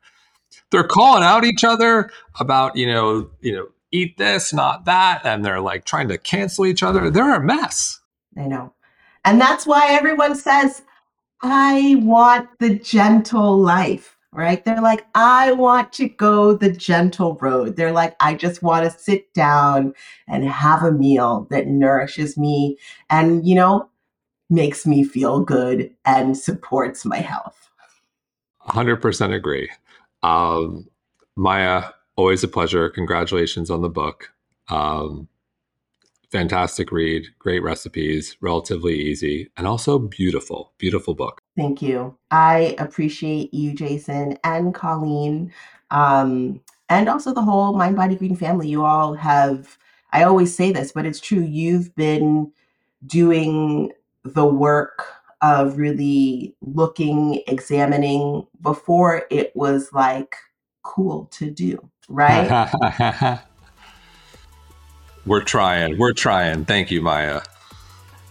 They're 0.72 0.84
calling 0.84 1.24
out 1.24 1.46
each 1.46 1.64
other 1.64 2.12
about 2.40 2.76
you 2.76 2.88
know 2.88 3.30
you 3.42 3.54
know 3.54 3.68
eat 3.92 4.18
this 4.18 4.54
not 4.54 4.86
that 4.86 5.26
and 5.26 5.44
they're 5.44 5.62
like 5.62 5.86
trying 5.86 6.08
to 6.10 6.18
cancel 6.18 6.66
each 6.66 6.84
other. 6.84 7.10
They're 7.10 7.36
a 7.36 7.44
mess. 7.44 8.00
I 8.38 8.46
know. 8.46 8.74
And 9.26 9.42
that's 9.42 9.66
why 9.66 9.88
everyone 9.90 10.36
says 10.36 10.84
i 11.42 11.96
want 12.00 12.50
the 12.60 12.76
gentle 12.76 13.58
life 13.58 14.18
right? 14.32 14.64
They're 14.64 14.82
like, 14.82 15.08
I 15.16 15.52
want 15.54 15.92
to 15.94 16.08
go 16.08 16.54
the 16.54 16.72
gentle 16.72 17.38
road. 17.42 17.76
They're 17.76 17.92
like, 17.92 18.16
I 18.20 18.36
just 18.36 18.62
want 18.62 18.86
to 18.86 19.00
sit 19.00 19.34
down 19.34 19.94
and 20.28 20.46
have 20.46 20.84
a 20.84 20.92
meal 20.92 21.48
that 21.50 21.68
nourishes 21.68 22.38
me 22.38 22.78
and, 23.10 23.48
you 23.48 23.56
know, 23.56 23.90
makes 24.50 24.86
me 24.86 25.04
feel 25.04 25.40
good 25.40 25.94
and 26.06 26.38
supports 26.38 27.06
my 27.06 27.18
health. 27.18 27.70
100% 28.68 29.34
agree. 29.34 29.70
Um, 30.22 30.88
Maya, 31.36 31.86
always 32.16 32.44
a 32.44 32.48
pleasure. 32.48 32.90
Congratulations 32.90 33.70
on 33.70 33.82
the 33.82 33.90
book. 33.90 34.32
Um, 34.68 35.28
fantastic 36.32 36.92
read, 36.92 37.26
great 37.40 37.64
recipes, 37.64 38.38
relatively 38.42 38.96
easy, 39.00 39.50
and 39.58 39.68
also 39.68 40.00
beautiful, 40.00 40.74
beautiful 40.78 41.16
book. 41.16 41.42
Thank 41.58 41.82
you. 41.82 42.18
I 42.32 42.76
appreciate 42.78 43.54
you, 43.54 43.74
Jason, 43.74 44.38
and 44.44 44.74
Colleen, 44.74 45.52
um, 45.92 46.62
and 46.90 47.10
also 47.10 47.34
the 47.34 47.42
whole 47.42 47.74
mindbodygreen 47.74 48.38
family. 48.38 48.70
You 48.70 48.86
all 48.86 49.14
have, 49.16 49.78
I 50.12 50.24
always 50.24 50.56
say 50.56 50.72
this, 50.72 50.92
but 50.92 51.06
it's 51.06 51.20
true. 51.20 51.42
You've 51.42 51.96
been 51.96 52.52
doing 53.06 53.92
the 54.24 54.46
work 54.46 55.06
of 55.42 55.78
really 55.78 56.56
looking, 56.62 57.42
examining 57.48 58.46
before 58.62 59.24
it 59.30 59.56
was 59.56 59.92
like 59.94 60.36
cool 60.84 61.26
to 61.32 61.50
do, 61.50 61.90
right? 62.08 63.40
We're 65.26 65.44
trying. 65.44 65.98
We're 65.98 66.14
trying. 66.14 66.66
Thank 66.66 66.92
you, 66.92 67.02
Maya. 67.02 67.42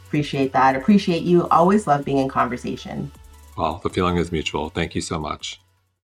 Appreciate 0.06 0.52
that. 0.52 0.74
Appreciate 0.74 1.22
you. 1.22 1.46
Always 1.48 1.86
love 1.86 2.04
being 2.04 2.18
in 2.18 2.28
conversation. 2.28 3.12
Well, 3.56 3.80
the 3.82 3.90
feeling 3.90 4.16
is 4.16 4.32
mutual. 4.32 4.70
Thank 4.70 4.94
you 4.94 5.00
so 5.00 5.18
much. 5.18 5.60